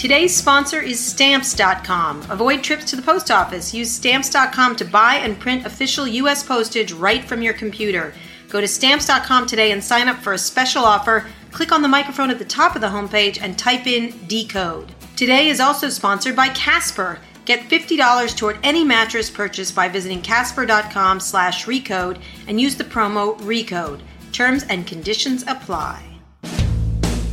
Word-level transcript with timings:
Today's 0.00 0.34
sponsor 0.34 0.80
is 0.80 0.98
Stamps.com. 0.98 2.22
Avoid 2.30 2.64
trips 2.64 2.86
to 2.86 2.96
the 2.96 3.02
post 3.02 3.30
office. 3.30 3.74
Use 3.74 3.92
Stamps.com 3.92 4.74
to 4.76 4.84
buy 4.86 5.16
and 5.16 5.38
print 5.38 5.66
official 5.66 6.08
U.S. 6.08 6.42
postage 6.42 6.92
right 6.92 7.22
from 7.22 7.42
your 7.42 7.52
computer. 7.52 8.14
Go 8.48 8.62
to 8.62 8.66
Stamps.com 8.66 9.46
today 9.46 9.72
and 9.72 9.84
sign 9.84 10.08
up 10.08 10.16
for 10.16 10.32
a 10.32 10.38
special 10.38 10.86
offer. 10.86 11.26
Click 11.52 11.70
on 11.70 11.82
the 11.82 11.86
microphone 11.86 12.30
at 12.30 12.38
the 12.38 12.46
top 12.46 12.74
of 12.74 12.80
the 12.80 12.86
homepage 12.86 13.42
and 13.42 13.58
type 13.58 13.86
in 13.86 14.18
decode. 14.26 14.94
Today 15.16 15.48
is 15.48 15.60
also 15.60 15.90
sponsored 15.90 16.34
by 16.34 16.48
Casper. 16.48 17.18
Get 17.44 17.68
$50 17.68 18.34
toward 18.38 18.58
any 18.62 18.84
mattress 18.84 19.28
purchase 19.28 19.70
by 19.70 19.90
visiting 19.90 20.22
casper.com 20.22 21.20
slash 21.20 21.66
recode 21.66 22.22
and 22.48 22.58
use 22.58 22.74
the 22.74 22.84
promo 22.84 23.38
RECODE. 23.40 24.00
Terms 24.32 24.64
and 24.70 24.86
conditions 24.86 25.44
apply. 25.46 26.09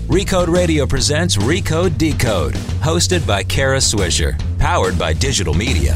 Recode 0.08 0.48
Radio 0.48 0.86
presents 0.86 1.36
Recode 1.36 1.98
Decode, 1.98 2.54
hosted 2.80 3.28
by 3.28 3.44
Kara 3.44 3.80
Swisher, 3.80 4.40
powered 4.58 4.98
by 4.98 5.12
digital 5.12 5.54
media. 5.54 5.94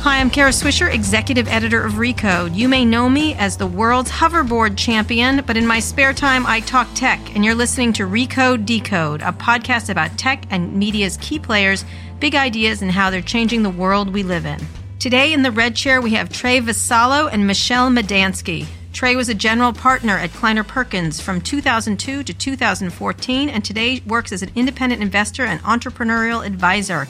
Hi, 0.00 0.18
I'm 0.18 0.30
Kara 0.30 0.48
Swisher, 0.48 0.90
executive 0.90 1.46
editor 1.46 1.84
of 1.84 1.94
Recode. 1.94 2.56
You 2.56 2.70
may 2.70 2.86
know 2.86 3.06
me 3.06 3.34
as 3.34 3.58
the 3.58 3.66
world's 3.66 4.10
hoverboard 4.10 4.78
champion, 4.78 5.42
but 5.46 5.58
in 5.58 5.66
my 5.66 5.78
spare 5.78 6.14
time, 6.14 6.46
I 6.46 6.60
talk 6.60 6.88
tech, 6.94 7.20
and 7.36 7.44
you're 7.44 7.54
listening 7.54 7.92
to 7.94 8.04
Recode 8.04 8.64
Decode, 8.64 9.20
a 9.20 9.32
podcast 9.32 9.90
about 9.90 10.16
tech 10.16 10.44
and 10.48 10.72
media's 10.72 11.18
key 11.18 11.38
players, 11.38 11.84
big 12.20 12.34
ideas, 12.34 12.80
and 12.80 12.90
how 12.90 13.10
they're 13.10 13.20
changing 13.20 13.62
the 13.62 13.68
world 13.68 14.10
we 14.10 14.22
live 14.22 14.46
in. 14.46 14.58
Today 15.00 15.34
in 15.34 15.42
the 15.42 15.52
red 15.52 15.76
chair, 15.76 16.00
we 16.00 16.12
have 16.12 16.30
Trey 16.30 16.60
Vassallo 16.62 17.30
and 17.30 17.46
Michelle 17.46 17.90
Madansky. 17.90 18.66
Trey 18.92 19.14
was 19.14 19.28
a 19.28 19.34
general 19.34 19.72
partner 19.72 20.16
at 20.16 20.32
Kleiner 20.32 20.64
Perkins 20.64 21.20
from 21.20 21.40
2002 21.40 22.22
to 22.24 22.34
2014 22.34 23.48
and 23.48 23.64
today 23.64 24.02
works 24.06 24.32
as 24.32 24.42
an 24.42 24.50
independent 24.56 25.02
investor 25.02 25.44
and 25.44 25.60
entrepreneurial 25.60 26.44
advisor. 26.44 27.06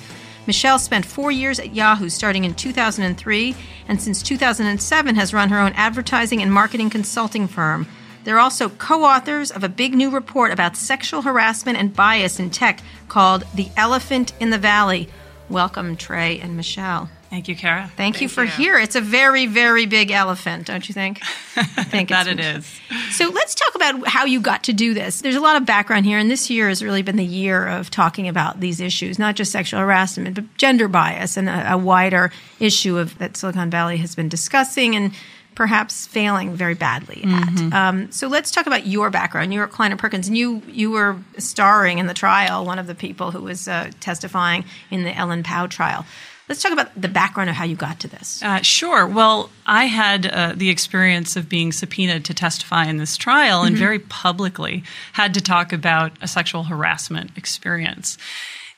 Michelle 0.47 0.79
spent 0.79 1.07
four 1.07 1.31
years 1.31 1.59
at 1.61 1.75
Yahoo 1.75 2.09
starting 2.09 2.45
in 2.45 2.55
2003 2.55 3.55
and 3.87 4.03
since 4.03 4.23
2007 4.23 5.15
has 5.15 5.35
run 5.35 5.51
her 5.51 5.61
own 5.61 5.73
advertising 5.75 6.43
and 6.43 6.53
marketing 6.53 6.91
consulting 6.91 7.47
firm. 7.47 7.87
They're 8.25 8.39
also 8.39 8.69
co 8.69 9.05
authors 9.05 9.51
of 9.51 9.65
a 9.65 9.69
big 9.69 9.95
new 9.95 10.11
report 10.11 10.53
about 10.53 10.77
sexual 10.77 11.23
harassment 11.23 11.79
and 11.79 11.95
bias 11.95 12.41
in 12.41 12.51
tech 12.51 12.81
called 13.09 13.45
The 13.55 13.69
Elephant 13.77 14.33
in 14.41 14.51
the 14.51 14.59
Valley. 14.59 15.09
Welcome, 15.49 15.97
Trey 15.97 16.41
and 16.41 16.57
Michelle. 16.57 17.09
Thank 17.31 17.47
you, 17.47 17.57
Kara. 17.57 17.83
Thank, 17.83 17.97
Thank 17.97 18.21
you 18.23 18.29
for 18.29 18.45
you. 18.45 18.51
here. 18.51 18.79
It's 18.79 18.97
a 18.97 19.03
very, 19.03 19.45
very 19.45 19.85
big 19.85 20.11
elephant, 20.11 20.67
don't 20.67 20.89
you 20.89 20.95
think? 20.95 21.21
I 21.57 21.85
think 21.85 22.09
that 22.09 22.27
it 22.27 22.41
is. 22.41 22.81
So 23.11 23.29
let's 23.29 23.55
talk 23.55 23.75
about 23.75 24.09
how 24.09 24.25
you 24.25 24.41
got 24.41 24.65
to 24.65 24.73
do 24.73 24.95
this. 24.95 25.21
There's 25.21 25.37
a 25.37 25.41
lot 25.41 25.57
of 25.57 25.67
background 25.67 26.07
here, 26.07 26.19
and 26.19 26.31
this 26.31 26.49
year 26.49 26.69
has 26.69 26.83
really 26.83 27.03
been 27.03 27.17
the 27.17 27.25
year 27.25 27.67
of 27.67 27.91
talking 27.91 28.29
about 28.29 28.61
these 28.61 28.81
issues, 28.81 29.19
not 29.19 29.37
just 29.37 29.53
sexual 29.53 29.81
harassment, 29.81 30.37
but 30.37 30.57
gender 30.57 30.89
bias 30.89 31.37
and 31.37 31.51
a, 31.51 31.75
a 31.75 31.77
wider 31.77 32.33
issue 32.61 32.97
of 32.97 33.19
that 33.19 33.37
Silicon 33.37 33.69
Valley 33.69 33.99
has 33.99 34.15
been 34.15 34.31
discussing 34.31 34.97
and 34.97 35.13
perhaps 35.55 36.07
failing 36.07 36.55
very 36.55 36.75
badly 36.75 37.25
at. 37.27 37.73
Um, 37.75 38.13
so 38.13 38.29
let's 38.29 38.53
talk 38.53 38.67
about 38.69 38.87
your 38.87 39.11
background. 39.11 39.53
You 39.53 39.59
were 39.59 39.67
at 39.67 39.73
Kleiner 39.73 39.97
Perkins, 39.97 40.29
and 40.29 40.39
you 40.39 40.63
you 40.69 40.93
were 40.93 41.17
starring 41.37 41.99
in 41.99 42.07
the 42.07 42.15
trial, 42.15 42.65
one 42.65 42.79
of 42.79 42.87
the 42.87 42.95
people 42.95 43.33
who 43.33 43.43
was 43.43 43.67
uh, 43.67 43.91
testifying 43.99 44.65
in 44.91 45.03
the 45.03 45.15
Ellen 45.15 45.43
Pao 45.43 45.67
trial. 45.67 46.07
Let's 46.49 46.63
talk 46.63 46.73
about 46.73 47.01
the 47.01 47.09
background 47.09 47.51
of 47.51 47.57
how 47.57 47.65
you 47.65 47.77
got 47.77 48.01
to 48.01 48.09
this. 48.09 48.43
Uh, 48.43 48.63
sure. 48.63 49.07
Well, 49.07 49.51
I 49.67 49.85
had 49.85 50.27
uh, 50.27 50.55
the 50.57 50.71
experience 50.71 51.37
of 51.37 51.49
being 51.49 51.73
subpoenaed 51.73 52.25
to 52.25 52.35
testify 52.35 52.87
in 52.87 52.97
this 52.97 53.17
trial 53.17 53.65
and 53.65 53.77
very 53.77 53.99
publicly 53.99 54.83
had 55.13 55.35
to 55.35 55.43
talk 55.43 55.73
about 55.73 56.13
a 56.23 56.29
sexual 56.29 56.65
harassment 56.65 57.33
experience. 57.37 58.17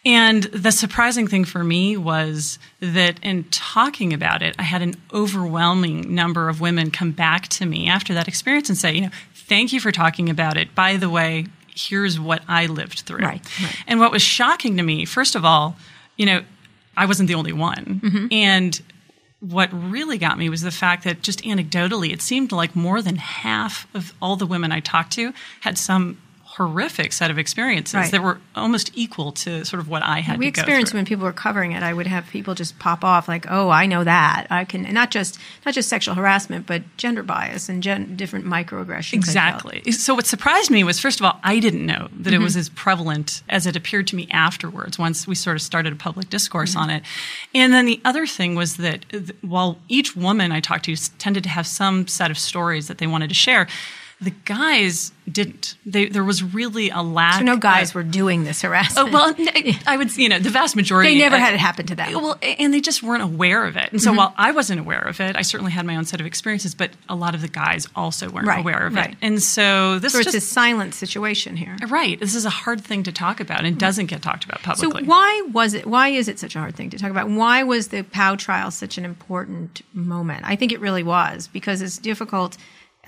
And 0.05 0.45
the 0.45 0.73
surprising 0.73 1.27
thing 1.27 1.45
for 1.45 1.63
me 1.63 1.97
was 1.97 2.59
that 2.81 3.21
in 3.23 3.45
talking 3.51 4.15
about 4.15 4.43
it, 4.43 4.57
I 4.59 4.63
had 4.63 4.81
an 4.81 4.97
overwhelming 5.13 6.15
number 6.15 6.49
of 6.49 6.61
women 6.61 6.91
come 6.91 7.13
back 7.13 7.49
to 7.49 7.67
me 7.67 7.87
after 7.87 8.15
that 8.15 8.27
experience 8.27 8.71
and 8.71 8.79
say, 8.79 8.95
you 8.95 9.03
know, 9.03 9.11
thank 9.35 9.73
you 9.73 9.81
for 9.81 9.93
talking 9.93 10.31
about 10.31 10.57
it. 10.57 10.75
By 10.75 10.97
the 10.97 11.11
way, 11.11 11.47
here's 11.75 12.19
what 12.19 12.43
I 12.49 12.67
lived 12.67 13.01
through. 13.01 13.25
Right, 13.25 13.63
right. 13.63 13.77
And 13.87 14.01
what 14.01 14.11
was 14.11 14.23
shocking 14.23 14.79
to 14.79 14.83
me, 14.83 15.05
first 15.05 15.35
of 15.35 15.45
all, 15.45 15.77
you 16.17 16.25
know, 16.25 16.43
I 16.97 17.07
wasn't 17.07 17.29
the 17.29 17.35
only 17.35 17.53
one. 17.53 18.01
Mm-hmm. 18.03 18.27
And 18.31 18.81
what 19.41 19.71
really 19.73 20.19
got 20.19 20.39
me 20.39 20.49
was 20.51 20.61
the 20.61 20.71
fact 20.71 21.05
that 21.05 21.23
just 21.23 21.43
anecdotally, 21.43 22.13
it 22.13 22.21
seemed 22.21 22.53
like 22.53 22.77
more 22.77 23.01
than 23.01 23.17
half 23.17 23.87
of 23.95 24.13
all 24.21 24.37
the 24.37 24.47
women 24.47 24.71
I 24.71 24.81
talked 24.81 25.13
to 25.15 25.33
had 25.61 25.79
some 25.79 26.19
horrific 26.57 27.13
set 27.13 27.31
of 27.31 27.39
experiences 27.39 27.95
Right. 27.95 28.11
that 28.11 28.23
were 28.23 28.39
almost 28.57 28.91
equal 28.95 29.31
to 29.33 29.65
sort 29.65 29.79
of 29.81 29.89
what 29.89 30.03
I 30.03 30.19
had 30.21 30.37
we 30.39 30.47
to 30.47 30.49
experienced 30.49 30.93
when 30.93 31.05
people 31.05 31.25
were 31.25 31.33
covering 31.33 31.73
it. 31.73 31.83
I 31.83 31.93
would 31.93 32.09
have 32.09 32.27
people 32.29 32.55
just 32.55 32.79
pop 32.81 33.05
off 33.05 33.29
like, 33.29 33.47
"Oh, 33.49 33.71
I 33.71 33.87
know 33.87 34.03
that. 34.03 34.47
I 34.51 34.65
can." 34.65 34.85
and 34.85 34.93
Not 34.95 35.11
just 35.13 35.39
not 35.65 35.75
just 35.75 35.89
sexual 35.89 36.17
harassment, 36.17 36.67
but 36.67 36.83
gender 36.97 37.23
bias 37.23 37.69
and 37.69 37.83
gen- 37.83 38.17
different 38.17 38.47
microaggressions. 38.47 39.15
Exactly. 39.15 39.81
So 39.93 40.15
what 40.15 40.27
surprised 40.27 40.71
me 40.73 40.83
was 40.83 40.99
first 40.99 41.21
of 41.21 41.27
all, 41.27 41.39
I 41.45 41.61
didn't 41.61 41.87
know 41.87 42.09
that 42.13 42.31
Mm-hmm. 42.31 42.35
it 42.35 42.45
was 42.45 42.57
as 42.57 42.69
prevalent 42.69 43.43
as 43.49 43.67
it 43.67 43.77
appeared 43.77 44.09
to 44.09 44.17
me 44.17 44.27
afterwards 44.33 44.99
once 44.99 45.27
we 45.29 45.35
sort 45.37 45.55
of 45.57 45.63
started 45.63 45.93
a 45.93 45.97
public 45.97 46.29
discourse 46.31 46.71
Mm-hmm. 46.73 46.81
on 46.81 46.91
it. 46.91 47.03
And 47.55 47.73
then 47.73 47.87
the 47.87 48.01
other 48.05 48.27
thing 48.27 48.55
was 48.57 48.77
that 48.79 49.09
th- 49.11 49.31
while 49.43 49.79
each 49.89 50.17
woman 50.17 50.51
I 50.53 50.61
talked 50.61 50.87
to 50.87 50.97
tended 51.19 51.45
to 51.45 51.49
have 51.51 51.67
some 51.67 52.09
set 52.09 52.31
of 52.31 52.39
stories 52.39 52.89
that 52.89 52.99
they 52.99 53.07
wanted 53.07 53.29
to 53.29 53.35
share, 53.35 53.69
the 54.21 54.31
guys 54.45 55.13
didn't. 55.31 55.77
They, 55.87 56.07
there 56.07 56.25
was 56.25 56.43
really 56.43 56.91
a 56.91 57.01
lack. 57.03 57.39
So 57.39 57.45
no 57.45 57.57
guys 57.57 57.91
of- 57.91 57.95
were 57.95 58.03
doing 58.03 58.45
this 58.45 58.63
harassment. 58.63 59.09
Oh, 59.09 59.13
well, 59.13 59.35
I 59.87 59.97
would, 59.97 60.15
you 60.17 60.29
know, 60.29 60.39
the 60.39 60.51
vast 60.51 60.75
majority. 60.77 61.11
they 61.15 61.19
never 61.19 61.39
had 61.39 61.55
it 61.55 61.61
happen 61.61 61.87
to 61.87 61.95
them. 61.95 62.13
well, 62.15 62.37
and 62.43 62.75
they 62.75 62.81
just 62.81 63.03
weren't 63.03 63.23
aware 63.23 63.65
of 63.65 63.77
it. 63.77 63.91
And 63.93 64.01
Mm-hmm. 64.01 64.11
so 64.11 64.13
while 64.13 64.35
I 64.37 64.51
wasn't 64.51 64.81
aware 64.81 65.01
of 65.01 65.21
it, 65.21 65.37
I 65.37 65.43
certainly 65.43 65.73
had 65.73 65.87
my 65.87 65.97
own 65.97 66.05
set 66.05 66.21
of 66.21 66.27
experiences, 66.27 66.75
but 66.75 66.91
a 67.09 67.15
lot 67.15 67.35
of 67.35 67.41
the 67.43 67.49
guys 67.49 67.87
also 67.97 68.29
weren't 68.29 68.47
Right, 68.49 68.61
aware 68.61 68.87
of 68.89 68.95
right. 68.95 69.13
it. 69.13 69.17
And 69.23 69.43
so 69.43 69.99
this 70.01 70.13
so 70.13 70.19
it's 70.19 70.27
just 70.33 70.37
a 70.37 70.41
silent 70.41 70.95
situation 70.95 71.57
here. 71.57 71.77
right. 71.89 72.19
This 72.19 72.35
is 72.35 72.45
a 72.45 72.51
hard 72.51 72.81
thing 72.83 73.05
to 73.05 73.13
talk 73.13 73.41
about 73.41 73.65
and 73.65 73.79
doesn't 73.79 74.07
get 74.07 74.21
talked 74.21 74.45
about 74.45 74.63
publicly. 74.63 75.03
So 75.05 75.09
why 75.09 75.47
was 75.53 75.75
it? 75.75 75.87
Why 75.87 76.09
is 76.09 76.29
it 76.29 76.39
such 76.39 76.57
a 76.57 76.59
hard 76.59 76.75
thing 76.75 76.91
to 76.91 76.99
talk 76.99 77.11
about? 77.11 77.29
Why 77.31 77.63
was 77.63 77.89
the 77.89 78.03
Pao 78.03 78.35
trial 78.37 78.71
such 78.71 78.99
an 78.99 79.05
important 79.05 79.81
moment? 79.95 80.43
I 80.45 80.57
think 80.57 80.73
it 80.73 80.81
really 80.81 81.03
was 81.05 81.47
because 81.49 81.81
it's 81.83 81.97
difficult 81.99 82.57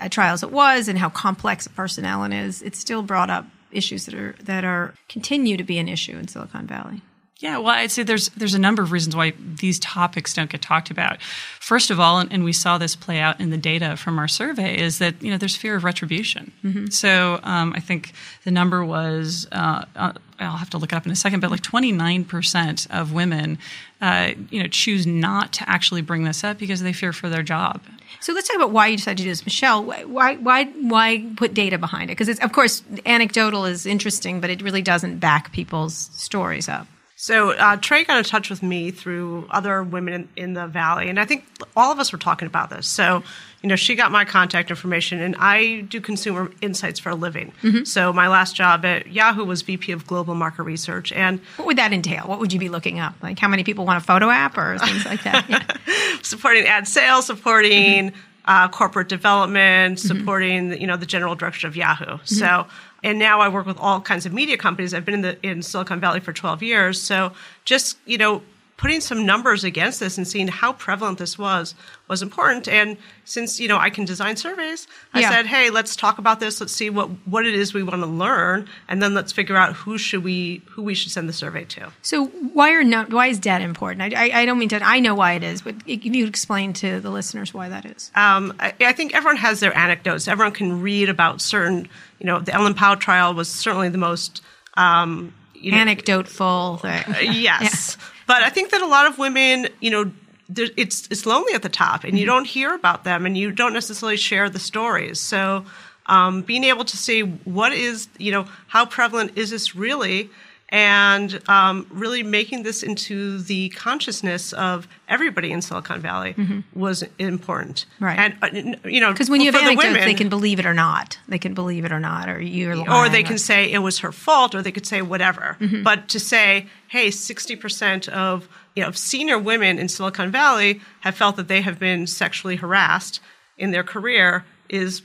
Uh, 0.03 0.05
a 0.05 0.09
trial 0.09 0.33
as 0.33 0.43
it 0.43 0.51
was, 0.51 0.87
and 0.87 0.99
how 0.99 1.09
complex 1.09 1.65
a 1.65 1.69
person 1.69 2.05
Ellen 2.05 2.33
is, 2.33 2.61
it 2.61 2.75
still 2.75 3.03
brought 3.03 3.29
up 3.29 3.45
issues 3.71 4.05
that 4.05 4.13
are 4.13 4.35
that 4.43 4.63
are 4.63 4.93
continue 5.09 5.57
to 5.57 5.63
be 5.63 5.77
an 5.77 5.89
issue 5.89 6.17
in 6.17 6.27
Silicon 6.27 6.67
Valley. 6.67 7.01
Yeah, 7.39 7.57
well, 7.57 7.69
I'd 7.75 7.91
say 7.91 8.03
there's 8.03 8.29
there's 8.29 8.53
a 8.53 8.59
number 8.59 8.81
of 8.83 8.91
reasons 8.91 9.15
why 9.15 9.33
these 9.37 9.79
topics 9.79 10.33
don't 10.33 10.49
get 10.49 10.61
talked 10.61 10.91
about. 10.91 11.21
First 11.59 11.89
of 11.91 11.99
all, 11.99 12.19
and, 12.19 12.31
and 12.31 12.43
we 12.43 12.53
saw 12.53 12.77
this 12.77 12.95
play 12.95 13.19
out 13.19 13.41
in 13.41 13.49
the 13.49 13.57
data 13.57 13.97
from 13.97 14.17
our 14.19 14.27
survey, 14.29 14.77
is 14.79 14.99
that 14.99 15.21
you 15.21 15.29
know 15.31 15.37
there's 15.37 15.55
fear 15.55 15.75
of 15.75 15.83
retribution. 15.83 16.53
So 16.91 17.39
um, 17.43 17.73
I 17.75 17.79
think 17.79 18.13
the 18.45 18.51
number 18.51 18.85
was 18.85 19.47
uh, 19.51 19.83
uh, 19.95 20.13
I'll 20.39 20.57
have 20.57 20.69
to 20.71 20.77
look 20.77 20.93
it 20.93 20.95
up 20.95 21.05
in 21.05 21.11
a 21.11 21.15
second, 21.15 21.39
but 21.39 21.51
like 21.51 21.61
29 21.61 22.23
percent 22.25 22.87
of 22.89 23.11
women, 23.13 23.57
uh, 23.99 24.31
you 24.49 24.61
know, 24.61 24.69
choose 24.69 25.05
not 25.05 25.51
to 25.53 25.69
actually 25.69 26.01
bring 26.01 26.23
this 26.23 26.43
up 26.43 26.59
because 26.59 26.81
they 26.81 26.93
fear 26.93 27.11
for 27.11 27.29
their 27.29 27.43
job. 27.43 27.81
So 28.21 28.31
let's 28.31 28.47
talk 28.47 28.55
about 28.55 28.71
why 28.71 28.87
you 28.87 28.97
decided 28.97 29.17
to 29.17 29.23
do 29.23 29.29
this, 29.29 29.45
Michelle. 29.45 29.83
Why 29.83 30.05
why 30.05 30.35
why, 30.35 30.65
why 30.65 31.25
put 31.35 31.53
data 31.53 31.77
behind 31.77 32.09
it? 32.09 32.13
Because 32.13 32.29
it's 32.29 32.39
of 32.41 32.53
course 32.53 32.83
anecdotal 33.05 33.65
is 33.65 33.85
interesting, 33.85 34.39
but 34.39 34.49
it 34.49 34.61
really 34.61 34.83
doesn't 34.83 35.17
back 35.17 35.51
people's 35.51 36.09
stories 36.13 36.69
up. 36.69 36.87
So 37.23 37.51
uh, 37.51 37.77
Trey 37.77 38.03
got 38.03 38.17
in 38.17 38.25
touch 38.25 38.49
with 38.49 38.61
me 38.61 38.91
through 38.91 39.47
other 39.49 39.81
women 39.81 40.13
in, 40.13 40.29
in 40.35 40.53
the 40.55 40.67
valley, 40.67 41.07
and 41.07 41.17
I 41.17 41.23
think 41.23 41.45
all 41.73 41.89
of 41.89 41.97
us 41.97 42.11
were 42.11 42.17
talking 42.17 42.47
about 42.47 42.69
this. 42.69 42.85
So, 42.85 43.23
you 43.61 43.69
know, 43.69 43.77
she 43.77 43.95
got 43.95 44.11
my 44.11 44.25
contact 44.25 44.69
information, 44.69 45.21
and 45.21 45.33
I 45.39 45.81
do 45.87 46.01
consumer 46.01 46.51
insights 46.59 46.99
for 46.99 47.11
a 47.11 47.15
living. 47.15 47.53
So 47.85 48.11
my 48.11 48.27
last 48.27 48.57
job 48.57 48.83
at 48.83 49.07
Yahoo 49.07 49.45
was 49.45 49.61
VP 49.61 49.93
of 49.93 50.05
Global 50.05 50.35
Market 50.35 50.63
Research, 50.63 51.13
and 51.13 51.39
What 51.55 51.67
would 51.67 51.77
that 51.77 51.93
entail? 51.93 52.25
What 52.25 52.39
would 52.39 52.51
you 52.51 52.59
be 52.59 52.67
looking 52.67 52.99
up? 52.99 53.15
Like 53.23 53.39
how 53.39 53.47
many 53.47 53.63
people 53.63 53.85
want 53.85 54.03
a 54.03 54.05
photo 54.05 54.29
app 54.29 54.57
or 54.57 54.77
things 54.79 55.05
like 55.05 55.23
that? 55.23 55.49
Yeah. 55.49 56.17
supporting 56.23 56.65
ad 56.65 56.89
sales, 56.89 57.27
supporting 57.27 58.11
uh, 58.43 58.67
corporate 58.67 59.07
development, 59.07 59.97
supporting 59.97 60.73
you 60.81 60.87
know 60.87 60.97
the 60.97 61.05
general 61.05 61.35
direction 61.35 61.69
of 61.69 61.77
Yahoo. 61.77 62.17
So, 62.25 62.67
and 63.03 63.19
now 63.19 63.41
I 63.41 63.49
work 63.49 63.65
with 63.65 63.77
all 63.77 64.01
kinds 64.01 64.25
of 64.25 64.33
media 64.33 64.57
companies. 64.57 64.93
I've 64.93 65.05
been 65.05 65.15
in 65.15 65.21
the 65.21 65.45
in 65.45 65.61
Silicon 65.61 65.99
Valley 65.99 66.19
for 66.19 66.33
12 66.33 66.63
years. 66.63 67.01
So, 67.01 67.33
just 67.65 67.97
you 68.05 68.17
know, 68.17 68.41
putting 68.83 68.99
some 68.99 69.25
numbers 69.25 69.63
against 69.63 70.01
this 70.01 70.17
and 70.17 70.27
seeing 70.27 70.49
how 70.49 70.73
prevalent 70.73 71.17
this 71.17 71.39
was 71.39 71.73
was 72.09 72.21
important. 72.21 72.67
And 72.67 72.97
since 73.23 73.57
you 73.57 73.69
know 73.69 73.77
I 73.77 73.89
can 73.89 74.03
design 74.03 74.35
surveys, 74.35 74.87
I 75.13 75.21
Yeah. 75.21 75.29
said, 75.29 75.45
hey, 75.45 75.69
let's 75.69 75.95
talk 75.95 76.17
about 76.17 76.41
this. 76.41 76.59
Let's 76.59 76.73
see 76.73 76.89
what 76.89 77.07
what 77.25 77.45
it 77.45 77.55
is 77.55 77.73
we 77.73 77.81
want 77.81 78.01
to 78.01 78.07
learn, 78.07 78.67
and 78.89 79.01
then 79.01 79.13
let's 79.13 79.31
figure 79.31 79.55
out 79.55 79.71
who 79.73 79.97
should 79.97 80.21
we 80.21 80.61
who 80.69 80.83
we 80.83 80.93
should 80.95 81.11
send 81.13 81.29
the 81.29 81.33
survey 81.33 81.63
to. 81.75 81.93
So 82.01 82.25
why 82.25 82.73
are 82.73 82.83
not 82.83 83.09
why 83.13 83.27
is 83.27 83.39
debt 83.39 83.61
important? 83.61 84.13
I, 84.13 84.25
I, 84.27 84.41
I 84.41 84.45
don't 84.45 84.59
mean 84.59 84.69
to. 84.69 84.83
I 84.83 84.99
know 84.99 85.15
why 85.15 85.33
it 85.33 85.43
is, 85.43 85.61
but 85.61 85.75
if 85.87 86.03
you 86.03 86.27
explain 86.27 86.73
to 86.73 86.99
the 86.99 87.09
listeners 87.09 87.53
why 87.53 87.69
that 87.69 87.85
is. 87.85 88.11
um, 88.15 88.53
I, 88.59 88.73
I 88.81 88.91
think 88.91 89.15
everyone 89.15 89.37
has 89.37 89.61
their 89.61 89.75
anecdotes. 89.77 90.27
Everyone 90.27 90.53
can 90.53 90.81
read 90.81 91.07
about 91.07 91.39
certain, 91.39 91.87
you 92.19 92.25
know, 92.27 92.41
the 92.41 92.53
Ellen 92.53 92.73
Pao 92.73 92.95
trial 92.95 93.33
was 93.33 93.47
certainly 93.47 93.87
the 93.87 93.97
most, 93.97 94.41
um, 94.75 95.33
you 95.55 95.71
know, 95.71 95.77
anecdoteful 95.77 96.81
thing. 96.81 97.03
yes, 97.41 97.97
but 98.27 98.43
I 98.43 98.49
think 98.49 98.71
that 98.71 98.81
a 98.81 98.87
lot 98.87 99.05
of 99.07 99.17
women, 99.17 99.67
you 99.79 99.89
know, 99.89 100.11
it's 100.55 101.07
it's 101.09 101.25
lonely 101.25 101.53
at 101.53 101.61
the 101.61 101.69
top, 101.69 102.03
and 102.03 102.17
you 102.17 102.25
don't 102.25 102.45
hear 102.45 102.73
about 102.75 103.03
them, 103.03 103.25
and 103.25 103.37
you 103.37 103.51
don't 103.51 103.73
necessarily 103.73 104.17
share 104.17 104.49
the 104.49 104.59
stories. 104.59 105.19
So, 105.19 105.65
um, 106.05 106.41
being 106.41 106.63
able 106.63 106.85
to 106.85 106.97
see 106.97 107.21
what 107.21 107.73
is, 107.73 108.07
you 108.17 108.31
know, 108.31 108.47
how 108.67 108.85
prevalent 108.85 109.37
is 109.37 109.49
this 109.49 109.75
really, 109.75 110.29
and 110.73 111.39
um, 111.47 111.85
really 111.91 112.23
making 112.23 112.63
this 112.63 112.81
into 112.81 113.37
the 113.43 113.69
consciousness 113.69 114.53
of 114.53 114.87
everybody 115.07 115.51
in 115.51 115.61
Silicon 115.61 116.01
Valley 116.01 116.35
was 116.73 117.03
important. 117.19 117.85
Right. 117.99 118.17
and 118.41 118.75
uh, 118.83 118.87
you 118.89 118.99
know, 118.99 119.11
Because 119.11 119.29
when 119.29 119.39
you 119.41 119.51
have 119.51 119.55
for 119.55 119.59
the 119.59 119.65
anecdotes, 119.67 119.87
women- 119.93 120.05
they 120.07 120.15
can 120.15 120.29
believe 120.29 120.59
it 120.59 120.65
or 120.65 120.73
not. 120.73 121.19
They 121.27 121.37
can 121.37 121.53
believe 121.53 121.85
it 121.85 121.91
or 121.91 121.99
not, 121.99 122.27
or 122.27 122.41
you're 122.41 122.75
lying. 122.75 122.89
or 122.89 123.07
they 123.07 123.21
can 123.21 123.37
say 123.37 123.71
it 123.71 123.77
was 123.79 123.99
her 123.99 124.11
fault, 124.11 124.55
or 124.55 124.63
they 124.63 124.71
could 124.71 124.87
say 124.87 125.03
whatever. 125.03 125.57
Mm-hmm. 125.59 125.83
But 125.83 126.09
to 126.09 126.19
say, 126.19 126.67
hey, 126.87 127.11
sixty 127.11 127.55
percent 127.55 128.09
of 128.09 128.49
you 128.75 128.81
know 128.81 128.89
of 128.89 128.97
senior 128.97 129.37
women 129.37 129.77
in 129.77 129.87
Silicon 129.87 130.31
Valley 130.31 130.81
have 131.01 131.13
felt 131.15 131.35
that 131.35 131.47
they 131.47 131.61
have 131.61 131.77
been 131.77 132.07
sexually 132.07 132.55
harassed 132.55 133.19
in 133.59 133.69
their 133.69 133.83
career 133.83 134.43
is, 134.69 135.03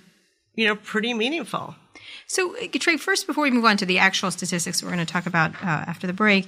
you 0.54 0.66
know, 0.66 0.76
pretty 0.76 1.12
meaningful. 1.12 1.74
So, 2.30 2.54
uh, 2.56 2.66
Trey, 2.78 2.98
first, 2.98 3.26
before 3.26 3.42
we 3.42 3.50
move 3.50 3.64
on 3.64 3.78
to 3.78 3.86
the 3.86 3.98
actual 3.98 4.30
statistics 4.30 4.82
we're 4.82 4.90
going 4.90 5.04
to 5.04 5.10
talk 5.10 5.24
about 5.24 5.54
uh, 5.62 5.66
after 5.66 6.06
the 6.06 6.12
break, 6.12 6.46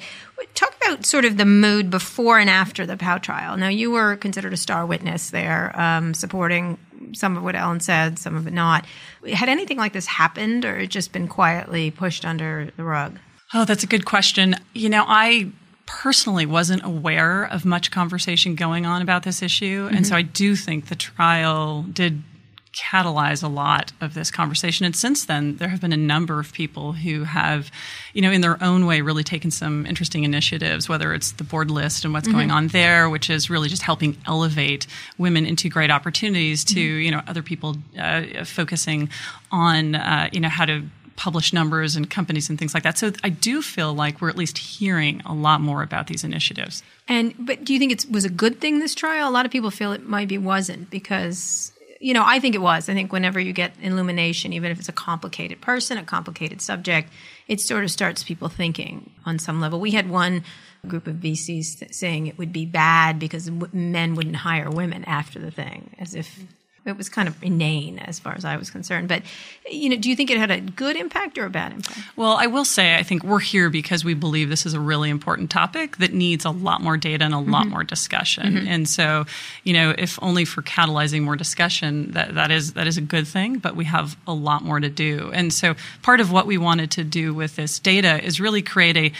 talk 0.54 0.74
about 0.76 1.06
sort 1.06 1.24
of 1.24 1.38
the 1.38 1.46
mood 1.46 1.88
before 1.90 2.38
and 2.38 2.50
after 2.50 2.84
the 2.84 2.98
Pao 2.98 3.16
trial. 3.16 3.56
Now, 3.56 3.68
you 3.68 3.90
were 3.90 4.16
considered 4.16 4.52
a 4.52 4.58
star 4.58 4.84
witness 4.84 5.30
there, 5.30 5.72
um, 5.80 6.12
supporting 6.12 6.76
some 7.14 7.34
of 7.38 7.42
what 7.42 7.56
Ellen 7.56 7.80
said, 7.80 8.18
some 8.18 8.36
of 8.36 8.46
it 8.46 8.52
not. 8.52 8.84
Had 9.32 9.48
anything 9.48 9.78
like 9.78 9.94
this 9.94 10.06
happened, 10.06 10.66
or 10.66 10.84
just 10.84 11.12
been 11.12 11.28
quietly 11.28 11.90
pushed 11.90 12.26
under 12.26 12.70
the 12.76 12.84
rug? 12.84 13.18
Oh, 13.54 13.64
that's 13.64 13.82
a 13.82 13.86
good 13.86 14.04
question. 14.04 14.56
You 14.74 14.90
know, 14.90 15.04
I 15.08 15.50
personally 15.86 16.44
wasn't 16.44 16.84
aware 16.84 17.44
of 17.44 17.64
much 17.64 17.90
conversation 17.90 18.54
going 18.54 18.84
on 18.84 19.00
about 19.00 19.22
this 19.22 19.42
issue. 19.42 19.88
And 19.90 20.06
so 20.06 20.14
I 20.14 20.22
do 20.22 20.54
think 20.54 20.86
the 20.86 20.94
trial 20.94 21.82
did 21.82 22.22
catalyze 22.72 23.42
a 23.42 23.48
lot 23.48 23.92
of 24.00 24.14
this 24.14 24.30
conversation. 24.30 24.86
And 24.86 24.94
since 24.94 25.24
then, 25.24 25.56
there 25.56 25.68
have 25.68 25.80
been 25.80 25.92
a 25.92 25.96
number 25.96 26.38
of 26.38 26.52
people 26.52 26.92
who 26.92 27.24
have, 27.24 27.70
you 28.14 28.22
know, 28.22 28.30
in 28.30 28.40
their 28.40 28.62
own 28.62 28.86
way, 28.86 29.00
really 29.00 29.24
taken 29.24 29.50
some 29.50 29.86
interesting 29.86 30.24
initiatives, 30.24 30.88
whether 30.88 31.12
it's 31.12 31.32
the 31.32 31.44
board 31.44 31.70
list 31.70 32.04
and 32.04 32.14
what's 32.14 32.28
going 32.28 32.50
on 32.50 32.68
there, 32.68 33.10
which 33.10 33.28
is 33.28 33.50
really 33.50 33.68
just 33.68 33.82
helping 33.82 34.16
elevate 34.26 34.86
women 35.18 35.46
into 35.46 35.68
great 35.68 35.90
opportunities 35.90 36.64
to, 36.64 36.80
you 36.80 37.10
know, 37.10 37.22
other 37.26 37.42
people 37.42 37.76
uh, 37.98 38.44
focusing 38.44 39.08
on, 39.50 39.96
uh, 39.96 40.28
you 40.32 40.38
know, 40.38 40.48
how 40.48 40.64
to 40.64 40.84
publish 41.16 41.52
numbers 41.52 41.96
and 41.96 42.08
companies 42.08 42.48
and 42.48 42.58
things 42.58 42.72
like 42.72 42.82
that. 42.82 42.96
So 42.96 43.12
I 43.22 43.28
do 43.28 43.60
feel 43.60 43.92
like 43.92 44.22
we're 44.22 44.30
at 44.30 44.38
least 44.38 44.56
hearing 44.56 45.20
a 45.26 45.34
lot 45.34 45.60
more 45.60 45.82
about 45.82 46.06
these 46.06 46.24
initiatives. 46.24 46.82
And 47.08 47.34
but 47.38 47.64
do 47.64 47.74
you 47.74 47.78
think 47.78 47.92
it 47.92 48.06
was 48.10 48.24
a 48.24 48.30
good 48.30 48.58
thing 48.60 48.78
this 48.78 48.94
trial? 48.94 49.28
A 49.28 49.30
lot 49.30 49.44
of 49.44 49.52
people 49.52 49.70
feel 49.70 49.92
it 49.92 50.08
maybe 50.08 50.38
wasn't 50.38 50.88
because 50.88 51.72
you 52.00 52.14
know 52.14 52.24
I 52.26 52.40
think 52.40 52.54
it 52.54 52.62
was. 52.62 52.88
I 52.88 52.94
think 52.94 53.12
whenever 53.12 53.38
you 53.38 53.52
get 53.52 53.72
illumination, 53.80 54.52
even 54.52 54.70
if 54.70 54.78
it's 54.78 54.88
a 54.88 54.92
complicated 54.92 55.60
person, 55.60 55.98
a 55.98 56.04
complicated 56.04 56.60
subject, 56.60 57.12
it 57.46 57.60
sort 57.60 57.84
of 57.84 57.90
starts 57.90 58.24
people 58.24 58.48
thinking 58.48 59.10
on 59.24 59.38
some 59.38 59.60
level. 59.60 59.78
We 59.78 59.92
had 59.92 60.10
one 60.10 60.42
group 60.86 61.06
of 61.06 61.16
VCs 61.16 61.94
saying 61.94 62.26
it 62.26 62.38
would 62.38 62.52
be 62.52 62.64
bad 62.66 63.18
because 63.18 63.50
men 63.72 64.14
wouldn't 64.14 64.36
hire 64.36 64.70
women 64.70 65.04
after 65.04 65.38
the 65.38 65.50
thing, 65.50 65.94
as 65.98 66.14
if 66.14 66.42
it 66.86 66.96
was 66.96 67.08
kind 67.08 67.28
of 67.28 67.42
inane 67.42 67.98
as 67.98 68.18
far 68.18 68.34
as 68.34 68.44
I 68.44 68.56
was 68.56 68.70
concerned. 68.70 69.08
But 69.08 69.22
you 69.70 69.88
know, 69.88 69.96
do 69.96 70.08
you 70.08 70.16
think 70.16 70.30
it 70.30 70.38
had 70.38 70.50
a 70.50 70.60
good 70.60 70.96
impact 70.96 71.36
or 71.38 71.44
a 71.44 71.50
bad 71.50 71.72
impact? 71.72 72.00
Well, 72.16 72.32
I 72.32 72.46
will 72.46 72.64
say, 72.64 72.96
I 72.96 73.02
think 73.02 73.22
we're 73.22 73.38
here 73.40 73.70
because 73.70 74.04
we 74.04 74.14
believe 74.14 74.48
this 74.48 74.64
is 74.64 74.74
a 74.74 74.80
really 74.80 75.10
important 75.10 75.50
topic 75.50 75.98
that 75.98 76.12
needs 76.12 76.44
a 76.44 76.50
lot 76.50 76.82
more 76.82 76.96
data 76.96 77.24
and 77.24 77.34
a 77.34 77.38
lot 77.38 77.62
mm-hmm. 77.62 77.70
more 77.70 77.84
discussion. 77.84 78.54
Mm-hmm. 78.54 78.68
And 78.68 78.88
so, 78.88 79.26
you 79.64 79.72
know, 79.72 79.94
if 79.96 80.18
only 80.22 80.44
for 80.44 80.62
catalyzing 80.62 81.22
more 81.22 81.36
discussion, 81.36 82.12
that, 82.12 82.34
that 82.34 82.50
is 82.50 82.72
that 82.72 82.86
is 82.86 82.96
a 82.96 83.02
good 83.02 83.28
thing. 83.28 83.58
But 83.58 83.76
we 83.76 83.84
have 83.84 84.16
a 84.26 84.32
lot 84.32 84.64
more 84.64 84.80
to 84.80 84.88
do. 84.88 85.30
And 85.32 85.52
so, 85.52 85.74
part 86.02 86.20
of 86.20 86.32
what 86.32 86.46
we 86.46 86.58
wanted 86.58 86.90
to 86.92 87.04
do 87.04 87.34
with 87.34 87.56
this 87.56 87.78
data 87.78 88.22
is 88.24 88.40
really 88.40 88.62
create 88.62 88.96
a 88.96 89.12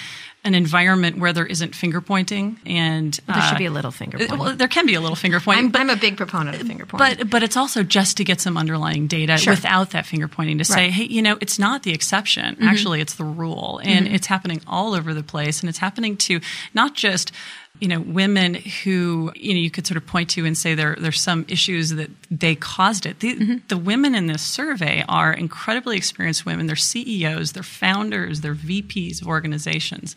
an 0.43 0.55
environment 0.55 1.19
where 1.19 1.33
there 1.35 1.45
isn't 1.45 1.75
finger 1.75 2.01
pointing 2.01 2.59
and 2.65 3.13
There 3.27 3.43
should 3.43 3.57
uh, 3.57 3.59
be 3.59 3.67
a 3.67 3.71
little 3.71 3.91
finger 3.91 4.17
pointing. 4.17 4.39
Well, 4.39 4.57
there 4.57 4.69
can 4.69 4.87
be 4.87 4.95
a 4.95 5.01
little 5.01 5.15
finger 5.17 5.39
pointing, 5.39 5.67
I'm, 5.67 5.71
but 5.71 5.81
I'm 5.83 5.91
a 5.91 5.97
big 5.97 6.17
proponent 6.17 6.59
of 6.61 6.67
finger 6.67 6.87
pointing. 6.87 7.19
but 7.19 7.29
but 7.31 7.43
it's 7.43 7.57
also 7.59 7.83
just 7.83 8.17
to 8.17 8.25
get 8.25 8.41
some 8.41 8.57
underlying 8.57 9.07
data 9.07 9.37
Sure. 9.37 9.53
without 9.53 9.91
that 9.91 10.07
finger 10.07 10.29
pointing 10.29 10.57
to 10.59 10.65
say, 10.65 10.75
Right. 10.75 10.91
Mm-hmm. 10.91 11.01
hey, 11.01 11.05
you 11.05 11.21
know, 11.23 11.37
it's 11.43 11.59
not 11.59 11.83
the 11.83 11.93
exception. 11.93 12.57
Actually, 12.63 13.01
it's 13.03 13.17
the 13.17 13.25
rule, 13.25 13.81
and 13.85 14.09
it's 14.09 14.27
happening 14.29 14.63
all 14.67 14.95
over 14.95 15.13
the 15.13 15.23
place, 15.23 15.61
and 15.61 15.69
it's 15.69 15.79
happening 15.79 16.17
to 16.19 16.41
not 16.73 16.95
just 16.95 17.33
you 17.79 17.89
know 17.89 18.01
women 18.01 18.55
who 18.55 19.33
you 19.37 19.55
know 19.55 19.61
you 19.61 19.71
could 19.71 19.87
sort 19.87 19.97
of 19.97 20.07
point 20.07 20.29
to 20.31 20.45
and 20.45 20.59
say 20.59 20.75
there 20.75 20.97
there's 20.99 21.21
some 21.21 21.47
issues 21.49 21.91
that 21.91 22.11
they 22.31 22.55
caused 22.55 23.07
it. 23.07 23.21
The, 23.21 23.31
Mm-hmm. 23.37 23.57
the 23.69 23.79
women 23.79 24.15
in 24.15 24.27
this 24.27 24.43
survey 24.43 25.05
are 25.09 25.33
incredibly 25.33 25.97
experienced 25.97 26.45
women. 26.45 26.67
They're 26.67 26.77
CEOs, 26.77 27.53
they're 27.53 27.63
founders, 27.63 28.41
they're 28.41 28.55
VPs 28.55 29.23
of 29.23 29.29
organizations, 29.29 30.15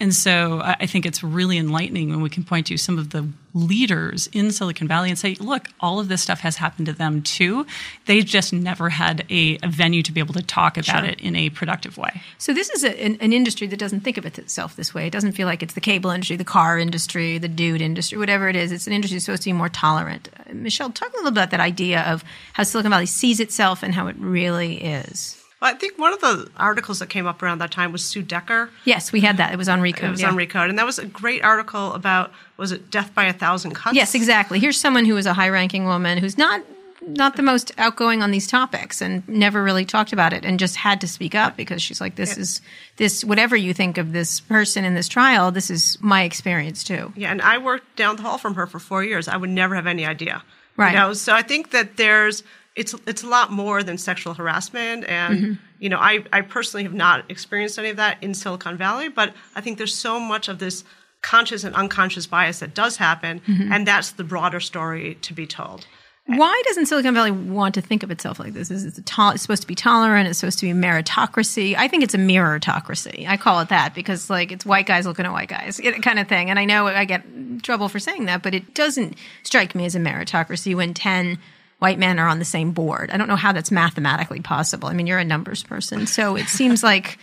and 0.00 0.14
so 0.14 0.60
I 0.62 0.86
think 0.86 1.06
it's 1.06 1.24
really 1.24 1.58
enlightening 1.58 2.10
when 2.10 2.20
we 2.20 2.30
can 2.30 2.44
point 2.44 2.66
to 2.68 2.76
some 2.76 2.98
of 2.98 3.10
the 3.10 3.26
leaders 3.52 4.28
in 4.32 4.52
Silicon 4.52 4.86
Valley 4.86 5.08
and 5.08 5.18
say, 5.18 5.34
look, 5.40 5.66
all 5.80 5.98
of 5.98 6.08
this 6.08 6.22
stuff 6.22 6.38
has 6.40 6.56
happened 6.56 6.86
to 6.86 6.92
them 6.92 7.22
too. 7.22 7.66
They 8.06 8.22
just 8.22 8.52
never 8.52 8.90
had 8.90 9.26
a, 9.28 9.58
a 9.62 9.68
venue 9.68 10.02
to 10.04 10.12
be 10.12 10.20
able 10.20 10.34
to 10.34 10.42
talk 10.42 10.76
about 10.76 11.00
Sure. 11.00 11.04
it 11.04 11.20
in 11.20 11.34
a 11.34 11.50
productive 11.50 11.98
way. 11.98 12.22
So 12.38 12.52
this 12.54 12.70
is 12.70 12.84
a, 12.84 13.02
an, 13.02 13.18
an 13.20 13.32
industry 13.32 13.66
that 13.66 13.78
doesn't 13.78 14.00
think 14.00 14.16
of 14.16 14.24
itself 14.24 14.76
this 14.76 14.94
way. 14.94 15.06
It 15.08 15.12
doesn't 15.12 15.32
feel 15.32 15.46
like 15.48 15.62
it's 15.64 15.74
the 15.74 15.80
cable 15.80 16.10
industry, 16.10 16.36
the 16.36 16.44
car 16.44 16.78
industry, 16.78 17.38
the 17.38 17.48
dude 17.48 17.80
industry, 17.82 18.18
whatever 18.18 18.48
it 18.48 18.54
is. 18.54 18.70
It's 18.70 18.86
an 18.86 18.92
industry 18.92 19.16
that's 19.16 19.24
supposed 19.24 19.42
to 19.42 19.48
be 19.48 19.52
more 19.54 19.68
tolerant. 19.68 20.28
Uh, 20.38 20.52
Michelle, 20.52 20.90
talk 20.90 21.08
a 21.12 21.16
little 21.16 21.32
bit 21.32 21.38
about 21.38 21.50
that 21.50 21.60
idea 21.60 22.02
of 22.02 22.22
how 22.52 22.62
Silicon 22.62 22.90
Valley 22.90 23.06
sees 23.06 23.40
itself 23.40 23.82
and 23.82 23.94
how 23.94 24.06
it 24.06 24.16
really 24.18 24.76
is. 24.76 25.34
Well, 25.60 25.74
I 25.74 25.76
think 25.76 25.98
one 25.98 26.12
of 26.12 26.20
the 26.20 26.48
articles 26.56 27.00
that 27.00 27.08
came 27.08 27.26
up 27.26 27.42
around 27.42 27.58
that 27.58 27.72
time 27.72 27.90
was 27.90 28.04
Sue 28.04 28.22
Decker. 28.22 28.70
Yes, 28.84 29.10
we 29.10 29.20
had 29.20 29.38
that. 29.38 29.52
It 29.52 29.56
was 29.56 29.68
on 29.68 29.80
Recode. 29.80 30.04
It 30.04 30.10
was 30.10 30.20
yeah. 30.22 30.28
on 30.28 30.36
Recode, 30.36 30.68
and 30.68 30.78
that 30.78 30.86
was 30.86 30.98
a 30.98 31.06
great 31.06 31.42
article 31.42 31.92
about 31.94 32.32
was 32.56 32.70
it 32.70 32.90
death 32.90 33.14
by 33.14 33.24
a 33.24 33.32
thousand 33.32 33.74
cuts? 33.74 33.96
Yes, 33.96 34.14
exactly. 34.14 34.60
Here's 34.60 34.78
someone 34.78 35.04
who 35.04 35.16
is 35.16 35.26
a 35.26 35.34
high-ranking 35.34 35.84
woman 35.84 36.18
who's 36.18 36.38
not 36.38 36.62
not 37.06 37.36
the 37.36 37.42
most 37.42 37.72
outgoing 37.78 38.22
on 38.22 38.30
these 38.30 38.46
topics 38.46 39.00
and 39.00 39.26
never 39.28 39.62
really 39.62 39.84
talked 39.84 40.12
about 40.12 40.32
it 40.32 40.44
and 40.44 40.58
just 40.58 40.76
had 40.76 41.00
to 41.00 41.08
speak 41.08 41.34
up 41.34 41.56
because 41.56 41.80
she's 41.80 42.00
like 42.00 42.16
this 42.16 42.36
is 42.36 42.60
this 42.96 43.24
whatever 43.24 43.56
you 43.56 43.72
think 43.72 43.98
of 43.98 44.12
this 44.12 44.40
person 44.40 44.84
in 44.84 44.94
this 44.94 45.08
trial 45.08 45.50
this 45.52 45.70
is 45.70 45.96
my 46.00 46.24
experience 46.24 46.82
too 46.82 47.12
Yeah, 47.16 47.30
and 47.30 47.40
I 47.40 47.58
worked 47.58 47.96
down 47.96 48.16
the 48.16 48.22
hall 48.22 48.36
from 48.36 48.54
her 48.54 48.66
for 48.66 48.78
four 48.78 49.04
years. 49.04 49.28
I 49.28 49.36
would 49.36 49.50
never 49.50 49.74
have 49.74 49.86
any 49.86 50.04
idea. 50.04 50.42
Right. 50.76 50.92
You 50.92 50.98
know, 50.98 51.12
so 51.12 51.34
I 51.34 51.42
think 51.42 51.70
that 51.70 51.96
there's 51.96 52.42
it's 52.78 52.94
it's 53.06 53.22
a 53.22 53.26
lot 53.28 53.50
more 53.52 53.82
than 53.82 53.98
sexual 53.98 54.34
harassment, 54.34 55.04
and 55.08 55.38
Mm-hmm. 55.38 55.52
you 55.80 55.88
know, 55.88 55.98
I 55.98 56.24
I 56.32 56.40
personally 56.42 56.84
have 56.84 56.94
not 56.94 57.30
experienced 57.30 57.78
any 57.78 57.90
of 57.90 57.96
that 57.96 58.22
in 58.22 58.32
Silicon 58.34 58.76
Valley, 58.76 59.08
but 59.08 59.34
I 59.56 59.60
think 59.60 59.76
there's 59.78 59.94
so 59.94 60.18
much 60.18 60.48
of 60.48 60.58
this 60.58 60.84
conscious 61.20 61.64
and 61.64 61.74
unconscious 61.74 62.26
bias 62.26 62.60
that 62.60 62.74
does 62.74 62.96
happen, 62.96 63.40
Mm-hmm. 63.40 63.72
and 63.72 63.86
that's 63.86 64.12
the 64.12 64.24
broader 64.24 64.60
story 64.60 65.16
to 65.22 65.34
be 65.34 65.46
told. 65.46 65.86
Why 66.30 66.62
doesn't 66.66 66.86
Silicon 66.86 67.14
Valley 67.14 67.30
want 67.30 67.74
to 67.76 67.80
think 67.80 68.02
of 68.02 68.10
itself 68.10 68.38
like 68.38 68.52
this? 68.52 68.70
Is 68.70 68.84
it 68.84 69.06
to- 69.06 69.30
it's 69.32 69.40
supposed 69.42 69.62
to 69.62 69.66
be 69.66 69.74
tolerant? 69.74 70.28
It's 70.28 70.38
supposed 70.38 70.58
to 70.58 70.66
be 70.66 70.78
meritocracy. 70.78 71.74
I 71.74 71.88
think 71.88 72.02
it's 72.04 72.12
a 72.12 72.18
mirrorocracy. 72.18 73.26
I 73.26 73.38
call 73.38 73.60
it 73.60 73.70
that 73.70 73.94
because 73.94 74.28
like 74.28 74.52
it's 74.52 74.66
white 74.66 74.84
guys 74.86 75.06
looking 75.06 75.24
at 75.24 75.32
white 75.32 75.48
guys, 75.48 75.80
kind 76.02 76.18
of 76.18 76.28
thing. 76.28 76.50
And 76.50 76.58
I 76.58 76.66
know 76.66 76.86
I 76.86 77.06
get 77.06 77.22
trouble 77.62 77.88
for 77.88 77.98
saying 77.98 78.26
that, 78.26 78.42
but 78.42 78.54
it 78.54 78.74
doesn't 78.74 79.16
strike 79.42 79.74
me 79.74 79.86
as 79.86 79.94
a 79.94 80.00
meritocracy 80.00 80.74
when 80.74 80.92
ten 80.92 81.38
white 81.78 81.98
men 81.98 82.18
are 82.18 82.26
on 82.28 82.38
the 82.38 82.44
same 82.44 82.72
board. 82.72 83.10
I 83.10 83.16
don't 83.16 83.28
know 83.28 83.36
how 83.36 83.52
that's 83.52 83.70
mathematically 83.70 84.40
possible. 84.40 84.88
I 84.88 84.94
mean, 84.94 85.06
you're 85.06 85.18
a 85.18 85.24
numbers 85.24 85.62
person, 85.62 86.06
so 86.06 86.36
it 86.36 86.46
seems 86.48 86.82
like 86.82 87.18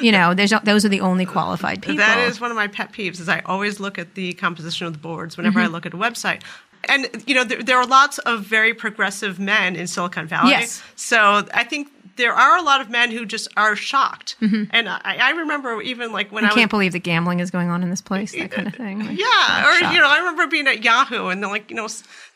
you 0.00 0.12
know 0.12 0.34
there's 0.34 0.52
those 0.64 0.84
are 0.84 0.88
the 0.88 1.00
only 1.00 1.26
qualified 1.26 1.82
people. 1.82 1.96
That 1.98 2.18
is 2.28 2.40
one 2.40 2.50
of 2.50 2.56
my 2.56 2.66
pet 2.68 2.92
peeves. 2.92 3.20
Is 3.20 3.28
I 3.28 3.40
always 3.46 3.80
look 3.80 3.98
at 3.98 4.14
the 4.14 4.32
composition 4.34 4.86
of 4.86 4.92
the 4.92 4.98
boards 4.98 5.36
whenever 5.36 5.60
I 5.60 5.64
Mm-hmm. 5.64 5.74
look 5.74 5.86
at 5.86 5.94
a 5.94 5.98
website. 5.98 6.42
And 6.88 7.08
you 7.26 7.34
know 7.34 7.44
there, 7.44 7.62
there 7.62 7.76
are 7.76 7.86
lots 7.86 8.18
of 8.20 8.40
very 8.40 8.72
progressive 8.72 9.38
men 9.38 9.76
in 9.76 9.86
Silicon 9.86 10.26
Valley. 10.26 10.50
Yes. 10.52 10.82
So 10.96 11.46
I 11.52 11.62
think 11.64 11.88
there 12.20 12.32
are 12.34 12.56
a 12.56 12.62
lot 12.62 12.80
of 12.80 12.88
men 12.90 13.10
who 13.10 13.26
just 13.26 13.48
are 13.56 13.74
shocked. 13.74 14.36
And 14.40 14.88
I, 14.88 15.00
I 15.20 15.30
remember 15.32 15.80
even 15.82 16.12
like 16.12 16.30
when 16.30 16.44
I 16.44 16.48
I, 16.48 16.50
Mm-hmm. 16.50 16.58
can't 16.60 16.70
was 16.72 16.76
believe 16.78 16.92
that 16.92 17.00
gambling 17.00 17.40
is 17.40 17.50
going 17.50 17.68
on 17.68 17.82
in 17.82 17.90
this 17.90 18.00
place. 18.02 18.32
That 18.32 18.50
kind 18.50 18.68
of 18.68 18.74
thing. 18.74 19.00
Like, 19.06 19.18
yeah, 19.18 19.68
or 19.68 19.72
shocked. 19.78 19.94
you 19.94 20.00
know 20.00 20.08
I 20.08 20.18
remember 20.18 20.46
being 20.46 20.66
at 20.68 20.84
Yahoo 20.84 21.26
and 21.28 21.42
then 21.42 21.50
like 21.50 21.68
you 21.70 21.76
know 21.76 21.88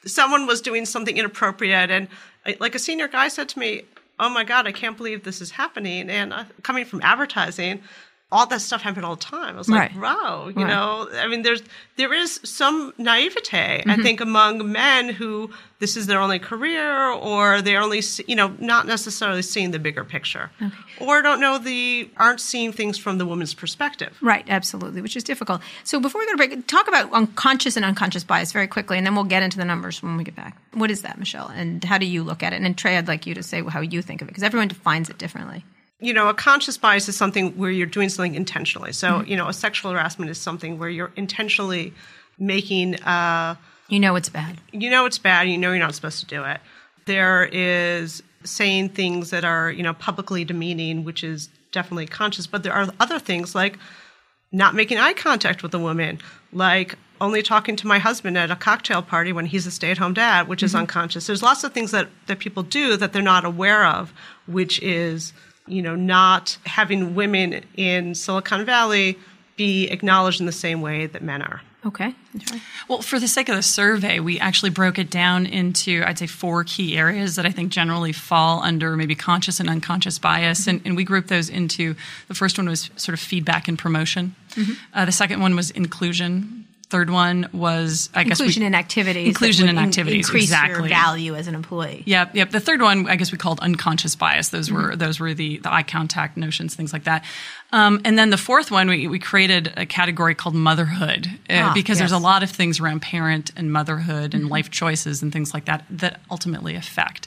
someone 0.04 0.46
was 0.46 0.60
doing 0.60 0.84
something 0.86 1.16
inappropriate 1.16 1.90
and 1.90 2.08
uh, 2.46 2.52
like 2.60 2.74
a 2.74 2.78
senior 2.78 3.08
guy 3.08 3.28
said 3.28 3.48
to 3.50 3.58
me, 3.58 3.82
"Oh 4.18 4.28
my 4.28 4.44
god, 4.44 4.66
I 4.66 4.72
can't 4.72 4.96
believe 4.96 5.22
this 5.24 5.40
is 5.40 5.52
happening." 5.52 6.10
And 6.10 6.32
uh, 6.32 6.44
coming 6.62 6.84
from 6.84 7.00
advertising. 7.02 7.82
All 8.34 8.46
that 8.46 8.60
stuff 8.60 8.82
happened 8.82 9.06
all 9.06 9.14
the 9.16 9.22
time. 9.22 9.54
I 9.54 9.58
was 9.58 9.68
like, 9.68 9.92
Right. 9.92 10.00
wow, 10.02 10.48
you 10.48 10.54
Right. 10.64 10.66
know, 10.66 11.08
I 11.24 11.26
mean, 11.28 11.42
there's 11.42 11.62
there 11.96 12.12
is 12.12 12.40
some 12.42 12.92
naivete, 12.98 13.82
Mm-hmm. 13.82 13.90
I 13.90 13.96
think, 13.98 14.20
among 14.20 14.72
men 14.72 15.08
who 15.08 15.50
this 15.78 15.96
is 15.96 16.06
their 16.06 16.18
only 16.20 16.38
career, 16.40 17.10
or 17.10 17.62
they're 17.62 17.80
only, 17.80 18.02
you 18.26 18.34
know, 18.34 18.48
not 18.58 18.86
necessarily 18.86 19.42
seeing 19.42 19.70
the 19.70 19.78
bigger 19.78 20.02
picture, 20.04 20.50
or 20.98 21.22
don't 21.22 21.40
know 21.40 21.58
the 21.58 22.08
aren't 22.16 22.40
seeing 22.40 22.72
things 22.72 22.98
from 22.98 23.18
the 23.18 23.26
woman's 23.26 23.54
perspective. 23.54 24.16
Right, 24.20 24.44
absolutely, 24.48 25.00
which 25.02 25.16
is 25.16 25.22
difficult. 25.24 25.60
So 25.84 26.00
before 26.00 26.20
we 26.20 26.26
go 26.26 26.32
to 26.32 26.36
break, 26.36 26.66
talk 26.66 26.88
about 26.88 27.12
unconscious 27.12 27.76
and 27.76 27.84
unconscious 27.84 28.24
bias 28.24 28.50
very 28.52 28.66
quickly, 28.66 28.96
and 28.98 29.06
then 29.06 29.14
we'll 29.14 29.24
get 29.24 29.42
into 29.44 29.58
the 29.58 29.64
numbers 29.64 30.02
when 30.02 30.16
we 30.16 30.24
get 30.24 30.34
back. 30.34 30.56
What 30.72 30.90
is 30.90 31.02
that, 31.02 31.18
Michelle? 31.18 31.48
And 31.48 31.84
how 31.84 31.98
do 31.98 32.06
you 32.06 32.24
look 32.24 32.42
at 32.42 32.52
it? 32.52 32.60
And 32.62 32.76
Trey, 32.76 32.96
I'd 32.96 33.06
like 33.08 33.26
you 33.26 33.34
to 33.34 33.42
say 33.42 33.62
how 33.62 33.80
you 33.80 34.02
think 34.02 34.22
of 34.22 34.26
it, 34.28 34.30
because 34.32 34.42
everyone 34.42 34.68
defines 34.68 35.08
it 35.10 35.18
differently. 35.18 35.64
You 36.00 36.12
know, 36.12 36.28
a 36.28 36.34
conscious 36.34 36.76
bias 36.76 37.08
is 37.08 37.16
something 37.16 37.56
where 37.56 37.70
you're 37.70 37.86
doing 37.86 38.08
something 38.08 38.34
intentionally. 38.34 38.92
So, 38.92 39.22
you 39.22 39.36
know, 39.36 39.48
a 39.48 39.52
sexual 39.52 39.92
harassment 39.92 40.30
is 40.30 40.38
something 40.38 40.78
where 40.78 40.88
you're 40.88 41.12
intentionally 41.16 41.92
making, 42.38 43.00
uh, 43.02 43.56
You 43.88 44.00
know 44.00 44.16
it's 44.16 44.28
bad. 44.28 44.58
you 44.72 44.90
know, 44.90 45.06
it's 45.06 45.18
bad, 45.18 45.48
you 45.48 45.56
know, 45.56 45.70
you're 45.70 45.78
not 45.78 45.94
supposed 45.94 46.20
to 46.20 46.26
do 46.26 46.44
it. 46.44 46.60
There 47.06 47.48
is 47.52 48.22
saying 48.44 48.90
things 48.90 49.30
that 49.30 49.44
are, 49.44 49.70
you 49.70 49.82
know, 49.82 49.94
publicly 49.94 50.44
demeaning, 50.44 51.04
which 51.04 51.22
is 51.24 51.48
definitely 51.72 52.06
conscious, 52.06 52.46
but 52.46 52.62
there 52.62 52.72
are 52.72 52.88
other 53.00 53.18
things 53.18 53.54
like 53.54 53.78
not 54.52 54.74
making 54.74 54.98
eye 54.98 55.12
contact 55.14 55.62
with 55.62 55.74
a 55.74 55.78
woman, 55.78 56.18
like 56.52 56.96
only 57.20 57.42
talking 57.42 57.76
to 57.76 57.86
my 57.86 57.98
husband 57.98 58.36
at 58.36 58.50
a 58.50 58.56
cocktail 58.56 59.00
party 59.02 59.32
when 59.32 59.46
he's 59.46 59.66
a 59.66 59.70
stay-at-home 59.70 60.14
dad, 60.14 60.48
which 60.48 60.62
is 60.62 60.74
unconscious. 60.74 61.26
There's 61.26 61.42
lots 61.42 61.64
of 61.64 61.72
things 61.72 61.90
that, 61.92 62.08
that 62.26 62.38
people 62.38 62.62
do 62.62 62.96
that 62.96 63.12
they're 63.12 63.22
not 63.22 63.44
aware 63.44 63.86
of, 63.86 64.12
which 64.46 64.80
is, 64.82 65.32
you 65.66 65.82
know, 65.82 65.94
not 65.94 66.58
having 66.66 67.14
women 67.14 67.64
in 67.76 68.14
Silicon 68.14 68.64
Valley 68.64 69.18
be 69.56 69.88
acknowledged 69.88 70.40
in 70.40 70.46
the 70.46 70.52
same 70.52 70.80
way 70.80 71.06
that 71.06 71.22
men 71.22 71.42
are. 71.42 71.62
Okay. 71.86 72.14
Well, 72.88 73.02
for 73.02 73.20
the 73.20 73.28
sake 73.28 73.50
of 73.50 73.56
the 73.56 73.62
survey, 73.62 74.18
we 74.18 74.40
actually 74.40 74.70
broke 74.70 74.98
it 74.98 75.10
down 75.10 75.44
into, 75.44 76.02
I'd 76.06 76.18
say, 76.18 76.26
four 76.26 76.64
key 76.64 76.96
areas 76.96 77.36
that 77.36 77.44
I 77.44 77.50
think 77.50 77.70
generally 77.70 78.12
fall 78.12 78.62
under 78.62 78.96
maybe 78.96 79.14
conscious 79.14 79.60
and 79.60 79.68
unconscious 79.68 80.18
bias. 80.18 80.66
And, 80.66 80.80
and 80.86 80.96
we 80.96 81.04
grouped 81.04 81.28
those 81.28 81.50
into 81.50 81.94
the 82.28 82.34
first 82.34 82.56
one 82.56 82.68
was 82.68 82.90
sort 82.96 83.12
of 83.12 83.20
feedback 83.20 83.68
and 83.68 83.78
promotion, 83.78 84.34
uh, 84.94 85.04
the 85.04 85.12
second 85.12 85.40
one 85.40 85.54
was 85.56 85.70
inclusion. 85.72 86.63
Third 86.94 87.10
one 87.10 87.48
was, 87.52 88.08
I 88.14 88.22
guess, 88.22 88.38
Inclusion 88.38 88.60
we, 88.62 88.66
in 88.68 88.74
activities. 88.76 89.26
Inclusion 89.26 89.66
that 89.66 89.70
in 89.70 89.76
would 89.76 89.82
in- 89.82 89.88
activities, 89.88 90.26
increase 90.28 90.44
exactly. 90.44 90.74
your 90.78 90.88
value 90.88 91.34
as 91.34 91.48
an 91.48 91.56
employee. 91.56 92.04
Yep, 92.06 92.36
yep. 92.36 92.50
The 92.50 92.60
third 92.60 92.80
one, 92.82 93.08
I 93.08 93.16
guess 93.16 93.32
we 93.32 93.38
called 93.38 93.58
unconscious 93.58 94.14
bias. 94.14 94.50
Those 94.50 94.68
Mm-hmm. 94.68 94.76
were 94.90 94.94
those 94.96 95.18
were 95.18 95.34
the, 95.34 95.58
the 95.58 95.72
eye 95.74 95.82
contact 95.82 96.36
notions, 96.36 96.76
things 96.76 96.92
like 96.92 97.02
that. 97.04 97.24
Um, 97.74 98.00
and 98.04 98.16
then 98.16 98.30
the 98.30 98.36
fourth 98.36 98.70
one, 98.70 98.88
we, 98.88 99.08
we 99.08 99.18
created 99.18 99.72
a 99.76 99.84
category 99.84 100.34
called 100.36 100.54
motherhood 100.54 101.26
uh, 101.50 101.54
Ah, 101.54 101.72
because 101.74 101.98
there's 101.98 102.12
a. 102.12 102.14
Mm-hmm. 102.14 102.24
lot 102.24 102.42
of 102.44 102.50
things 102.50 102.78
around 102.78 103.02
parent 103.02 103.50
and 103.56 103.72
motherhood 103.72 104.32
and 104.34 104.48
life 104.48 104.70
choices 104.70 105.22
and 105.22 105.32
things 105.32 105.52
like 105.52 105.64
that 105.64 105.84
that 105.90 106.20
ultimately 106.30 106.76
affect. 106.76 107.26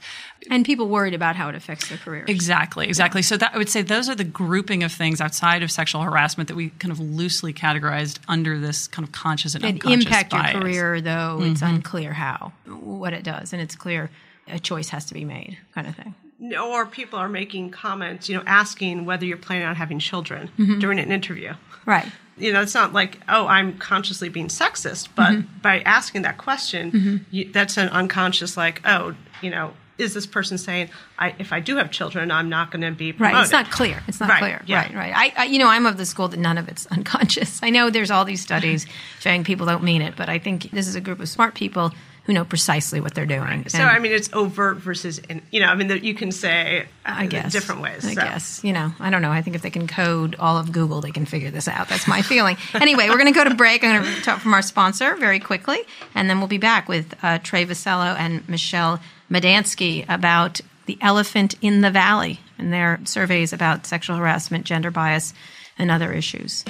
And 0.49 0.63
people 0.63 0.87
worried 0.87 1.13
about 1.13 1.35
how 1.35 1.49
it 1.49 1.55
affects 1.55 1.89
their 1.89 1.97
careers. 1.97 2.29
Exactly, 2.29 2.87
exactly. 2.87 3.21
So 3.21 3.35
that 3.37 3.51
I 3.53 3.57
would 3.57 3.67
say 3.67 3.81
those 3.81 4.07
are 4.07 4.15
the 4.15 4.23
grouping 4.23 4.83
of 4.83 4.91
things 4.93 5.19
outside 5.19 5.61
of 5.63 5.69
sexual 5.71 6.01
harassment 6.01 6.47
that 6.47 6.55
we 6.55 6.69
kind 6.79 6.91
of 6.93 6.99
loosely 7.01 7.53
categorized 7.53 8.19
under 8.29 8.57
this 8.57 8.87
kind 8.87 9.05
of 9.05 9.11
conscious 9.11 9.53
and 9.53 9.63
It 9.65 9.67
unconscious 9.73 10.05
impact 10.05 10.31
bias. 10.31 10.53
your 10.53 10.61
career, 10.61 11.01
though 11.01 11.39
it's 11.41 11.61
unclear 11.61 12.13
how, 12.13 12.53
what 12.65 13.11
it 13.13 13.23
does, 13.25 13.51
and 13.51 13.61
it's 13.61 13.75
clear 13.75 14.09
a 14.47 14.59
choice 14.59 14.89
has 14.89 15.03
to 15.05 15.13
be 15.13 15.25
made, 15.25 15.57
kind 15.75 15.87
of 15.87 15.95
thing. 15.95 16.15
Or 16.59 16.85
people 16.85 17.17
are 17.19 17.29
making 17.29 17.71
comments, 17.71 18.29
you 18.29 18.37
know, 18.37 18.43
asking 18.45 19.05
whether 19.05 19.25
you're 19.25 19.37
planning 19.37 19.65
on 19.65 19.75
having 19.75 19.99
children 19.99 20.49
mm-hmm. 20.57 20.79
during 20.79 20.99
an 20.99 21.11
interview. 21.11 21.53
Right. 21.85 22.07
You 22.37 22.53
know, 22.53 22.61
it's 22.61 22.75
not 22.75 22.93
like, 22.93 23.19
oh, 23.27 23.47
I'm 23.47 23.77
consciously 23.79 24.29
being 24.29 24.47
sexist, 24.47 25.09
but 25.15 25.31
mm-hmm. 25.31 25.59
by 25.61 25.79
asking 25.81 26.21
that 26.21 26.37
question, 26.37 26.91
mm-hmm. 26.91 27.17
you, 27.31 27.51
that's 27.51 27.77
an 27.77 27.89
unconscious, 27.89 28.55
like, 28.55 28.81
oh, 28.85 29.15
you 29.41 29.49
know, 29.49 29.73
is 29.97 30.13
this 30.13 30.27
person 30.27 30.59
saying, 30.59 30.89
I, 31.17 31.33
if 31.39 31.51
I 31.51 31.59
do 31.59 31.77
have 31.77 31.89
children, 31.89 32.29
I'm 32.29 32.49
not 32.49 32.69
going 32.71 32.81
to 32.81 32.91
be 32.91 33.13
promoted? 33.13 33.35
Right. 33.35 33.41
It's 33.41 33.51
not 33.51 33.71
clear. 33.71 34.03
It's 34.07 34.19
not 34.19 34.29
Right, 34.29 34.39
clear. 34.39 34.61
yeah. 34.67 34.83
Right. 34.83 34.95
Right. 34.95 35.13
I, 35.15 35.41
I, 35.41 35.45
you 35.45 35.57
know, 35.57 35.67
I'm 35.67 35.85
of 35.85 35.97
the 35.97 36.05
school 36.05 36.27
that 36.27 36.39
none 36.39 36.59
of 36.59 36.67
it's 36.67 36.85
unconscious. 36.91 37.59
I 37.63 37.71
know 37.71 37.89
there's 37.89 38.11
all 38.11 38.25
these 38.25 38.41
studies 38.41 38.85
showing 39.19 39.43
people 39.43 39.65
don't 39.65 39.83
mean 39.83 40.01
it, 40.03 40.15
but 40.15 40.29
I 40.29 40.37
think 40.37 40.69
this 40.71 40.87
is 40.87 40.95
a 40.95 41.01
group 41.01 41.19
of 41.19 41.29
smart 41.29 41.55
people 41.55 41.91
who 42.27 42.33
know 42.33 42.43
precisely 42.43 42.99
what 42.99 43.15
they're 43.15 43.25
doing. 43.25 43.67
So, 43.69 43.79
And 43.79 43.89
I 43.89 43.99
mean, 43.99 44.11
it's 44.11 44.29
overt 44.33 44.77
versus, 44.77 45.17
in, 45.17 45.41
you 45.49 45.61
know, 45.61 45.67
I 45.67 45.75
mean, 45.75 45.87
that 45.87 46.03
you 46.03 46.13
can 46.13 46.33
say 46.33 46.85
I 47.05 47.23
uh, 47.23 47.27
guess 47.27 47.53
different 47.53 47.81
ways. 47.81 48.05
I 48.05 48.13
so. 48.13 48.21
guess 48.21 48.63
you 48.65 48.73
know. 48.73 48.91
I 48.99 49.09
don't 49.09 49.21
know. 49.21 49.31
I 49.31 49.41
think 49.41 49.55
if 49.55 49.61
they 49.61 49.69
can 49.69 49.87
code 49.87 50.35
all 50.37 50.57
of 50.57 50.73
Google, 50.73 50.99
they 50.99 51.11
can 51.11 51.25
figure 51.25 51.49
this 51.49 51.69
out. 51.69 51.87
That's 51.87 52.07
my 52.07 52.21
feeling. 52.21 52.57
Anyway, 52.73 53.07
we're 53.09 53.17
going 53.17 53.33
to 53.33 53.37
go 53.37 53.45
to 53.45 53.55
break. 53.55 53.83
I'm 53.83 54.03
going 54.03 54.13
to 54.13 54.21
talk 54.21 54.39
from 54.39 54.53
our 54.53 54.61
sponsor 54.61 55.15
very 55.15 55.39
quickly, 55.39 55.79
and 56.13 56.29
then 56.29 56.39
we'll 56.39 56.47
be 56.47 56.57
back 56.57 56.89
with 56.89 57.15
uh, 57.23 57.39
Trey 57.39 57.65
Vassallo 57.65 58.15
and 58.17 58.47
Michelle 58.49 58.99
Madansky 59.31 60.05
about 60.09 60.59
the 60.85 60.97
elephant 61.01 61.55
in 61.61 61.81
the 61.81 61.91
valley 61.91 62.39
and 62.57 62.73
their 62.73 62.99
surveys 63.05 63.53
about 63.53 63.85
sexual 63.85 64.17
harassment, 64.17 64.65
gender 64.65 64.91
bias, 64.91 65.33
and 65.77 65.89
other 65.89 66.11
issues. 66.11 66.65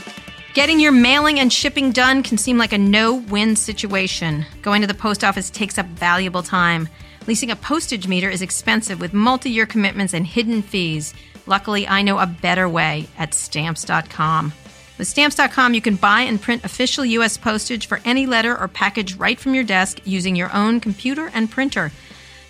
Getting 0.58 0.80
your 0.80 0.92
mailing 0.92 1.40
and 1.40 1.54
shipping 1.54 1.92
done 1.92 2.24
can 2.24 2.40
seem 2.40 2.58
like 2.58 2.74
a 2.74 2.80
no 2.80 3.14
win 3.14 3.56
situation. 3.56 4.44
Going 4.64 4.82
to 4.82 4.88
the 4.88 4.96
post 4.96 5.24
office 5.24 5.52
takes 5.52 5.78
up 5.78 5.86
valuable 5.86 6.42
time. 6.42 6.90
Leasing 7.28 7.52
a 7.52 7.56
postage 7.56 8.08
meter 8.08 8.28
is 8.28 8.42
expensive 8.42 9.00
with 9.00 9.14
multi 9.14 9.52
year 9.52 9.68
commitments 9.68 10.16
and 10.16 10.26
hidden 10.26 10.64
fees. 10.64 11.14
Luckily, 11.46 11.88
I 11.88 12.02
know 12.02 12.18
a 12.18 12.26
better 12.26 12.68
way 12.68 13.08
at 13.20 13.36
stamps.com. 13.36 14.52
With 14.98 15.08
stamps.com, 15.08 15.76
you 15.76 15.82
can 15.82 15.96
buy 15.96 16.22
and 16.22 16.42
print 16.42 16.66
official 16.66 17.06
U.S. 17.06 17.38
postage 17.38 17.86
for 17.86 18.02
any 18.04 18.26
letter 18.26 18.58
or 18.58 18.68
package 18.68 19.16
right 19.16 19.40
from 19.40 19.54
your 19.54 19.64
desk 19.64 20.00
using 20.06 20.36
your 20.36 20.52
own 20.56 20.80
computer 20.80 21.30
and 21.36 21.52
printer. 21.52 21.92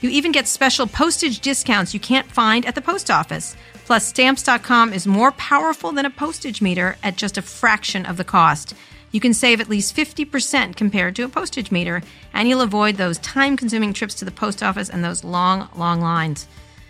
You 0.02 0.10
even 0.10 0.32
get 0.32 0.48
special 0.48 0.86
postage 0.86 1.40
discounts 1.40 1.94
you 1.94 2.00
can't 2.00 2.32
find 2.32 2.66
at 2.66 2.76
the 2.76 2.82
post 2.82 3.10
office. 3.10 3.56
Plus, 3.86 4.06
stamps.com 4.06 4.94
is 4.94 5.08
more 5.08 5.32
powerful 5.32 5.92
than 5.92 6.06
a 6.06 6.10
postage 6.10 6.62
meter 6.62 6.98
at 7.04 7.16
just 7.16 7.38
a 7.38 7.42
fraction 7.42 8.06
of 8.06 8.18
the 8.18 8.24
cost. 8.24 8.76
You 9.12 9.20
can 9.20 9.34
save 9.34 9.62
at 9.62 9.70
least 9.70 9.96
50% 9.96 10.76
compared 10.76 11.16
to 11.16 11.24
a 11.24 11.30
postage 11.30 11.72
meter, 11.72 12.04
and 12.34 12.48
you'll 12.48 12.62
avoid 12.62 12.96
those 12.96 13.18
time 13.20 13.58
consuming 13.58 13.94
trips 13.94 14.14
to 14.16 14.26
the 14.26 14.32
post 14.32 14.62
office 14.62 14.90
and 14.90 15.04
those 15.04 15.24
long, 15.24 15.70
long 15.76 16.02
lines. 16.02 16.48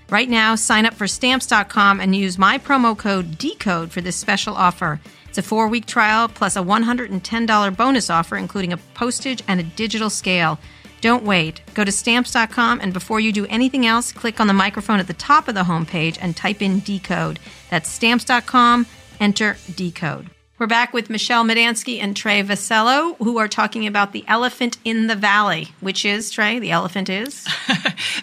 Right 0.09 0.29
now, 0.29 0.55
sign 0.55 0.85
up 0.85 0.93
for 0.93 1.07
stamps.com 1.07 1.99
and 1.99 2.15
use 2.15 2.37
my 2.37 2.57
promo 2.57 2.97
code 2.97 3.37
DECODE 3.37 3.91
for 3.91 4.01
this 4.01 4.15
special 4.15 4.55
offer. 4.55 4.99
It's 5.29 5.37
a 5.37 5.41
four 5.43 5.67
week 5.67 5.85
trial 5.85 6.27
plus 6.27 6.55
a 6.55 6.61
$110 6.61 7.77
bonus 7.77 8.09
offer, 8.09 8.37
including 8.37 8.73
a 8.73 8.77
postage 8.77 9.43
and 9.47 9.59
a 9.59 9.63
digital 9.63 10.09
scale. 10.09 10.59
Don't 11.01 11.23
wait. 11.23 11.61
Go 11.73 11.83
to 11.83 11.91
stamps.com 11.91 12.79
and 12.81 12.93
before 12.93 13.19
you 13.19 13.31
do 13.31 13.45
anything 13.47 13.85
else, 13.85 14.11
click 14.11 14.39
on 14.39 14.47
the 14.47 14.53
microphone 14.53 14.99
at 14.99 15.07
the 15.07 15.13
top 15.13 15.47
of 15.47 15.55
the 15.55 15.63
homepage 15.63 16.17
and 16.21 16.35
type 16.35 16.61
in 16.61 16.79
decode. 16.79 17.39
That's 17.69 17.89
stamps.com, 17.89 18.87
enter 19.19 19.57
decode. 19.75 20.29
We're 20.59 20.65
back 20.65 20.91
with 20.91 21.11
Michelle 21.11 21.43
Madansky 21.43 21.99
and 22.01 22.17
Trey 22.17 22.41
Vassallo, 22.41 23.15
who 23.17 23.37
are 23.37 23.47
talking 23.47 23.85
about 23.85 24.11
the 24.11 24.25
elephant 24.27 24.79
in 24.83 25.05
the 25.05 25.15
valley, 25.15 25.67
which 25.81 26.03
is, 26.03 26.31
Trey, 26.31 26.57
the 26.57 26.71
elephant 26.71 27.09
is? 27.09 27.47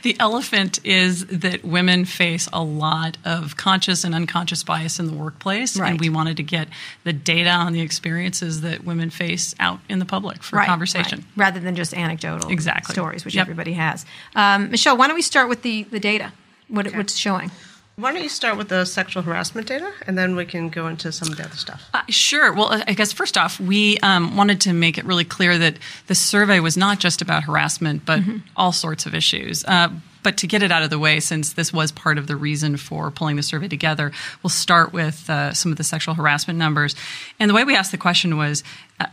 The 0.03 0.17
elephant 0.21 0.79
is 0.85 1.25
that 1.27 1.65
women 1.65 2.05
face 2.05 2.47
a 2.53 2.63
lot 2.63 3.17
of 3.25 3.57
conscious 3.57 4.05
and 4.05 4.15
unconscious 4.15 4.63
bias 4.63 4.99
in 5.01 5.07
the 5.07 5.13
workplace, 5.15 5.77
Right. 5.79 5.91
and 5.93 6.01
we 6.01 6.11
wanted 6.11 6.37
to 6.37 6.43
get 6.43 6.69
the 7.05 7.13
data 7.13 7.49
on 7.51 7.73
the 7.73 7.81
experiences 7.81 8.61
that 8.61 8.85
women 8.85 9.09
face 9.11 9.55
out 9.59 9.81
in 9.89 9.99
the 9.99 10.05
public 10.05 10.43
for 10.43 10.63
conversation. 10.63 11.21
right. 11.21 11.27
rather 11.37 11.59
than 11.61 11.75
just 11.75 11.95
anecdotal 11.95 12.51
Exactly. 12.51 12.93
stories, 12.93 13.25
which 13.25 13.35
Yep. 13.35 13.43
everybody 13.43 13.73
has. 13.73 14.05
Um, 14.37 14.71
Michelle, 14.71 14.97
why 14.97 15.07
don't 15.07 15.17
we 15.17 15.23
start 15.23 15.49
with 15.49 15.63
the, 15.63 15.85
the 15.85 16.01
data? 16.01 16.33
What, 16.69 16.87
What's 16.95 17.17
showing? 17.17 17.51
Why 17.97 18.13
don't 18.13 18.23
you 18.23 18.29
start 18.29 18.57
with 18.57 18.69
the 18.69 18.85
sexual 18.85 19.23
harassment 19.23 19.69
data, 19.69 19.93
and 20.07 20.19
then 20.19 20.35
we 20.35 20.45
can 20.47 20.69
go 20.69 20.89
into 20.89 21.13
some 21.13 21.29
of 21.29 21.37
the 21.37 21.45
other 21.45 21.57
stuff. 21.57 21.89
Uh, 21.95 22.03
sure. 22.09 22.53
Well, 22.53 22.83
I 22.87 22.93
guess 22.93 23.13
first 23.13 23.39
off, 23.39 23.61
we 23.61 23.99
um, 23.99 24.37
wanted 24.37 24.61
to 24.63 24.73
make 24.73 24.99
it 24.99 25.05
really 25.05 25.25
clear 25.25 25.57
that 25.59 25.79
the 26.09 26.15
survey 26.17 26.59
was 26.59 26.77
not 26.77 26.99
just 26.99 27.23
about 27.23 27.45
harassment, 27.45 28.05
but 28.05 28.21
all 28.57 28.73
sorts 28.73 29.07
of 29.07 29.15
issues. 29.15 29.65
Uh, 29.65 29.91
but 30.25 30.39
to 30.39 30.47
get 30.49 30.63
it 30.63 30.73
out 30.73 30.83
of 30.83 30.91
the 30.91 30.99
way, 30.99 31.21
since 31.21 31.53
this 31.53 31.73
was 31.73 31.93
part 31.93 32.19
of 32.19 32.27
the 32.27 32.35
reason 32.35 32.77
for 32.77 33.11
pulling 33.13 33.37
the 33.37 33.43
survey 33.43 33.69
together, 33.69 34.11
we'll 34.43 34.51
start 34.51 34.93
with 34.93 35.31
uh, 35.31 35.53
some 35.53 35.71
of 35.71 35.79
the 35.79 35.85
sexual 35.85 36.15
harassment 36.15 36.59
numbers. 36.59 36.97
And 37.39 37.49
the 37.49 37.55
way 37.55 37.63
we 37.63 37.77
asked 37.77 37.93
the 37.93 37.99
question 37.99 38.37
was 38.37 38.65
uh, 38.99 39.07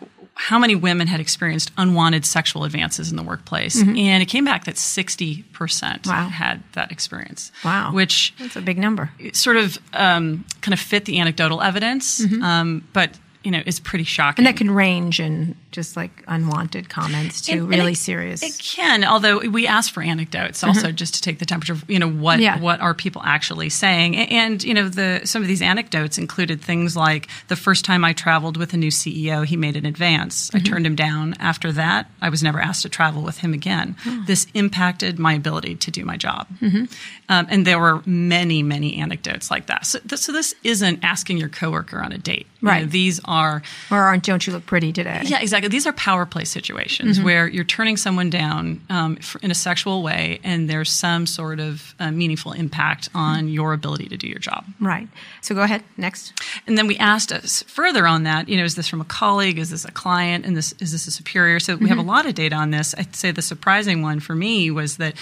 how 0.48 0.58
many 0.58 0.74
women 0.76 1.08
had 1.08 1.20
experienced 1.20 1.70
unwanted 1.78 2.26
sexual 2.26 2.64
advances 2.64 3.12
in 3.12 3.16
the 3.18 3.24
workplace? 3.24 3.80
And 3.82 4.24
it 4.24 4.26
came 4.28 4.44
back 4.44 4.64
that 4.66 4.76
60% 4.76 6.08
Wow. 6.08 6.30
had 6.30 6.64
that 6.74 6.92
experience. 6.92 7.52
Wow. 7.64 7.92
Which 7.94 8.34
That's 8.40 8.56
a 8.56 8.62
big 8.62 8.78
number. 8.78 9.12
sort 9.34 9.58
of 9.58 9.78
um, 9.94 10.46
kind 10.62 10.74
of 10.74 10.80
fit 10.80 11.06
the 11.06 11.20
anecdotal 11.20 11.62
evidence, 11.62 12.22
Mm-hmm. 12.22 12.44
um, 12.44 12.88
but 12.94 13.18
you 13.44 13.52
know 13.52 13.62
is 13.66 13.80
pretty 13.80 14.04
shocking. 14.04 14.46
And 14.46 14.48
that 14.48 14.58
can 14.58 14.72
range 14.72 15.20
in 15.20 15.56
just 15.72 15.96
like 15.96 16.24
unwanted 16.28 16.90
comments 16.90 17.42
to 17.42 17.54
And- 17.54 17.62
and 17.62 17.70
really 17.70 17.94
it- 17.94 17.98
serious. 17.98 18.44
It 18.44 18.58
can, 18.60 19.04
although 19.04 19.40
we 19.40 19.68
ask 19.68 19.94
for 19.94 20.04
anecdotes 20.04 20.60
mm-hmm. 20.60 20.70
also 20.70 20.92
just 20.92 21.16
to 21.16 21.22
take 21.22 21.40
the 21.40 21.46
temperature 21.46 21.74
of, 21.74 21.86
you 21.90 21.98
know, 22.00 22.10
what 22.10 22.40
Yeah. 22.40 22.60
what 22.60 22.82
are 22.82 22.94
people 22.94 23.22
actually 23.26 23.70
saying. 23.70 24.18
And, 24.18 24.64
you 24.64 24.74
know, 24.74 24.90
the 24.90 25.22
some 25.24 25.42
of 25.42 25.48
these 25.48 25.62
anecdotes 25.62 26.18
included 26.18 26.62
things 26.62 26.96
like 26.96 27.28
the 27.48 27.56
first 27.56 27.86
time 27.86 28.04
I 28.04 28.14
traveled 28.14 28.58
with 28.58 28.74
a 28.74 28.78
new 28.78 28.92
CEO, 28.92 29.46
he 29.46 29.56
made 29.58 29.76
an 29.76 29.86
advance. 29.86 30.52
I 30.54 30.58
mm-hmm. 30.58 30.66
turned 30.66 30.86
him 30.86 30.96
down. 30.96 31.36
After 31.40 31.72
that, 31.72 32.10
I 32.22 32.30
was 32.30 32.44
never 32.44 32.60
asked 32.60 32.82
to 32.84 32.90
travel 32.90 33.22
with 33.22 33.38
him 33.40 33.54
again. 33.54 33.96
Hmm. 34.04 34.26
This 34.26 34.48
impacted 34.54 35.20
my 35.20 35.34
ability 35.34 35.76
to 35.76 35.92
do 35.92 36.04
my 36.06 36.18
job. 36.18 36.48
Mm-hmm. 36.62 36.86
Um, 37.30 37.48
and 37.50 37.66
there 37.66 37.80
were 37.80 38.02
many, 38.06 38.62
many 38.62 38.98
anecdotes 38.98 39.50
like 39.50 39.68
that. 39.68 39.86
So, 39.86 40.00
th- 40.00 40.20
so 40.20 40.32
this 40.32 40.54
isn't 40.64 41.00
asking 41.04 41.38
your 41.38 41.50
coworker 41.50 42.02
on 42.02 42.12
a 42.12 42.18
date. 42.18 42.48
You 42.62 42.68
know, 42.68 42.72
Right. 42.74 42.90
these 42.90 43.20
are 43.26 43.62
or 43.90 43.98
aren't 43.98 44.24
don't 44.24 44.46
you 44.46 44.54
look 44.54 44.66
pretty 44.66 44.94
today? 44.94 45.22
yeah, 45.26 45.42
exactly. 45.42 45.68
These 45.70 45.88
are 45.88 45.94
power 45.94 46.26
play 46.26 46.46
situations 46.46 47.18
Mm-hmm. 47.18 47.26
where 47.26 47.48
you're 47.48 47.64
turning 47.64 47.98
someone 47.98 48.30
down 48.30 48.82
um, 48.90 49.18
f 49.20 49.36
in 49.42 49.50
a 49.52 49.56
sexual 49.56 50.04
way, 50.04 50.40
and 50.44 50.70
there's 50.70 50.92
some 50.92 51.26
sort 51.26 51.60
of 51.60 51.96
uh, 52.00 52.12
meaningful 52.12 52.52
impact 52.54 53.10
on 53.16 53.48
your 53.48 53.74
ability 53.74 54.08
to 54.10 54.18
do 54.18 54.28
your 54.28 54.40
job. 54.40 54.64
Right. 54.80 55.08
So 55.42 55.56
go 55.56 55.62
ahead. 55.62 55.84
Next. 55.98 56.34
And 56.68 56.78
then 56.78 56.88
we 56.88 56.98
asked 56.98 57.32
us 57.32 57.64
further 57.64 58.06
on 58.08 58.24
that. 58.24 58.48
You 58.48 58.58
know, 58.58 58.64
is 58.64 58.76
this 58.76 58.88
from 58.88 59.02
a 59.02 59.06
colleague? 59.06 59.58
Is 59.58 59.70
this 59.72 59.84
a 59.86 59.92
client? 59.92 60.46
And 60.46 60.56
this 60.56 60.74
is 60.80 60.92
this 60.92 61.08
a 61.08 61.12
superior? 61.12 61.60
So 61.60 61.76
we 61.76 61.88
have 61.90 61.98
Mm-hmm. 61.98 62.10
a 62.10 62.12
lot 62.14 62.26
of 62.28 62.36
data 62.36 62.56
on 62.56 62.70
this. 62.72 62.94
I'd 62.98 63.16
say 63.16 63.32
the 63.32 63.42
surprising 63.42 64.02
one 64.04 64.20
for 64.20 64.36
me 64.36 64.70
was 64.72 64.98
that 64.98 65.16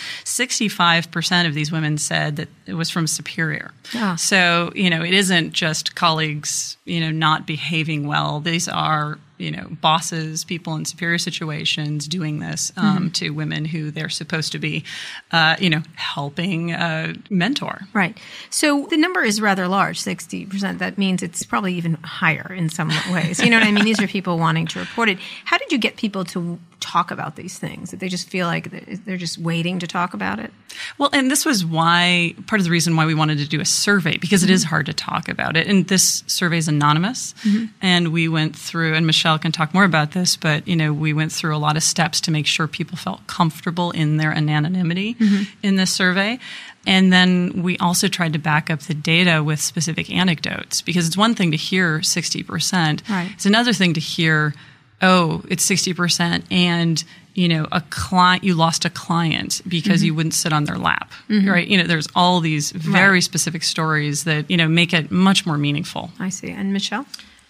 65% 0.49 1.47
of 1.47 1.53
these 1.53 1.71
women 1.71 1.97
said 1.97 2.35
that 2.37 2.49
it 2.65 2.73
was 2.73 2.89
from 2.89 3.07
superior. 3.07 3.71
Ah. 3.95 4.15
So 4.15 4.71
you 4.75 4.89
know, 4.89 5.03
it 5.03 5.13
isn't 5.13 5.53
just 5.53 5.95
colleagues, 5.95 6.77
you 6.85 6.99
know, 6.99 7.11
not 7.11 7.28
behaving 7.45 8.07
well. 8.07 8.39
These 8.39 8.67
are 8.67 9.19
you 9.39 9.49
know 9.51 9.67
bosses, 9.81 10.43
people 10.43 10.75
in 10.75 10.85
superior 10.85 11.17
situations 11.17 12.07
doing 12.07 12.39
this 12.39 12.71
um, 12.77 12.89
Mm-hmm. 12.99 13.07
to 13.09 13.29
women 13.31 13.65
who 13.65 13.91
they're 13.91 14.09
supposed 14.09 14.51
to 14.51 14.59
be, 14.59 14.83
uh, 15.31 15.55
you 15.59 15.69
know, 15.69 15.81
helping 15.95 16.73
uh, 16.73 17.13
mentor. 17.29 17.81
Right. 17.93 18.17
So 18.49 18.87
the 18.89 18.97
number 18.97 19.23
is 19.23 19.39
rather 19.39 19.67
large, 19.67 20.01
60%. 20.01 20.79
That 20.79 20.97
means 20.97 21.23
it's 21.23 21.43
probably 21.45 21.75
even 21.75 21.93
higher 22.03 22.53
in 22.53 22.69
some 22.69 22.91
ways. 23.11 23.39
You 23.39 23.49
know 23.49 23.57
what 23.59 23.67
I 23.67 23.71
mean? 23.71 23.85
These 23.85 24.01
are 24.01 24.07
people 24.07 24.37
wanting 24.37 24.67
to 24.67 24.79
report 24.79 25.07
it. 25.09 25.17
How 25.45 25.57
did 25.57 25.71
you 25.71 25.77
get 25.77 25.95
people 25.97 26.25
to 26.25 26.59
talk 26.79 27.11
about 27.11 27.35
these 27.35 27.57
things? 27.59 27.91
That 27.91 27.99
they 27.99 28.09
just 28.09 28.29
feel 28.29 28.47
like 28.47 28.69
they're 29.05 29.17
just 29.17 29.37
waiting 29.37 29.79
to 29.79 29.87
talk 29.87 30.13
about 30.13 30.39
it? 30.39 30.51
Well, 30.97 31.09
and 31.13 31.29
this 31.29 31.45
was 31.45 31.65
why 31.65 32.35
part 32.47 32.59
of 32.59 32.65
the 32.65 32.71
reason 32.71 32.95
why 32.95 33.05
we 33.05 33.13
wanted 33.13 33.37
to 33.39 33.47
do 33.47 33.59
a 33.59 33.65
survey 33.65 34.17
because 34.17 34.43
it 34.43 34.49
is 34.49 34.63
hard 34.63 34.85
to 34.87 34.93
talk 34.93 35.27
about 35.29 35.57
it. 35.57 35.67
And 35.67 35.87
this 35.87 36.23
survey 36.27 36.57
is 36.57 36.67
anonymous, 36.67 37.33
and 37.81 38.09
we 38.13 38.27
went 38.27 38.55
through, 38.55 38.95
and 38.95 39.05
Michelle 39.05 39.28
can 39.37 39.51
talk 39.51 39.73
more 39.73 39.83
about 39.83 40.11
this, 40.11 40.35
but 40.35 40.67
you 40.67 40.75
know, 40.75 40.91
we 40.93 41.13
went 41.13 41.31
through 41.31 41.55
a 41.55 41.59
lot 41.59 41.77
of 41.77 41.83
steps 41.83 42.21
to 42.21 42.31
make 42.31 42.45
sure 42.45 42.67
people 42.67 42.97
felt 42.97 43.25
comfortable 43.27 43.91
in 43.91 44.17
their 44.17 44.31
anonymity 44.31 45.15
mm-hmm. 45.15 45.43
in 45.61 45.75
this 45.75 45.91
survey. 45.91 46.39
And 46.87 47.11
then 47.11 47.61
we 47.61 47.77
also 47.77 48.07
tried 48.07 48.33
to 48.33 48.39
back 48.39 48.69
up 48.69 48.81
the 48.81 48.93
data 48.93 49.43
with 49.43 49.59
specific 49.59 50.09
anecdotes 50.11 50.81
because 50.81 51.07
it's 51.07 51.17
one 51.17 51.35
thing 51.35 51.51
to 51.51 51.57
hear 51.57 51.99
60%. 51.99 53.09
Right. 53.09 53.31
It's 53.33 53.45
another 53.45 53.73
thing 53.73 53.93
to 53.93 53.99
hear, 53.99 54.53
oh, 55.01 55.43
it's 55.49 55.69
60% 55.69 56.43
and 56.51 57.03
you 57.35 57.47
know, 57.47 57.67
a 57.71 57.81
client 57.89 58.43
you 58.43 58.53
lost 58.53 58.83
a 58.83 58.89
client 58.89 59.61
because 59.65 60.03
you 60.03 60.11
mm-hmm. 60.11 60.17
wouldn't 60.17 60.33
sit 60.33 60.51
on 60.51 60.65
their 60.65 60.77
lap. 60.77 61.09
Mm-hmm. 61.29 61.49
Right? 61.49 61.67
You 61.67 61.77
know, 61.77 61.85
there's 61.85 62.07
all 62.13 62.41
these 62.41 62.71
very 62.71 63.13
Right. 63.13 63.23
specific 63.23 63.63
stories 63.63 64.25
that, 64.25 64.51
you 64.51 64.57
know, 64.57 64.67
make 64.67 64.93
it 64.93 65.09
much 65.09 65.45
more 65.45 65.57
meaningful. 65.57 66.11
I 66.19 66.29
see. 66.29 66.51
And 66.51 66.73
Michelle? 66.73 67.05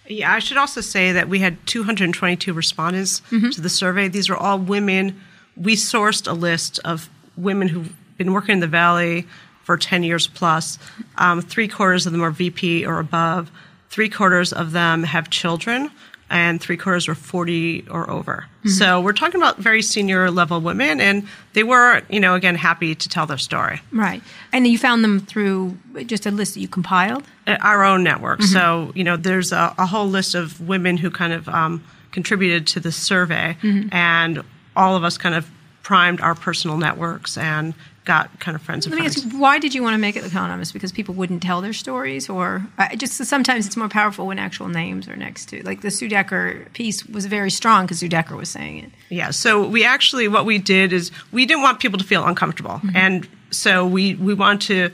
Yeah, 0.09 0.33
I 0.33 0.39
should 0.39 0.57
also 0.57 0.81
say 0.81 1.11
that 1.11 1.29
we 1.29 1.37
had 1.39 1.57
222 1.67 2.51
respondents 2.51 3.21
to 3.51 3.61
the 3.61 3.69
survey. 3.69 4.07
These 4.07 4.29
are 4.29 4.35
all 4.35 4.57
women. 4.57 5.21
We 5.55 5.75
sourced 5.75 6.27
a 6.27 6.33
list 6.33 6.79
of 6.83 7.09
women 7.37 7.67
who've 7.67 7.95
been 8.17 8.33
working 8.33 8.53
in 8.53 8.59
the 8.59 8.67
Valley 8.67 9.27
for 9.63 9.77
10 9.77 10.01
years 10.03 10.25
plus. 10.25 10.79
Um, 11.17 11.41
three 11.41 11.67
quarters 11.67 12.05
of 12.07 12.11
them 12.11 12.23
are 12.23 12.31
VP 12.31 12.85
or 12.87 12.99
above. 12.99 13.51
Three 13.89 14.09
quarters 14.09 14.51
of 14.51 14.71
them 14.71 15.03
have 15.03 15.29
children, 15.29 15.91
and 16.29 16.61
three 16.61 16.77
quarters 16.77 17.07
were 17.07 17.15
40 17.15 17.87
or 17.89 18.09
over. 18.09 18.45
So 18.67 18.99
we're 18.99 19.13
talking 19.13 19.39
about 19.39 19.57
very 19.57 19.81
senior 19.81 20.29
level 20.29 20.59
women, 20.59 20.99
and 20.99 21.27
they 21.53 21.63
were, 21.63 22.01
you 22.09 22.19
know, 22.19 22.35
again, 22.35 22.55
happy 22.55 22.93
to 22.93 23.09
tell 23.09 23.25
their 23.25 23.37
story. 23.37 23.81
Right. 23.91 24.21
And 24.51 24.67
you 24.67 24.77
found 24.77 25.03
them 25.03 25.21
through 25.21 25.77
just 26.05 26.25
a 26.25 26.31
list 26.31 26.55
that 26.55 26.59
you 26.59 26.67
compiled? 26.67 27.23
Uh, 27.47 27.57
our 27.61 27.83
own 27.83 28.03
network. 28.03 28.41
So, 28.43 28.91
you 28.95 29.03
know, 29.03 29.15
there's 29.15 29.51
a, 29.51 29.73
a 29.77 29.85
whole 29.85 30.07
list 30.07 30.35
of 30.35 30.59
women 30.67 30.97
who 30.97 31.09
kind 31.09 31.33
of 31.33 31.47
um, 31.49 31.83
contributed 32.11 32.67
to 32.67 32.79
the 32.79 32.91
survey, 32.91 33.55
and 33.91 34.43
all 34.75 34.95
of 34.95 35.03
us 35.03 35.17
kind 35.17 35.35
of 35.35 35.49
primed 35.81 36.21
our 36.21 36.35
personal 36.35 36.77
networks 36.77 37.37
and 37.37 37.73
got 38.09 38.39
kind 38.39 38.55
of 38.55 38.61
friends 38.63 38.87
of 38.87 38.91
Let 38.91 38.95
me 38.95 39.01
friends. 39.03 39.23
ask 39.23 39.33
you, 39.33 39.39
why 39.39 39.59
did 39.59 39.75
you 39.75 39.83
want 39.83 39.93
to 39.93 39.99
make 39.99 40.15
it 40.15 40.23
anonymous? 40.23 40.71
Because 40.71 40.91
people 40.91 41.13
wouldn't 41.13 41.43
tell 41.43 41.61
their 41.61 41.73
stories, 41.73 42.27
or 42.27 42.65
uh, 42.79 42.95
just 42.95 43.13
sometimes 43.13 43.67
it's 43.67 43.77
more 43.77 43.87
powerful 43.87 44.25
when 44.25 44.39
actual 44.39 44.67
names 44.67 45.07
are 45.07 45.15
next 45.15 45.45
to. 45.49 45.63
Like 45.63 45.81
the 45.81 45.91
Sue 45.91 46.09
Decker 46.09 46.65
piece 46.73 47.05
was 47.05 47.27
very 47.27 47.51
strong 47.51 47.85
because 47.85 47.99
Sue 47.99 48.09
Decker 48.09 48.35
was 48.35 48.49
saying 48.49 48.85
it. 48.85 48.91
Yeah. 49.09 49.29
So 49.29 49.63
we 49.75 49.85
actually, 49.85 50.27
what 50.27 50.45
we 50.45 50.57
did 50.57 50.91
is 50.91 51.11
we 51.31 51.45
didn't 51.45 51.61
want 51.61 51.79
people 51.79 51.99
to 51.99 52.05
feel 52.05 52.25
uncomfortable, 52.25 52.81
and 52.95 53.27
so 53.51 53.85
we 53.85 54.15
we 54.15 54.33
want 54.33 54.63
to 54.63 54.89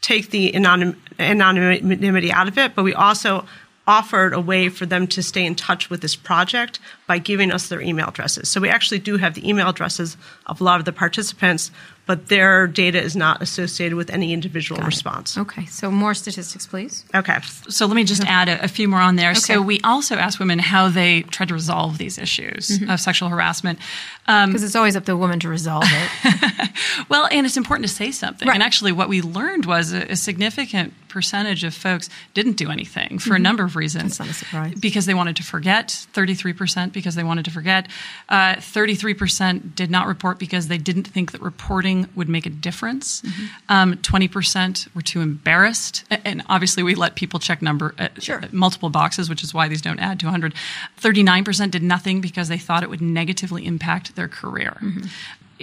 take 0.00 0.30
the 0.30 0.52
anonym, 0.52 0.94
anonymity 1.18 2.30
out 2.30 2.46
of 2.46 2.56
it, 2.56 2.76
but 2.76 2.84
we 2.84 2.94
also 2.94 3.44
offered 3.86 4.32
a 4.32 4.40
way 4.40 4.68
for 4.68 4.86
them 4.86 5.06
to 5.06 5.22
stay 5.22 5.44
in 5.44 5.54
touch 5.54 5.90
with 5.90 6.00
this 6.00 6.16
project 6.16 6.80
by 7.06 7.18
giving 7.18 7.52
us 7.52 7.68
their 7.68 7.82
email 7.82 8.08
addresses. 8.08 8.48
So 8.48 8.60
we 8.60 8.70
actually 8.70 8.98
do 9.00 9.16
have 9.18 9.34
the 9.34 9.46
email 9.46 9.68
addresses 9.68 10.16
of 10.46 10.60
a 10.60 10.64
lot 10.64 10.78
of 10.78 10.86
the 10.86 10.92
participants, 10.92 11.70
but 12.06 12.28
their 12.28 12.66
data 12.66 13.00
is 13.00 13.16
not 13.16 13.40
associated 13.40 13.96
with 13.96 14.10
any 14.10 14.32
individual 14.32 14.80
response. 14.82 15.38
Okay, 15.38 15.64
so 15.66 15.90
more 15.90 16.14
statistics, 16.14 16.66
please. 16.66 17.04
Okay. 17.14 17.38
So 17.68 17.86
let 17.86 17.96
me 17.96 18.04
just 18.04 18.24
add 18.26 18.48
a, 18.48 18.64
a 18.64 18.68
few 18.68 18.88
more 18.88 19.00
on 19.00 19.16
there. 19.16 19.30
Okay. 19.30 19.40
So 19.40 19.62
we 19.62 19.80
also 19.82 20.16
asked 20.16 20.38
women 20.38 20.58
how 20.58 20.88
they 20.88 21.22
tried 21.22 21.48
to 21.48 21.54
resolve 21.54 21.98
these 21.98 22.18
issues 22.18 22.80
of 22.88 23.00
sexual 23.00 23.28
harassment. 23.28 23.78
Um, 24.26 24.50
Because 24.50 24.64
it's 24.64 24.76
always 24.76 24.96
up 24.96 25.04
to 25.04 25.12
the 25.12 25.16
woman 25.16 25.40
to 25.40 25.48
resolve 25.48 25.84
it. 25.86 26.70
Well, 27.08 27.28
and 27.30 27.46
it's 27.46 27.56
important 27.56 27.88
to 27.88 27.94
say 27.94 28.10
something. 28.10 28.48
Right. 28.48 28.54
And 28.54 28.62
actually, 28.62 28.92
what 28.92 29.08
we 29.08 29.20
learned 29.22 29.66
was 29.66 29.92
a, 29.92 30.12
a 30.12 30.16
significant 30.16 30.92
percentage 31.08 31.62
of 31.62 31.72
folks 31.72 32.08
didn't 32.34 32.54
do 32.54 32.70
anything 32.70 33.18
for 33.18 33.34
a 33.34 33.38
number 33.38 33.62
of 33.62 33.76
reasons. 33.76 34.18
That's 34.18 34.20
not 34.20 34.28
a 34.30 34.32
surprise. 34.34 34.74
Because 34.80 35.06
they 35.06 35.14
wanted 35.14 35.36
to 35.36 35.44
forget, 35.44 35.88
33% 36.12 36.92
because 36.92 37.14
they 37.14 37.22
wanted 37.22 37.44
to 37.44 37.50
forget. 37.52 37.86
Uh, 38.28 38.54
33% 38.56 39.74
did 39.76 39.90
not 39.90 40.06
report 40.08 40.38
because 40.38 40.66
they 40.68 40.78
didn't 40.78 41.04
think 41.04 41.32
that 41.32 41.40
reporting 41.40 41.93
would 42.14 42.28
make 42.28 42.46
a 42.46 42.50
difference. 42.50 43.22
Um, 43.68 43.96
20% 43.98 44.94
were 44.94 45.02
too 45.02 45.20
embarrassed. 45.20 46.04
And 46.24 46.42
obviously, 46.48 46.82
we 46.82 46.94
let 46.94 47.14
people 47.14 47.38
check 47.40 47.60
number 47.62 47.94
uh, 47.98 48.08
Sure. 48.18 48.40
uh, 48.44 48.48
multiple 48.52 48.90
boxes, 48.90 49.28
which 49.28 49.42
is 49.44 49.52
why 49.54 49.68
these 49.68 49.82
don't 49.82 50.00
add 50.00 50.18
to 50.20 50.26
100. 50.26 50.54
39% 51.00 51.70
did 51.70 51.82
nothing 51.82 52.20
because 52.20 52.48
they 52.48 52.58
thought 52.58 52.82
it 52.82 52.90
would 52.90 53.00
negatively 53.02 53.64
impact 53.66 54.14
their 54.16 54.28
career. 54.28 54.76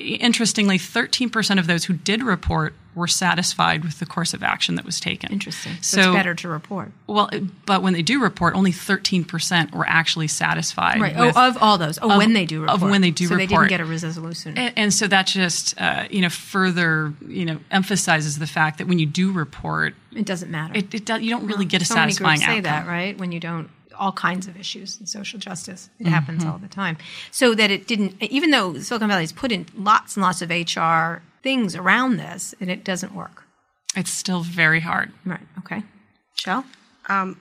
Interestingly, 0.02 0.78
13% 0.78 1.60
of 1.60 1.68
those 1.68 1.86
who 1.86 1.94
did 1.94 2.24
report 2.24 2.74
were 2.94 3.08
satisfied 3.08 3.86
with 3.86 4.00
the 4.00 4.06
course 4.06 4.34
of 4.34 4.44
action 4.44 4.76
that 4.76 4.84
was 4.84 5.00
taken. 5.00 5.32
Interesting. 5.32 5.72
So, 5.82 6.00
it's 6.00 6.08
better 6.14 6.36
to 6.36 6.50
report. 6.50 6.92
Well, 7.08 7.30
but 7.66 7.82
when 7.82 7.94
they 7.94 8.02
do 8.02 8.22
report, 8.22 8.54
only 8.54 8.74
13% 8.74 9.72
were 9.74 9.88
actually 9.88 10.28
satisfied. 10.28 11.00
Right. 11.00 11.16
with- 11.18 11.38
oh, 11.38 11.48
of 11.48 11.58
all 11.62 11.78
those. 11.78 12.00
Oh, 12.02 12.12
of- 12.12 12.18
when 12.18 12.34
they 12.34 12.46
do 12.46 12.64
of 12.66 12.74
report. 12.74 12.92
when 12.92 13.02
they 13.02 13.12
do 13.12 13.28
so 13.28 13.38
they 13.38 13.48
didn't 13.48 13.70
get 13.70 13.80
a 13.80 13.86
resolution. 13.86 14.58
and, 14.58 14.74
and 14.76 14.94
so 14.94 15.08
that 15.08 15.28
just 15.28 15.80
uh, 15.80 16.06
you 16.10 16.20
know 16.22 16.30
further 16.30 17.14
you 17.26 17.46
know 17.46 17.60
emphasizes 17.72 18.40
the 18.40 18.48
fact 18.48 18.78
that 18.80 18.88
when 18.88 19.00
you 19.00 19.06
do 19.06 19.32
report, 19.32 19.96
it 20.14 20.26
doesn't 20.26 20.52
matter. 20.52 20.74
it, 20.76 20.94
it 20.94 21.06
do, 21.06 21.22
you 21.24 21.30
don't 21.30 21.48
really 21.48 21.66
get 21.66 21.82
a 21.82 21.86
so 21.86 21.96
many 21.96 22.12
satisfying 22.12 22.40
groups 22.40 22.52
say 22.52 22.60
that, 22.62 22.88
right? 22.88 23.18
When 23.18 23.32
you 23.32 23.40
don't, 23.40 23.70
all 24.02 24.12
kinds 24.12 24.48
of 24.48 24.58
issues 24.60 25.00
in 25.00 25.06
social 25.06 25.40
justice. 25.40 25.90
It 26.00 26.04
Mm-hmm. 26.04 26.14
happens 26.14 26.44
all 26.44 26.58
the 26.58 26.68
time. 26.68 26.98
So 27.32 27.56
that 27.56 27.70
it 27.72 27.88
didn't, 27.88 28.22
even 28.22 28.50
though 28.52 28.74
Silicon 28.80 29.08
Valley 29.08 29.24
has 29.24 29.32
put 29.32 29.52
in 29.52 29.66
lots 29.78 30.18
and 30.18 30.24
lots 30.24 30.42
of 30.42 30.50
HR 30.50 31.22
things 31.44 31.76
around 31.76 32.18
this, 32.18 32.54
and 32.60 32.70
it 32.70 32.84
doesn't 32.84 33.14
work. 33.16 33.44
It's 33.96 34.12
still 34.12 34.42
very 34.42 34.80
hard. 34.80 35.12
Right. 35.26 35.48
Okay. 35.60 35.84
Shell? 36.36 36.66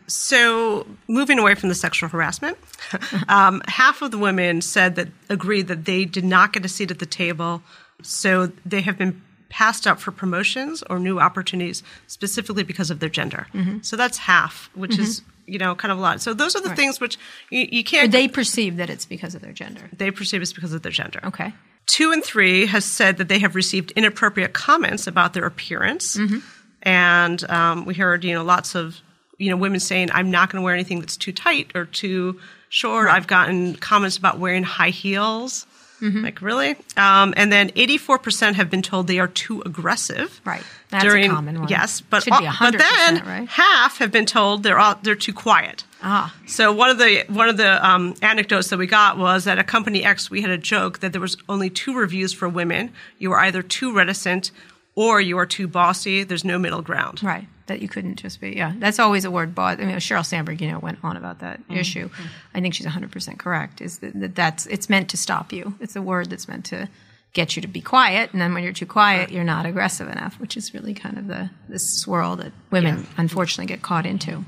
So, 0.08 0.86
moving 1.08 1.38
away 1.38 1.54
from 1.54 1.68
the 1.68 1.74
sexual 1.74 2.08
harassment, 2.08 2.58
um, 3.28 3.62
half 3.68 4.02
of 4.02 4.10
the 4.10 4.18
women 4.18 4.60
said 4.62 4.96
that 4.96 5.08
agreed 5.28 5.68
that 5.68 5.84
they 5.84 6.04
did 6.04 6.24
not 6.24 6.52
get 6.52 6.64
a 6.64 6.68
seat 6.68 6.90
at 6.90 6.98
the 6.98 7.06
table, 7.06 7.62
so 8.02 8.50
they 8.66 8.80
have 8.80 8.98
been 8.98 9.22
passed 9.50 9.86
up 9.86 10.00
for 10.00 10.10
promotions 10.10 10.82
or 10.88 10.98
new 10.98 11.20
opportunities 11.20 11.82
specifically 12.06 12.62
because 12.62 12.90
of 12.90 13.00
their 13.00 13.08
gender. 13.08 13.46
Mm-hmm. 13.52 13.78
So 13.82 13.96
that's 13.96 14.16
half, 14.16 14.70
which 14.74 14.98
is 14.98 15.20
mm-hmm. 15.20 15.52
you 15.52 15.58
know 15.58 15.74
kind 15.74 15.92
of 15.92 15.98
a 15.98 16.00
lot. 16.00 16.22
So 16.22 16.32
those 16.32 16.56
are 16.56 16.62
the 16.62 16.74
things 16.74 17.00
which 17.00 17.18
you, 17.50 17.68
you 17.70 17.84
can't. 17.84 18.10
they 18.10 18.28
perceive 18.28 18.78
that 18.78 18.88
it's 18.88 19.04
because 19.04 19.34
of 19.34 19.42
their 19.42 19.52
gender. 19.52 19.82
they 19.92 20.10
perceive 20.10 20.40
it's 20.40 20.52
because 20.52 20.72
of 20.72 20.82
their 20.82 20.92
gender. 20.92 21.20
Okay. 21.24 21.52
Two 21.86 22.12
and 22.12 22.24
three 22.24 22.66
has 22.66 22.84
said 22.84 23.16
that 23.18 23.28
they 23.28 23.40
have 23.40 23.54
received 23.54 23.90
inappropriate 23.92 24.52
comments 24.52 25.06
about 25.06 25.34
their 25.34 25.44
appearance, 25.44 26.16
mm-hmm. 26.16 26.38
and 26.82 27.48
um, 27.50 27.84
we 27.84 27.94
heard 27.94 28.24
you 28.24 28.32
know 28.32 28.44
lots 28.44 28.74
of 28.74 29.00
you 29.40 29.48
know, 29.48 29.56
women 29.56 29.80
saying, 29.80 30.10
I'm 30.12 30.30
not 30.30 30.50
going 30.50 30.60
to 30.60 30.64
wear 30.64 30.74
anything 30.74 31.00
that's 31.00 31.16
too 31.16 31.32
tight 31.32 31.72
or 31.74 31.86
too 31.86 32.38
short. 32.68 33.08
I've 33.08 33.26
gotten 33.26 33.74
comments 33.74 34.18
about 34.18 34.38
wearing 34.38 34.62
high 34.62 34.90
heels. 34.90 35.66
Mm-hmm. 36.00 36.24
Like, 36.24 36.42
really? 36.42 36.76
Um, 36.96 37.34
and 37.36 37.52
then 37.52 37.70
84% 37.70 38.54
have 38.54 38.70
been 38.70 38.82
told 38.82 39.06
they 39.06 39.18
are 39.18 39.28
too 39.28 39.62
aggressive. 39.66 40.40
Right. 40.44 40.62
That's 40.90 41.04
a 41.04 41.28
common 41.28 41.60
one. 41.60 41.68
Yes, 41.68 42.00
but, 42.00 42.22
Should 42.22 42.30
be 42.38 42.46
all- 42.46 42.54
but 42.58 42.74
100%, 42.74 42.78
then 42.78 43.26
right? 43.26 43.48
half 43.48 43.98
have 43.98 44.10
been 44.10 44.26
told 44.26 44.62
they're 44.62 44.78
all, 44.78 44.96
they're 45.02 45.14
too 45.14 45.32
quiet. 45.32 45.84
Ah. 46.02 46.34
So 46.46 46.72
one 46.72 46.88
of 46.90 46.98
the 46.98 47.24
one 47.28 47.48
of 47.50 47.58
the 47.58 47.86
um, 47.86 48.14
anecdotes 48.22 48.68
that 48.70 48.78
we 48.78 48.86
got 48.86 49.18
was 49.18 49.44
that 49.44 49.58
at 49.58 49.66
company 49.66 50.02
X 50.02 50.30
we 50.30 50.40
had 50.40 50.50
a 50.50 50.56
joke 50.56 51.00
that 51.00 51.12
there 51.12 51.20
was 51.20 51.36
only 51.48 51.68
two 51.68 51.94
reviews 51.94 52.32
for 52.32 52.48
women. 52.48 52.90
You 53.18 53.32
are 53.32 53.40
either 53.40 53.62
too 53.62 53.92
reticent 53.94 54.50
or 54.94 55.20
you 55.20 55.36
are 55.38 55.44
too 55.46 55.68
bossy. 55.68 56.24
There's 56.24 56.44
no 56.44 56.58
middle 56.58 56.80
ground. 56.82 57.22
Right. 57.22 57.46
That 57.70 57.80
you 57.80 57.88
couldn't 57.88 58.16
just 58.16 58.40
be. 58.40 58.50
Yeah. 58.56 58.72
That's 58.78 58.98
always 58.98 59.24
a 59.24 59.30
word. 59.30 59.54
bought. 59.54 59.80
I 59.80 59.84
mean, 59.84 59.94
Sheryl 59.96 60.26
Sandberg, 60.26 60.60
you 60.60 60.68
know, 60.68 60.80
went 60.80 60.98
on 61.04 61.16
about 61.16 61.38
that 61.38 61.60
Mm-hmm. 61.60 61.76
issue. 61.76 62.10
I 62.52 62.60
think 62.60 62.74
she's 62.74 62.84
100% 62.86 63.38
correct. 63.38 63.80
Is 63.80 63.98
that, 64.00 64.18
that 64.20 64.34
that's, 64.34 64.66
it's 64.66 64.90
meant 64.90 65.08
to 65.10 65.16
stop 65.16 65.52
you. 65.52 65.74
It's 65.80 65.94
a 65.94 66.02
word 66.02 66.30
that's 66.30 66.48
meant 66.48 66.64
to 66.66 66.88
get 67.32 67.54
you 67.54 67.62
to 67.62 67.68
be 67.68 67.80
quiet. 67.80 68.32
And 68.32 68.40
then 68.42 68.52
when 68.54 68.64
you're 68.64 68.72
too 68.72 68.86
quiet, 68.86 69.30
you're 69.30 69.44
not 69.44 69.66
aggressive 69.66 70.08
enough, 70.08 70.40
which 70.40 70.56
is 70.56 70.74
really 70.74 70.94
kind 70.94 71.16
of 71.16 71.28
the, 71.28 71.50
this 71.68 71.88
swirl 72.00 72.34
that 72.36 72.52
women 72.72 73.06
unfortunately 73.16 73.66
get 73.72 73.82
caught 73.82 74.04
into. 74.04 74.44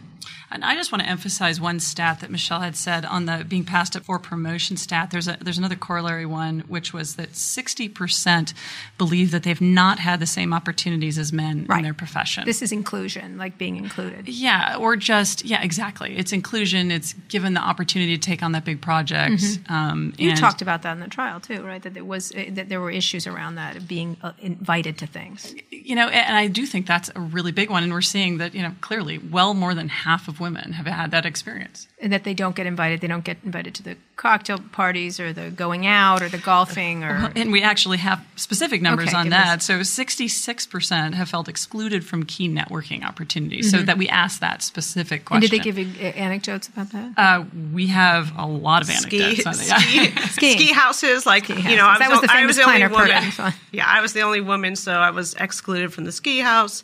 And 0.53 0.65
I 0.65 0.75
just 0.75 0.93
want 0.93 1.03
to 1.03 1.09
emphasize 1.09 1.61
one 1.61 1.81
stat 1.81 2.21
that 2.21 2.31
Michelle 2.31 2.61
had 2.61 2.77
said 2.77 3.05
on 3.05 3.27
the 3.27 3.45
being 3.49 3.65
passed 3.65 3.97
up 3.97 4.05
for 4.05 4.19
promotion 4.19 4.77
stat. 4.77 5.11
There's 5.11 5.29
a 5.29 5.37
there's 5.41 5.59
another 5.59 5.77
corollary 5.77 6.27
one, 6.27 6.61
which 6.69 6.93
was 6.93 7.17
that 7.17 7.33
60% 7.33 8.55
believe 8.99 9.31
that 9.31 9.43
they've 9.43 9.61
not 9.61 9.99
had 9.99 10.21
the 10.21 10.27
same 10.27 10.53
opportunities 10.53 11.19
as 11.19 11.33
men 11.33 11.67
Right. 11.69 11.79
in 11.79 11.83
their 11.85 11.95
profession. 11.95 12.45
This 12.45 12.63
is 12.63 12.73
inclusion, 12.73 13.39
like 13.39 13.57
being 13.59 13.77
included. 13.77 14.29
yeah, 14.29 14.77
or 14.79 14.97
just 14.97 15.45
yeah, 15.45 15.63
exactly. 15.63 16.17
It's 16.17 16.33
inclusion. 16.33 16.91
It's 16.91 17.15
given 17.29 17.55
the 17.55 17.61
opportunity 17.61 18.17
to 18.17 18.21
take 18.21 18.43
on 18.43 18.53
that 18.53 18.65
big 18.65 18.81
project. 18.81 19.43
Um, 19.69 20.13
You 20.19 20.35
talked 20.37 20.63
about 20.63 20.83
that 20.83 20.93
in 20.93 21.01
the 21.01 21.09
trial 21.09 21.41
too, 21.41 21.63
right? 21.63 21.83
That 21.83 21.95
there 21.95 22.05
was 22.05 22.33
uh, 22.33 22.45
that 22.51 22.69
there 22.69 22.81
were 22.81 22.91
issues 22.91 23.27
around 23.27 23.55
that 23.57 23.77
of 23.77 23.87
being 23.89 24.17
uh, 24.23 24.33
invited 24.41 24.99
to 24.99 25.07
things. 25.07 25.55
you 25.71 25.95
know, 25.95 26.09
and 26.09 26.37
I 26.37 26.47
do 26.49 26.67
think 26.67 26.87
that's 26.87 27.11
a 27.15 27.21
really 27.21 27.53
big 27.53 27.71
one. 27.71 27.83
And 27.83 27.93
we're 27.93 28.03
seeing 28.03 28.39
that, 28.39 28.55
you 28.55 28.63
know, 28.63 28.75
clearly 28.81 29.19
well 29.19 29.55
more 29.55 29.75
than 29.75 29.89
half 29.89 30.29
of 30.29 30.41
women 30.43 30.73
have 30.73 30.87
had 30.87 31.11
that 31.13 31.25
experience. 31.25 31.89
and 32.03 32.13
that 32.13 32.25
they 32.25 32.35
don't 32.35 32.55
get 32.55 32.67
invited. 32.67 33.01
They 33.01 33.07
don't 33.07 33.25
get 33.25 33.39
invited 33.45 33.75
to 33.77 33.83
the 33.83 33.97
cocktail 34.17 34.59
parties 34.73 35.19
or 35.19 35.33
the 35.33 35.51
going 35.51 35.87
out 35.87 36.21
or 36.23 36.29
the 36.29 36.39
golfing 36.39 37.03
or 37.05 37.33
And 37.35 37.51
we 37.51 37.63
actually 37.63 37.99
have 37.99 38.23
specific 38.37 38.83
numbers 38.83 39.09
Okay, 39.09 39.17
on 39.17 39.25
give 39.27 39.33
us- 39.33 39.45
that. 39.45 39.63
So 39.63 39.83
66% 39.83 41.15
have 41.15 41.29
felt 41.29 41.49
excluded 41.49 42.05
from 42.05 42.25
key 42.25 42.49
networking 42.49 43.05
opportunities. 43.05 43.71
So 43.71 43.79
that 43.83 43.99
we 43.99 44.09
asked 44.09 44.41
that 44.41 44.63
specific 44.63 45.25
Mm-hmm. 45.25 45.35
And 45.35 45.41
question. 45.41 45.41
did 45.41 45.51
they 45.51 45.65
give 45.65 45.79
you 45.79 46.07
uh, 46.07 46.13
anecdotes 46.13 46.69
about 46.69 46.91
that? 46.93 47.13
Uh, 47.17 47.45
we 47.73 47.87
have 47.89 48.33
a 48.39 48.47
lot 48.47 48.83
of 48.83 48.89
Ski, 48.89 49.23
anecdotes 49.23 49.47
on 49.47 49.55
it. 49.55 50.19
ski, 50.31 50.53
ski 50.59 50.73
houses, 50.73 51.25
like 51.27 51.49
you 51.49 51.55
know, 51.77 51.87
houses. 51.87 51.97
I 51.97 51.99
That 51.99 52.11
was 52.11 52.21
the, 52.21 52.27
the 52.27 52.33
I 52.35 52.47
was 52.47 52.57
the 52.57 52.63
only 52.65 52.83
woman. 52.83 52.97
program. 52.99 53.31
Fine. 53.31 53.55
Yeah, 53.73 53.87
I 53.87 54.01
was 54.01 54.13
the 54.13 54.21
only 54.23 54.41
woman, 54.41 54.77
so 54.77 54.93
I 54.93 55.11
was 55.11 55.35
excluded 55.35 55.93
from 55.93 56.05
the 56.05 56.13
ski 56.13 56.41
house. 56.41 56.83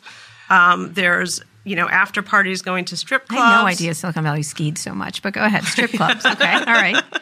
Um, 0.49 0.93
there's 0.93 1.41
you 1.69 1.75
know 1.75 1.87
after 1.87 2.21
parties 2.21 2.61
going 2.61 2.85
to 2.85 2.97
strip 2.97 3.23
I 3.29 3.35
clubs. 3.35 3.43
had 3.51 3.61
no 3.61 3.67
idea 3.67 3.93
Silicon 3.93 4.23
Valley 4.23 4.43
skied 4.43 4.77
so 4.77 4.93
much, 4.93 5.21
but 5.21 5.33
go 5.33 5.43
ahead. 5.43 5.63
Strip 5.63 5.91
clubs. 5.91 6.25
Okay. 6.25 6.53
All 6.53 6.65
right. 6.65 7.01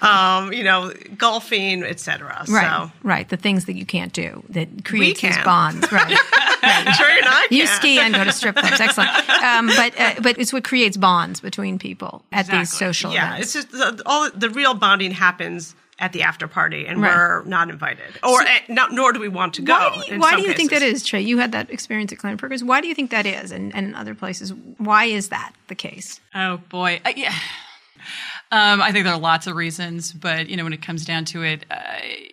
Um, 0.00 0.52
you 0.52 0.62
know, 0.62 0.92
golfing, 1.16 1.82
etc. 1.82 2.44
Right. 2.48 2.66
So 2.86 2.92
Right. 3.02 3.28
The 3.28 3.36
things 3.36 3.64
that 3.64 3.74
you 3.74 3.84
can't 3.84 4.12
do 4.12 4.44
that 4.50 4.84
creates 4.84 5.20
these 5.22 5.36
bonds. 5.38 5.90
Right. 5.90 6.06
Trey 6.06 6.16
and 7.18 7.26
I 7.26 7.46
You 7.50 7.64
can. 7.64 7.76
ski 7.76 7.98
and 7.98 8.14
go 8.14 8.22
to 8.22 8.30
strip 8.32 8.54
clubs. 8.56 8.80
Excellent. 8.80 9.10
Um, 9.42 9.66
but 9.68 9.98
uh, 9.98 10.14
but 10.22 10.38
it's 10.38 10.52
what 10.52 10.62
creates 10.64 10.96
bonds 10.96 11.40
between 11.40 11.78
people 11.78 12.22
at 12.30 12.46
these 12.46 12.70
social 12.72 13.12
Yeah, 13.12 13.30
events. 13.36 13.56
it's 13.56 13.70
just 13.70 13.72
the, 13.72 14.02
all 14.06 14.30
the 14.30 14.50
real 14.50 14.74
bonding 14.74 15.10
happens 15.10 15.74
at 16.00 16.12
the 16.12 16.22
after 16.22 16.48
party, 16.48 16.86
and 16.86 17.00
Right. 17.00 17.14
we're 17.14 17.44
not 17.44 17.68
invited, 17.70 18.18
or 18.22 18.42
eh, 18.42 18.58
not, 18.68 18.90
nor 18.92 19.12
do 19.12 19.20
we 19.20 19.28
want 19.28 19.54
to 19.54 19.62
go. 19.62 19.74
Why 19.74 20.02
do 20.06 20.14
you, 20.14 20.18
why 20.20 20.36
do 20.36 20.42
you 20.42 20.54
think 20.54 20.70
that 20.70 20.82
is, 20.82 21.04
Trey? 21.04 21.20
You 21.20 21.38
had 21.38 21.52
that 21.52 21.70
experience 21.70 22.10
at 22.12 22.18
Kleiner 22.18 22.36
Perkins. 22.38 22.64
Why 22.64 22.80
do 22.80 22.88
you 22.88 22.94
think 22.94 23.10
that 23.10 23.26
is, 23.26 23.52
and, 23.52 23.74
and 23.74 23.94
other 23.94 24.14
places? 24.14 24.52
Why 24.78 25.04
is 25.04 25.28
that 25.28 25.52
the 25.68 25.74
case? 25.74 26.18
Oh 26.34 26.56
boy, 26.68 27.00
uh, 27.04 27.12
yeah. 27.14 27.34
Um, 28.52 28.80
I 28.82 28.90
think 28.90 29.04
there 29.04 29.14
are 29.14 29.20
lots 29.20 29.46
of 29.46 29.54
reasons, 29.54 30.12
but 30.12 30.48
you 30.48 30.56
know, 30.56 30.64
when 30.64 30.72
it 30.72 30.82
comes 30.82 31.04
down 31.04 31.24
to 31.26 31.42
it, 31.44 31.64
uh, 31.70 31.76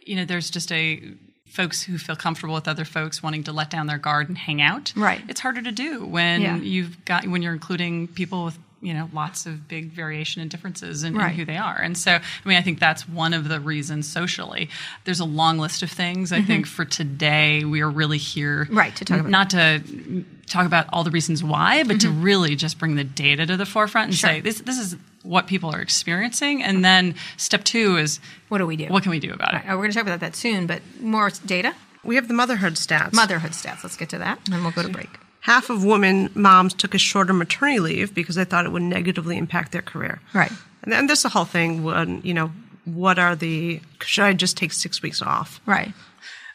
you 0.05 0.15
know, 0.15 0.25
there's 0.25 0.49
just 0.49 0.71
a 0.71 1.03
folks 1.45 1.83
who 1.83 1.97
feel 1.97 2.15
comfortable 2.15 2.55
with 2.55 2.67
other 2.67 2.85
folks 2.85 3.21
wanting 3.21 3.43
to 3.43 3.51
let 3.51 3.69
down 3.69 3.87
their 3.87 3.97
guard 3.97 4.29
and 4.29 4.37
hang 4.37 4.61
out. 4.61 4.93
Right. 4.95 5.21
It's 5.27 5.39
harder 5.41 5.61
to 5.61 5.71
do 5.71 6.05
when 6.05 6.41
Yeah. 6.41 6.55
you've 6.57 7.03
got 7.05 7.27
when 7.27 7.41
you're 7.41 7.53
including 7.53 8.07
people 8.07 8.45
with 8.45 8.57
you 8.81 8.93
know 8.93 9.09
lots 9.13 9.45
of 9.45 9.67
big 9.67 9.89
variation 9.91 10.41
and 10.41 10.51
differences 10.51 11.03
in, 11.03 11.19
in 11.19 11.29
who 11.29 11.43
they 11.45 11.57
are 11.57 11.77
and 11.81 11.97
so 11.97 12.11
i 12.11 12.47
mean 12.47 12.57
i 12.57 12.61
think 12.61 12.79
that's 12.79 13.09
one 13.09 13.33
of 13.33 13.49
the 13.49 13.59
reasons 13.59 14.07
socially 14.07 14.69
there's 15.03 15.19
a 15.19 15.25
long 15.25 15.57
list 15.57 15.81
of 15.81 15.89
things 15.89 16.31
i 16.31 16.41
think 16.41 16.67
for 16.67 16.85
today 16.85 17.63
we 17.65 17.81
are 17.81 17.89
really 17.89 18.19
here 18.19 18.65
Mm-hmm. 18.65 18.77
Right, 18.77 18.95
to 18.95 19.05
talk 19.05 19.19
about- 19.21 19.29
not 19.31 19.49
to 19.51 20.23
talk 20.45 20.65
about 20.65 20.85
all 20.93 21.03
the 21.03 21.11
reasons 21.11 21.43
why, 21.43 21.83
but 21.83 21.99
to 22.01 22.09
really 22.09 22.55
just 22.55 22.79
bring 22.79 22.95
the 22.95 23.03
data 23.03 23.45
to 23.45 23.57
the 23.57 23.65
forefront 23.65 24.05
and 24.09 24.13
Mm-hmm. 24.13 24.27
Sure. 24.27 24.29
say 24.37 24.41
this 24.41 24.61
this 24.61 24.79
is 24.79 24.95
what 25.23 25.45
people 25.47 25.69
are 25.75 25.81
experiencing, 25.81 26.63
and 26.63 26.85
then 26.85 27.15
step 27.35 27.63
two 27.65 27.97
is 27.97 28.19
What 28.47 28.59
do 28.59 28.65
we 28.67 28.77
do? 28.77 28.85
what 28.87 29.03
can 29.03 29.09
we 29.09 29.19
do 29.19 29.33
about 29.33 29.53
All 29.53 29.59
right, 29.59 29.65
it? 29.65 29.71
we're 29.71 29.77
going 29.77 29.89
to 29.91 29.95
talk 29.97 30.03
about 30.07 30.21
that 30.21 30.35
soon, 30.37 30.67
but 30.67 30.81
more 31.01 31.29
data, 31.45 31.73
We 32.05 32.15
have 32.15 32.27
the 32.29 32.33
motherhood 32.33 32.73
stats. 32.75 33.11
motherhood 33.13 33.51
stats. 33.51 33.83
Let's 33.83 33.97
get 33.97 34.07
to 34.09 34.19
that, 34.19 34.39
and 34.45 34.53
then 34.53 34.63
we'll 34.63 34.71
go 34.71 34.83
to 34.83 34.89
break. 34.89 35.09
Half 35.47 35.69
of 35.69 35.85
women 35.85 36.29
moms 36.35 36.73
took 36.73 36.93
a 36.93 36.97
shorter 36.97 37.31
maternity 37.31 37.79
leave 37.79 38.13
because 38.13 38.35
they 38.35 38.43
thought 38.43 38.65
it 38.65 38.73
would 38.73 38.81
negatively 38.81 39.37
impact 39.37 39.71
their 39.71 39.81
career. 39.81 40.19
Right. 40.33 40.51
And 40.83 40.91
then 40.91 41.07
there's 41.07 41.23
the 41.23 41.29
whole 41.29 41.45
thing. 41.45 41.85
When 41.85 42.19
you 42.21 42.33
know, 42.33 42.51
what 42.83 43.17
are 43.17 43.33
the? 43.33 43.79
Should 44.01 44.25
I 44.25 44.33
just 44.33 44.57
take 44.57 44.73
six 44.73 45.01
weeks 45.01 45.21
off? 45.21 45.61
Right. 45.65 45.93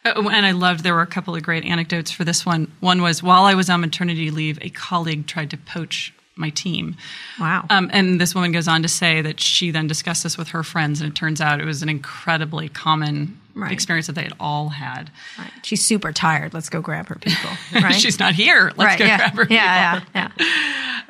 Uh, 0.05 0.28
and 0.31 0.44
I 0.44 0.50
loved 0.50 0.85
there 0.85 0.92
were 0.92 1.00
a 1.00 1.07
couple 1.07 1.35
of 1.35 1.42
great 1.42 1.64
anecdotes 1.64 2.11
for 2.11 2.24
this 2.24 2.44
one. 2.44 2.70
One 2.81 3.00
was 3.00 3.22
while 3.22 3.44
I 3.44 3.55
was 3.55 3.70
on 3.70 3.81
maternity 3.81 4.31
leave, 4.31 4.59
a 4.61 4.68
colleague 4.68 5.26
tried 5.26 5.48
to 5.52 5.57
poach 5.57 6.12
my 6.37 6.51
team. 6.51 6.97
Wow. 7.38 7.66
Um, 7.71 7.90
and 7.92 8.21
this 8.21 8.35
woman 8.35 8.53
goes 8.53 8.68
on 8.68 8.83
to 8.83 8.88
say 8.88 9.21
that 9.23 9.38
she 9.40 9.71
then 9.71 9.87
discussed 9.87 10.23
this 10.23 10.38
with 10.38 10.49
her 10.49 10.62
friends, 10.62 11.01
and 11.01 11.11
it 11.11 11.14
turns 11.14 11.40
out 11.40 11.61
it 11.61 11.66
was 11.66 11.83
an 11.83 11.88
incredibly 11.88 12.68
common 12.68 13.38
Right. 13.55 13.71
experience 13.71 14.07
that 14.07 14.14
they 14.14 14.23
had 14.23 14.33
all 14.40 14.71
had. 14.71 15.11
right. 15.38 15.51
She's 15.62 15.85
super 15.85 16.11
tired. 16.11 16.55
Let's 16.55 16.71
go 16.71 16.81
grab 16.81 17.09
her 17.09 17.16
people. 17.16 17.51
Right. 17.83 17.95
She's 17.95 18.18
not 18.18 18.35
here. 18.35 18.73
Let's 18.77 18.79
right. 18.79 18.99
go 18.99 19.05
yeah. 19.05 19.16
grab 19.18 19.35
her. 19.35 19.47
yeah. 19.51 20.01
people. 20.01 20.11
Yeah. 20.14 20.29
Yeah. 20.38 20.47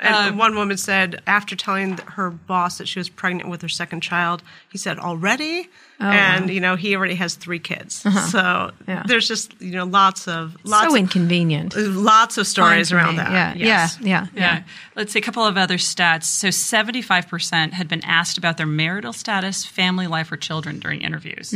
And 0.03 0.37
one 0.37 0.55
woman 0.55 0.77
said 0.77 1.21
after 1.27 1.55
telling 1.55 1.97
her 1.97 2.29
boss 2.29 2.77
that 2.77 2.87
she 2.87 2.99
was 2.99 3.09
pregnant 3.09 3.49
with 3.49 3.61
her 3.61 3.69
second 3.69 4.01
child, 4.01 4.43
he 4.69 4.77
said 4.77 4.99
already, 4.99 5.69
and 5.99 6.49
you 6.49 6.59
know 6.59 6.75
he 6.75 6.95
already 6.95 7.15
has 7.15 7.35
three 7.35 7.59
kids. 7.59 7.95
So 7.95 8.09
Uh-huh. 8.09 8.71
Yeah. 8.87 9.03
there's 9.05 9.27
just 9.27 9.59
you 9.61 9.71
know 9.71 9.85
lots 9.85 10.27
of 10.27 10.57
lots 10.65 10.87
so 10.87 10.93
of, 10.95 10.99
inconvenient. 10.99 11.75
lots 11.77 12.37
of 12.37 12.45
stories 12.47 12.91
around 12.91 13.15
that. 13.17 13.31
Yeah. 13.31 13.53
Yes. 13.55 13.97
Yeah. 14.01 14.27
Yeah. 14.35 14.41
Yeah. 14.41 14.63
Let's 14.95 15.13
see 15.13 15.19
a 15.19 15.21
couple 15.21 15.45
of 15.45 15.57
other 15.57 15.77
stats. 15.77 16.25
So 16.25 16.49
75% 16.49 17.71
had 17.71 17.87
been 17.87 18.03
asked 18.03 18.37
about 18.37 18.57
their 18.57 18.65
marital 18.67 19.13
status, 19.13 19.65
family 19.65 20.07
life, 20.07 20.31
or 20.31 20.37
children 20.37 20.79
during 20.79 21.01
interviews. 21.01 21.53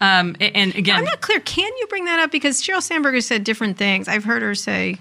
Um, 0.00 0.36
and 0.40 0.74
again, 0.74 0.98
I'm 0.98 1.04
not 1.04 1.20
clear. 1.20 1.40
Can 1.40 1.70
you 1.78 1.86
bring 1.86 2.04
that 2.06 2.18
up? 2.18 2.30
Because 2.30 2.62
Sheryl 2.62 2.82
Sandberg 2.82 3.14
has 3.14 3.26
said 3.26 3.44
different 3.44 3.78
things. 3.78 4.08
I've 4.08 4.24
heard 4.24 4.42
her 4.42 4.54
say, 4.54 4.98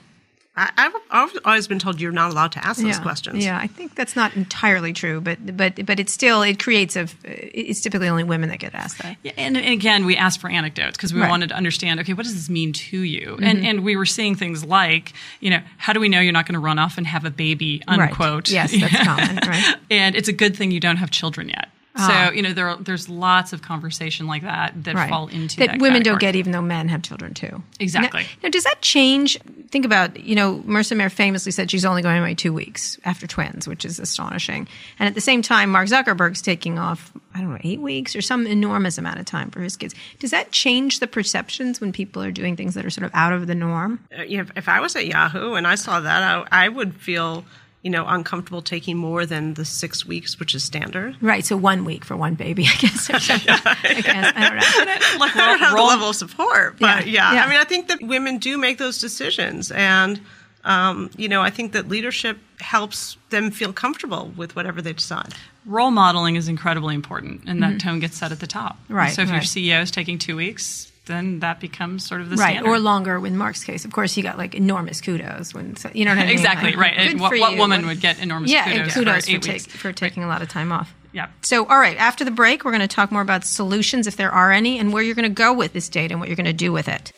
I, 0.58 0.72
I've, 0.78 0.94
I've 1.12 1.38
always 1.44 1.68
been 1.68 1.80
told 1.80 2.00
you're 2.00 2.13
not 2.13 2.32
allowed 2.32 2.54
to 2.54 2.65
ask 2.65 2.82
those 2.82 2.98
yeah, 2.98 3.02
questions. 3.02 3.44
Yeah, 3.44 3.60
I 3.60 3.68
think 3.68 3.96
that's 3.96 4.15
not 4.15 4.36
entirely 4.36 4.94
true, 4.94 5.20
but 5.20 5.58
but 5.58 5.86
but 5.86 6.00
it's 6.00 6.13
still 6.13 6.41
it 6.44 6.63
creates 6.63 6.96
a. 6.96 7.08
It's 7.24 7.82
typically 7.82 8.08
only 8.08 8.24
women 8.24 8.50
that 8.50 8.60
get 8.60 8.74
asked 8.74 9.00
that. 9.00 9.18
Yeah, 9.22 9.34
and, 9.38 9.58
and 9.58 9.68
again, 9.68 10.06
we 10.06 10.15
asked 10.15 10.39
for 10.39 10.50
anecdotes 10.50 10.96
because 10.98 11.13
we 11.13 11.20
Right. 11.20 11.30
wanted 11.30 11.50
to 11.50 11.56
understand. 11.56 12.00
Okay, 12.00 12.13
what 12.13 12.24
does 12.24 12.36
this 12.36 12.50
mean 12.50 12.72
to 12.72 13.00
you? 13.00 13.38
And 13.41 13.58
mm-hmm. 13.60 13.65
and 13.65 13.84
we 13.84 13.96
were 13.98 14.06
seeing 14.06 14.36
things 14.36 14.63
like, 14.63 15.12
you 15.41 15.50
know, 15.50 15.60
how 15.78 15.91
do 15.91 16.00
we 16.00 16.08
know 16.08 16.22
you're 16.22 16.32
not 16.32 16.46
going 16.46 16.54
to 16.54 16.60
run 16.60 16.80
off 16.80 16.98
and 16.98 17.06
have 17.06 17.26
a 17.26 17.32
baby? 17.32 17.82
Unquote. 17.88 18.48
Right. 18.48 18.52
Yes, 18.52 18.80
that's 18.80 19.04
common. 19.04 19.38
Right. 19.46 19.76
and 19.91 20.15
it's 20.15 20.30
a 20.30 20.34
good 20.34 20.56
thing 20.56 20.72
you 20.72 20.80
don't 20.80 20.98
have 20.98 21.12
children 21.12 21.50
yet. 21.50 21.70
Ah. 21.97 22.27
So 22.27 22.34
you 22.34 22.41
know 22.41 22.53
there 22.53 22.67
are, 22.69 22.77
there's 22.77 23.08
lots 23.10 23.53
of 23.53 23.62
conversation 23.62 24.27
like 24.27 24.41
that 24.43 24.73
that 24.84 24.95
Right. 24.95 25.10
fall 25.10 25.27
into 25.27 25.58
that, 25.58 25.67
that 25.71 25.79
women 25.79 26.03
don't 26.03 26.19
get, 26.19 26.36
even 26.36 26.51
though 26.51 26.62
men 26.62 26.89
have 26.89 27.01
children 27.01 27.34
too. 27.34 27.63
Exactly. 27.79 28.21
Now, 28.23 28.27
now, 28.43 28.49
does 28.49 28.63
that 28.65 28.81
change? 28.81 29.38
Think 29.69 29.86
about 29.86 30.19
you 30.19 30.36
know, 30.36 30.60
Marissa 30.65 30.95
Mayer 30.95 31.10
famously 31.10 31.51
said 31.51 31.71
she's 31.71 31.86
only 31.86 32.01
going 32.01 32.17
away 32.19 32.34
two 32.36 32.53
weeks 32.53 32.99
after 33.05 33.27
twins, 33.27 33.67
which 33.67 33.86
is 33.86 33.99
astonishing. 33.99 34.67
And 34.99 35.08
at 35.08 35.15
the 35.15 35.21
same 35.21 35.41
time, 35.41 35.69
Mark 35.71 35.88
Zuckerberg's 35.88 36.41
taking 36.41 36.77
off. 36.79 37.12
I 37.34 37.39
don't 37.41 37.49
know, 37.51 37.60
eight 37.65 37.81
weeks 37.81 38.15
or 38.15 38.21
some 38.21 38.47
enormous 38.47 38.97
amount 38.97 39.19
of 39.19 39.25
time 39.25 39.51
for 39.51 39.60
his 39.60 39.75
kids. 39.75 39.93
Does 40.19 40.31
that 40.31 40.51
change 40.53 40.99
the 41.01 41.08
perceptions 41.08 41.81
when 41.81 41.91
people 41.91 42.23
are 42.23 42.31
doing 42.31 42.55
things 42.55 42.75
that 42.75 42.86
are 42.86 42.89
sort 42.89 43.03
of 43.05 43.12
out 43.13 43.34
of 43.34 43.47
the 43.47 43.55
norm? 43.55 43.99
Uh, 44.17 44.21
you 44.23 44.38
know, 44.41 44.49
if 44.55 44.69
I 44.69 44.79
was 44.79 44.95
at 44.95 45.05
Yahoo 45.05 45.55
and 45.55 45.67
I 45.67 45.75
saw 45.75 45.99
that, 45.99 46.23
I, 46.51 46.65
I 46.65 46.69
would 46.69 46.95
feel 46.95 47.43
you 47.86 47.91
know 47.91 48.04
uncomfortable 48.08 48.63
taking 48.63 48.98
more 48.98 49.28
than 49.28 49.54
the 49.54 49.63
six 49.63 50.06
weeks, 50.08 50.39
which 50.39 50.56
is 50.56 50.63
standard. 50.63 51.15
Right. 51.21 51.45
So 51.45 51.56
one 51.56 51.86
week 51.86 52.04
for 52.04 52.17
one 52.17 52.34
baby, 52.34 52.65
I 52.67 52.76
guess. 52.80 53.10
or 53.12 53.19
something. 53.19 53.48
I 53.63 54.02
guess. 54.02 54.34
I 54.36 54.50
don't 54.50 54.56
know. 54.58 54.95
Like 55.19 55.36
I 55.36 55.45
don't 55.52 55.60
have 55.60 55.76
the 55.78 55.82
level 55.84 56.10
of 56.10 56.15
support, 56.15 56.78
but 56.80 57.06
Yeah, 57.06 57.13
yeah, 57.13 57.34
yeah. 57.36 57.45
I 57.45 57.50
mean, 57.50 57.60
I 57.60 57.63
think 57.63 57.88
that 57.89 58.02
women 58.02 58.39
do 58.39 58.58
make 58.58 58.80
those 58.80 58.98
decisions, 59.00 59.71
and 59.71 60.19
um, 60.63 61.12
you 61.15 61.30
know, 61.30 61.41
I 61.43 61.52
think 61.52 61.74
that 61.74 61.88
leadership 61.88 62.39
helps 62.60 63.17
them 63.30 63.52
feel 63.52 63.71
comfortable 63.71 64.32
with 64.36 64.56
whatever 64.56 64.82
they 64.82 64.93
decide. 64.93 65.34
Role 65.67 65.91
modeling 65.91 66.36
is 66.38 66.48
incredibly 66.48 66.95
important, 66.95 67.43
and 67.48 67.62
that 67.62 67.80
tone 67.80 68.00
gets 68.00 68.17
set 68.17 68.32
at 68.32 68.39
the 68.39 68.48
top. 68.48 68.78
Right, 68.89 69.13
So 69.13 69.21
if 69.21 69.30
your. 69.30 69.39
CEO 69.41 69.82
is 69.84 69.91
taking 69.91 70.17
two 70.17 70.36
weeks, 70.36 70.91
then 71.06 71.39
that 71.39 71.60
becomes 71.60 72.06
sort 72.06 72.22
of 72.22 72.30
the 72.30 72.38
same. 72.38 72.44
Right, 72.46 72.54
standard. 72.56 72.70
or 72.72 72.80
longer. 72.80 73.20
With 73.20 73.34
Mark's 73.34 73.63
case, 73.63 73.86
of 73.86 73.91
course, 73.91 74.13
he 74.13 74.22
got 74.22 74.38
like 74.38 74.56
enormous 74.56 75.02
kudos 75.02 75.54
when 75.54 75.76
so- 75.76 75.91
you 75.94 76.06
know 76.06 76.12
what 76.12 76.20
I 76.20 76.26
mean. 76.26 76.32
Exactly, 76.32 76.72
Like, 76.72 76.80
right. 76.80 76.98
good 76.98 77.08
And 77.12 77.20
what, 77.20 77.39
what 77.39 77.58
woman 77.58 77.86
would 77.88 78.02
get 78.02 78.20
enormous 78.20 78.52
yeah, 78.52 78.65
kudos, 78.72 78.94
kudos 78.94 79.26
for 79.26 79.32
eight 79.32 79.46
for, 79.46 79.52
weeks? 79.52 79.63
take, 79.65 79.74
for 79.76 79.94
taking 79.94 80.24
a 80.24 80.28
lot 80.28 80.41
of 80.41 80.50
time 80.50 80.72
off. 80.72 80.94
Yeah. 81.13 81.28
So, 81.41 81.65
all 81.68 81.80
right, 81.80 81.96
after 81.98 82.26
the 82.26 82.32
break, 82.32 82.65
we're 82.65 82.72
going 82.72 82.82
to 82.82 82.88
talk 82.88 83.12
more 83.12 83.22
about 83.22 83.46
solutions, 83.46 84.06
if 84.06 84.18
there 84.18 84.32
are 84.32 84.52
any, 84.52 84.80
and 84.80 84.91
where 84.91 85.02
you're 85.02 85.15
going 85.15 85.24
to 85.24 85.30
go 85.30 85.54
with 85.54 85.72
this 85.72 85.88
data 85.88 86.13
and 86.13 86.20
what 86.20 86.28
you're 86.28 86.36
going 86.36 86.46
to 86.46 86.52
do 86.54 86.74
with 86.74 86.89
it. 86.89 87.13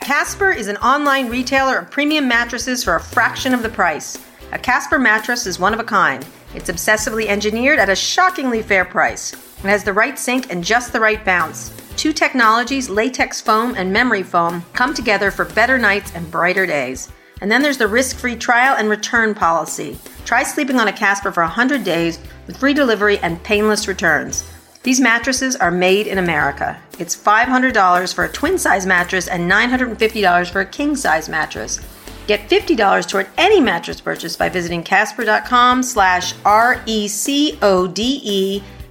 Casper 0.00 0.52
is 0.52 0.68
an 0.68 0.76
online 0.76 1.28
retailer 1.30 1.78
of 1.78 1.90
premium 1.90 2.28
mattresses 2.28 2.84
for 2.84 2.94
a 2.94 3.00
fraction 3.00 3.54
of 3.54 3.62
the 3.62 3.68
price. 3.70 4.18
A 4.52 4.58
Casper 4.58 4.98
mattress 4.98 5.46
is 5.46 5.58
one 5.58 5.72
of 5.74 5.80
a 5.80 5.84
kind. 5.84 6.24
It's 6.54 6.70
obsessively 6.70 7.26
engineered 7.26 7.78
at 7.78 7.88
a 7.88 7.96
shockingly 7.96 8.62
fair 8.62 8.84
price. 8.84 9.32
It 9.32 9.68
has 9.68 9.84
the 9.84 9.92
right 9.92 10.18
sink 10.18 10.52
and 10.52 10.62
just 10.62 10.92
the 10.92 11.00
right 11.00 11.24
bounce. 11.24 11.72
Two 11.96 12.12
technologies, 12.12 12.88
latex 12.88 13.40
foam 13.40 13.74
and 13.76 13.92
memory 13.92 14.22
foam, 14.22 14.64
come 14.72 14.94
together 14.94 15.30
for 15.30 15.44
better 15.44 15.78
nights 15.78 16.12
and 16.14 16.30
brighter 16.30 16.66
days. 16.66 17.10
And 17.40 17.50
then 17.50 17.62
there's 17.62 17.78
the 17.78 17.88
risk 17.88 18.16
free 18.16 18.36
trial 18.36 18.76
and 18.76 18.88
return 18.88 19.34
policy. 19.34 19.98
Try 20.24 20.42
sleeping 20.42 20.78
on 20.78 20.88
a 20.88 20.92
Casper 20.92 21.32
for 21.32 21.42
100 21.42 21.84
days 21.84 22.18
with 22.46 22.56
free 22.56 22.74
delivery 22.74 23.18
and 23.18 23.42
painless 23.42 23.88
returns. 23.88 24.48
These 24.82 25.00
mattresses 25.00 25.56
are 25.56 25.70
made 25.70 26.06
in 26.06 26.18
America. 26.18 26.78
It's 26.98 27.16
$500 27.16 28.14
for 28.14 28.24
a 28.24 28.28
twin 28.32 28.58
size 28.58 28.86
mattress 28.86 29.28
and 29.28 29.50
$950 29.50 30.50
for 30.50 30.60
a 30.60 30.66
king 30.66 30.94
size 30.94 31.28
mattress. 31.28 31.80
Get 32.26 32.48
$50 32.48 33.08
toward 33.08 33.28
any 33.36 33.60
mattress 33.60 34.00
purchase 34.00 34.36
by 34.36 34.48
visiting 34.48 34.82
casper.com 34.82 35.82
slash 35.82 36.34
R-E-C-O-D-E 36.44 37.02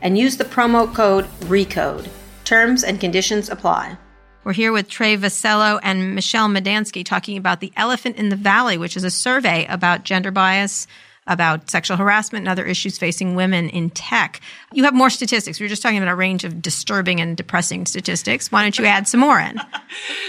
and 0.01 0.17
use 0.17 0.37
the 0.37 0.45
promo 0.45 0.93
code 0.93 1.25
RECODE. 1.41 2.07
Terms 2.43 2.83
and 2.83 2.99
conditions 2.99 3.49
apply. 3.49 3.97
We're 4.43 4.53
here 4.53 4.73
with 4.73 4.89
Trey 4.89 5.15
Vassallo 5.15 5.79
and 5.81 6.13
Michelle 6.13 6.49
Madansky 6.49 7.05
talking 7.05 7.37
about 7.37 7.61
The 7.61 7.71
Elephant 7.77 8.17
in 8.17 8.27
the 8.27 8.35
Valley, 8.35 8.77
which 8.77 8.97
is 8.97 9.05
a 9.05 9.09
survey 9.09 9.65
about 9.69 10.03
gender 10.03 10.31
bias, 10.31 10.85
about 11.27 11.69
sexual 11.69 11.97
harassment 11.97 12.43
and 12.43 12.49
other 12.49 12.65
issues 12.65 12.97
facing 12.97 13.35
women 13.35 13.69
in 13.69 13.89
tech. 13.89 14.41
You 14.73 14.83
have 14.83 14.93
more 14.93 15.09
statistics. 15.09 15.59
We 15.59 15.65
were 15.65 15.69
just 15.69 15.81
talking 15.81 15.97
about 15.97 16.11
a 16.11 16.15
range 16.15 16.43
of 16.43 16.61
disturbing 16.61 17.19
and 17.21 17.37
depressing 17.37 17.85
statistics. 17.85 18.51
Why 18.51 18.61
don't 18.63 18.77
you 18.77 18.85
add 18.85 19.07
some 19.07 19.19
more 19.19 19.39
in? 19.39 19.59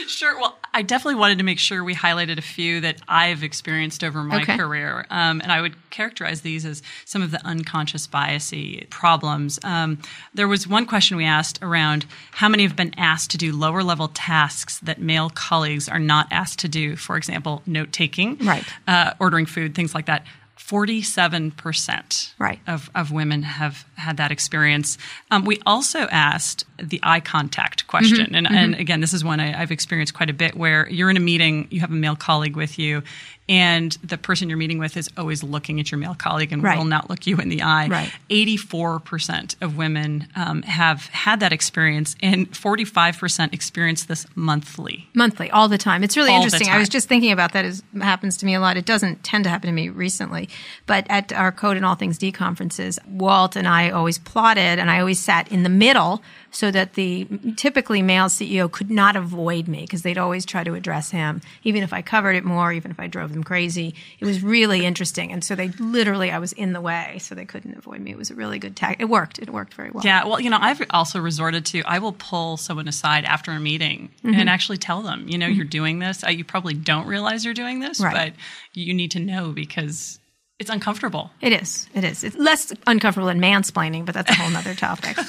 Sure. 0.07 0.39
Well, 0.39 0.59
I 0.75 0.83
definitely 0.83 1.15
wanted 1.19 1.39
to 1.39 1.45
make 1.45 1.59
sure 1.59 1.83
we 1.83 1.95
highlighted 1.95 2.37
a 2.37 2.43
few 2.43 2.83
that 2.83 2.97
I've 3.09 3.43
experienced 3.43 4.05
over 4.05 4.23
my 4.23 4.43
Okay. 4.43 4.59
career. 4.59 5.07
Um, 5.09 5.41
and 5.41 5.51
I 5.51 5.63
would 5.63 5.75
characterize 5.89 6.43
these 6.43 6.67
as 6.67 6.83
some 7.07 7.23
of 7.23 7.31
the 7.31 7.45
unconscious 7.47 8.07
biasy 8.07 8.89
problems. 8.91 9.59
Um, 9.65 9.99
there 10.35 10.47
was 10.47 10.69
one 10.69 10.85
question 10.85 11.17
we 11.17 11.25
asked 11.25 11.59
around 11.63 12.05
how 12.33 12.51
many 12.51 12.65
have 12.65 12.77
been 12.77 12.93
asked 12.99 13.31
to 13.31 13.39
do 13.39 13.53
lower 13.57 13.83
level 13.83 14.09
tasks 14.09 14.79
that 14.81 15.01
male 15.01 15.31
colleagues 15.31 15.89
are 15.89 15.99
not 15.99 16.29
asked 16.31 16.59
to 16.61 16.69
do. 16.69 16.97
For 16.97 17.17
example, 17.17 17.63
note 17.65 17.91
taking, 17.93 18.37
Right. 18.39 18.65
uh, 18.87 19.15
ordering 19.19 19.47
food, 19.47 19.75
things 19.75 19.95
like 19.95 20.05
that. 20.07 20.27
47% 20.67 22.33
Right. 22.39 22.59
of, 22.67 22.91
of 22.95 23.11
women 23.13 23.43
have 23.43 23.85
had 23.97 24.17
that 24.17 24.31
experience. 24.33 24.99
Um, 25.31 25.45
we 25.45 25.61
also 25.67 26.01
asked 26.11 26.65
the 26.83 27.01
eye 27.03 27.21
contact 27.21 27.87
question. 27.87 28.27
Mm-hmm. 28.27 28.35
And, 28.35 28.47
and 28.49 28.75
again, 28.75 29.01
this 29.01 29.13
is 29.13 29.25
one 29.25 29.41
I, 29.41 29.61
I've 29.61 29.71
experienced 29.71 30.15
quite 30.15 30.31
a 30.31 30.35
bit 30.35 30.57
where 30.57 30.89
you're 30.89 31.11
in 31.11 31.17
a 31.17 31.21
meeting, 31.21 31.69
you 31.71 31.81
have 31.81 31.91
a 31.91 31.95
male 31.95 32.17
colleague 32.17 32.57
with 32.57 32.79
you, 32.79 33.03
and 33.47 33.93
the 34.03 34.17
person 34.17 34.49
you're 34.49 34.57
meeting 34.59 34.79
with 34.79 34.97
is 34.97 35.11
always 35.19 35.43
looking 35.43 35.79
at 35.79 35.91
your 35.91 35.99
male 35.99 36.15
colleague 36.15 36.51
and 36.53 36.63
Right. 36.63 36.79
will 36.79 36.87
not 36.87 37.11
look 37.11 37.27
you 37.27 37.37
in 37.37 37.51
the 37.51 37.61
eye. 37.63 37.89
Right. 37.89 38.11
84% 38.31 39.57
of 39.63 39.77
women 39.77 40.29
um, 40.35 40.63
have 40.63 41.07
had 41.09 41.41
that 41.41 41.53
experience, 41.53 42.17
and 42.23 42.51
45% 42.51 43.53
experience 43.53 44.05
this 44.05 44.27
monthly. 44.35 45.09
monthly 45.15 45.51
all 45.51 45.69
the 45.69 45.79
time 45.79 46.03
it's 46.03 46.17
really 46.17 46.31
All 46.31 46.43
interesting 46.43 46.69
i 46.69 46.79
was 46.79 46.89
just 46.89 47.09
thinking 47.09 47.33
about 47.33 47.53
that 47.53 47.65
it 47.65 47.83
happens 48.01 48.37
to 48.39 48.47
me 48.47 48.55
a 48.55 48.61
lot 48.61 48.77
it 48.77 48.85
doesn't 48.87 49.23
tend 49.23 49.45
to 49.45 49.51
happen 49.51 49.69
to 49.69 49.73
me 49.73 49.89
recently 49.89 50.49
but 50.87 51.07
at 51.09 51.33
our 51.33 51.53
code 51.53 51.77
and 51.77 51.85
all 51.87 51.95
things 51.95 52.19
d 52.19 52.31
conferences 52.33 52.99
walt 53.09 53.57
and 53.57 53.67
i 53.69 53.91
always 53.91 54.19
plotted 54.19 54.79
and 54.79 54.91
i 54.91 54.99
always 55.01 55.19
sat 55.19 55.51
in 55.51 55.63
the 55.63 55.69
middle 55.69 56.23
so 56.51 56.71
that 56.71 56.95
the 56.95 57.27
typically 57.57 58.03
male 58.03 58.27
ceo 58.27 58.71
could 58.71 58.91
not 58.91 59.17
avoid 59.17 59.67
me 59.69 59.81
because 59.83 60.03
they'd 60.03 60.19
always 60.19 60.45
try 60.45 60.63
to 60.65 60.75
address 60.75 61.11
him 61.11 61.41
even 61.63 61.83
if 61.83 61.93
i 61.93 62.01
covered 62.03 62.37
it 62.37 62.45
more 62.45 62.73
even 62.73 62.91
if 62.91 62.99
i 63.01 63.07
drove 63.07 63.33
them 63.33 63.43
crazy 63.45 63.95
it 64.21 64.25
was 64.25 64.43
really 64.43 64.85
interesting 64.87 65.33
and 65.33 65.43
so 65.45 65.55
they 65.55 65.69
literally 65.81 66.31
i 66.31 66.39
was 66.39 66.53
in 66.53 66.73
the 66.73 66.81
way 66.81 67.17
so 67.21 67.35
they 67.35 67.45
couldn't 67.45 67.77
avoid 67.77 68.01
me 68.01 68.11
it 68.11 68.17
was 68.19 68.31
a 68.31 68.35
really 68.35 68.59
good 68.59 68.77
tag 68.77 68.97
it 69.01 69.07
worked 69.07 69.39
it 69.39 69.51
worked 69.51 69.75
very 69.75 69.91
well 69.91 70.05
Yeah, 70.05 70.25
well, 70.27 70.41
you 70.41 70.51
know, 70.51 70.59
I've 70.61 70.83
also 70.91 71.21
resorted 71.21 71.65
to 71.67 71.83
I 71.87 71.99
will 71.99 72.13
pull 72.13 72.57
someone 72.57 72.89
aside 72.89 73.25
after 73.25 73.51
a 73.53 73.61
meeting 73.61 74.11
Mm-hmm. 74.25 74.35
and 74.41 74.49
actually 74.49 74.79
tell 74.79 75.03
them, 75.03 75.29
you 75.29 75.37
know, 75.37 75.47
you're 75.47 75.65
doing 75.67 75.99
this. 75.99 76.23
You 76.29 76.45
probably 76.45 76.73
don't 76.75 77.07
realize 77.07 77.45
you're 77.45 77.53
doing 77.55 77.81
this, 77.81 78.01
Right. 78.01 78.33
but 78.33 78.33
you 78.73 78.95
need 78.95 79.11
to 79.13 79.21
know 79.21 79.53
because 79.53 80.19
it's 80.61 80.71
uncomfortable. 80.71 81.31
it 81.41 81.53
is 81.53 81.89
it 81.95 82.05
is 82.05 82.23
it's 82.25 82.37
less 82.37 82.73
uncomfortable 82.87 83.27
than 83.27 83.41
mansplaining 83.41 84.05
but 84.05 84.15
that's 84.15 84.31
a 84.31 84.35
whole 84.35 84.51
nother 84.51 84.75
topic 84.75 85.17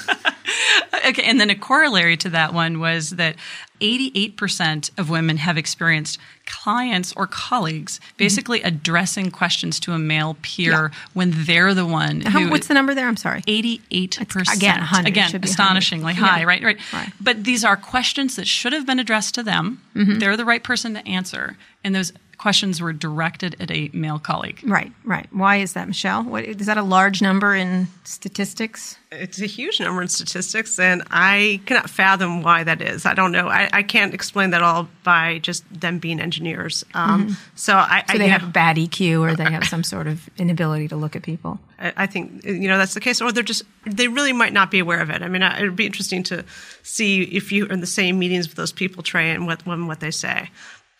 Okay, 1.06 1.22
and 1.24 1.38
then 1.40 1.50
a 1.50 1.54
corollary 1.54 2.16
to 2.18 2.28
that 2.30 2.52
one 2.52 2.80
was 2.80 3.10
that 3.10 3.36
88% 3.80 4.90
of 4.98 5.08
women 5.10 5.36
have 5.36 5.56
experienced 5.56 6.18
clients 6.46 7.12
or 7.16 7.26
colleagues 7.26 7.98
Mm-hmm. 8.00 8.16
basically 8.16 8.62
addressing 8.62 9.30
questions 9.30 9.78
to 9.80 9.92
a 9.92 9.98
male 9.98 10.36
peer 10.42 10.90
when 11.14 11.32
they're 11.46 11.74
the 11.74 11.86
one 11.86 12.22
How, 12.22 12.40
who 12.40 12.50
what's 12.50 12.66
the 12.68 12.74
number 12.74 12.94
there? 12.94 13.06
I'm 13.06 13.16
sorry. 13.16 13.42
88%. 13.42 14.54
again, 14.56 14.78
100 14.78 15.06
Again, 15.08 15.30
be 15.30 15.38
100. 15.38 15.44
astonishingly 15.44 16.14
high, 16.14 16.40
Yeah. 16.40 16.44
right? 16.46 16.62
Right. 16.62 16.92
Right. 16.92 17.12
But 17.20 17.44
these 17.44 17.64
are 17.64 17.76
questions 17.76 18.36
that 18.36 18.46
should 18.48 18.72
have 18.72 18.86
been 18.86 18.98
addressed 18.98 19.34
to 19.36 19.42
them. 19.42 19.82
Mm-hmm. 19.94 20.18
They're 20.18 20.36
the 20.36 20.44
right 20.44 20.62
person 20.64 20.94
to 20.94 21.06
answer. 21.06 21.56
And 21.84 21.94
those 21.94 22.12
questions 22.38 22.80
were 22.80 22.92
directed 22.92 23.56
at 23.60 23.70
a 23.70 23.90
male 23.92 24.18
colleague. 24.18 24.60
Right, 24.64 24.92
right. 25.04 25.26
Why 25.32 25.56
is 25.56 25.72
that, 25.72 25.88
Michelle? 25.88 26.22
What, 26.22 26.44
is 26.44 26.66
that 26.66 26.76
a 26.76 26.82
large 26.82 27.22
number 27.22 27.54
in 27.54 27.88
statistics? 28.04 28.98
It's 29.10 29.40
a 29.40 29.46
huge 29.46 29.80
number 29.80 30.02
in 30.02 30.08
statistics, 30.08 30.78
and 30.78 31.02
I 31.10 31.60
cannot 31.64 31.88
fathom 31.88 32.42
why 32.42 32.64
that 32.64 32.82
is. 32.82 33.06
I 33.06 33.14
don't 33.14 33.32
know. 33.32 33.48
I, 33.48 33.70
I 33.72 33.82
can't 33.82 34.12
explain 34.12 34.50
that 34.50 34.62
all 34.62 34.88
by 35.04 35.38
just 35.38 35.64
them 35.72 35.98
being 35.98 36.20
engineers. 36.20 36.84
Um, 36.94 37.36
So 37.54 37.74
I, 37.74 37.86
Mm-hmm. 37.86 38.06
So 38.06 38.14
I, 38.14 38.18
they 38.18 38.28
have 38.28 38.42
know, 38.42 38.48
bad 38.48 38.76
EQ 38.76 39.20
or 39.20 39.34
they 39.34 39.44
have 39.44 39.64
some 39.64 39.82
sort 39.82 40.06
of 40.06 40.28
inability 40.36 40.88
to 40.88 40.96
look 40.96 41.16
at 41.16 41.22
people. 41.22 41.58
I 41.78 41.92
I 41.96 42.06
think 42.06 42.44
you 42.44 42.68
know 42.68 42.78
that's 42.78 42.94
the 42.94 43.00
case, 43.00 43.20
or 43.20 43.32
they're 43.32 43.42
just 43.42 43.64
they 43.84 44.08
really 44.08 44.32
might 44.32 44.52
not 44.52 44.70
be 44.70 44.78
aware 44.78 45.00
of 45.00 45.10
it. 45.10 45.22
I 45.22 45.28
mean, 45.28 45.42
it'd 45.42 45.76
be 45.76 45.86
interesting 45.86 46.22
to 46.24 46.44
see 46.82 47.22
if 47.22 47.52
you 47.52 47.66
are 47.66 47.72
in 47.72 47.80
the 47.80 47.86
same 47.86 48.18
meetings 48.18 48.48
with 48.48 48.56
those 48.56 48.72
people, 48.72 49.02
Trey, 49.02 49.30
and 49.30 49.46
what 49.46 49.64
when 49.66 49.86
what 49.86 50.00
they 50.00 50.10
say. 50.10 50.50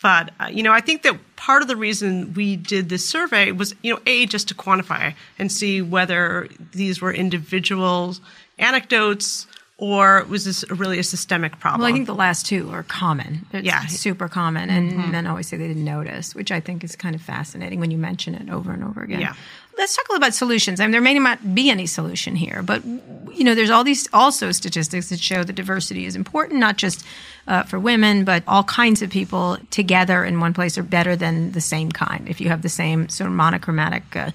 But 0.06 0.30
uh, 0.38 0.46
you 0.46 0.62
know, 0.62 0.72
I 0.72 0.80
think 0.80 1.02
that 1.02 1.18
part 1.34 1.62
of 1.62 1.68
the 1.68 1.74
reason 1.74 2.32
we 2.34 2.54
did 2.54 2.90
this 2.90 3.04
survey 3.04 3.50
was 3.50 3.74
you 3.82 3.92
know 3.92 4.00
a 4.06 4.26
just 4.26 4.46
to 4.46 4.54
quantify 4.54 5.14
and 5.36 5.50
see 5.50 5.82
whether 5.82 6.48
these 6.70 7.00
were 7.00 7.12
individual 7.12 8.14
anecdotes 8.56 9.48
or 9.78 10.24
was 10.30 10.44
this 10.46 10.64
really 10.70 10.98
a 10.98 11.02
systemic 11.02 11.58
problem. 11.58 11.82
Well, 11.82 11.90
I 11.90 11.92
think 11.92 12.06
the 12.06 12.14
last 12.14 12.46
two 12.46 12.70
are 12.70 12.82
common. 12.82 13.44
It's 13.52 13.66
Yeah. 13.66 13.84
super 13.86 14.26
common. 14.28 14.70
And 14.70 15.12
men 15.12 15.26
always 15.26 15.48
say 15.48 15.58
they 15.58 15.68
didn't 15.68 15.84
notice, 15.84 16.34
which 16.34 16.50
I 16.50 16.60
think 16.60 16.82
is 16.82 16.96
kind 16.96 17.14
of 17.14 17.20
fascinating 17.20 17.78
when 17.80 17.90
you 17.90 17.98
mention 17.98 18.34
it 18.34 18.48
over 18.48 18.72
and 18.72 18.82
over 18.82 19.02
again. 19.02 19.20
Yeah. 19.20 19.34
Let's 19.76 19.94
talk 19.94 20.08
a 20.08 20.12
little 20.12 20.24
about 20.24 20.34
solutions. 20.34 20.80
I 20.80 20.84
mean, 20.84 20.92
there 20.92 21.02
may 21.02 21.18
not 21.18 21.54
be 21.54 21.68
any 21.68 21.84
solution 21.84 22.36
here, 22.36 22.62
but 22.62 22.82
you 22.86 23.44
know, 23.44 23.54
there's 23.54 23.68
all 23.68 23.84
these 23.84 24.08
also 24.14 24.50
statistics 24.50 25.10
that 25.10 25.20
show 25.20 25.44
that 25.44 25.52
diversity 25.52 26.06
is 26.06 26.16
important, 26.16 26.58
not 26.58 26.78
just 26.78 27.04
uh, 27.46 27.62
for 27.64 27.78
women, 27.78 28.24
but 28.24 28.42
all 28.48 28.64
kinds 28.64 29.02
of 29.02 29.10
people 29.10 29.58
together 29.70 30.24
in 30.24 30.40
one 30.40 30.54
place 30.54 30.78
are 30.78 30.82
better 30.82 31.14
than 31.16 31.52
the 31.52 31.60
same 31.60 31.92
kind. 31.92 32.26
If 32.30 32.40
you 32.40 32.48
have 32.48 32.62
the 32.62 32.70
same 32.70 33.10
sort 33.10 33.28
of 33.28 33.36
monochromatic 33.36 34.16
uh, 34.16 34.30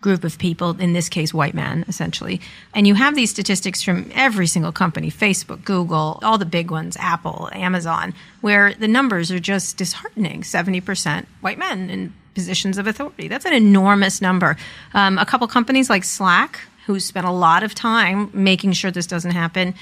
group 0.00 0.22
of 0.22 0.38
people, 0.38 0.80
in 0.80 0.92
this 0.92 1.08
case, 1.08 1.34
white 1.34 1.54
men, 1.54 1.84
essentially. 1.88 2.40
And 2.74 2.86
you 2.86 2.94
have 2.94 3.14
these 3.16 3.30
statistics 3.30 3.82
from 3.82 4.10
every 4.14 4.46
single 4.46 4.72
company 4.72 5.10
Facebook, 5.10 5.64
Google, 5.64 6.20
all 6.22 6.38
the 6.38 6.46
big 6.46 6.70
ones, 6.70 6.96
Apple, 6.98 7.48
Amazon, 7.52 8.14
where 8.40 8.74
the 8.74 8.88
numbers 8.88 9.32
are 9.32 9.40
just 9.40 9.76
disheartening 9.76 10.42
70% 10.42 11.26
white 11.40 11.58
men 11.58 11.90
in 11.90 12.14
positions 12.34 12.78
of 12.78 12.86
authority. 12.86 13.26
That's 13.26 13.44
an 13.44 13.52
enormous 13.52 14.20
number. 14.20 14.56
Um, 14.94 15.18
a 15.18 15.26
couple 15.26 15.48
companies 15.48 15.90
like 15.90 16.04
Slack, 16.04 16.60
who 16.86 17.00
spent 17.00 17.26
a 17.26 17.32
lot 17.32 17.64
of 17.64 17.74
time 17.74 18.30
making 18.32 18.72
sure 18.72 18.90
this 18.92 19.06
doesn't 19.06 19.32
happen, 19.32 19.74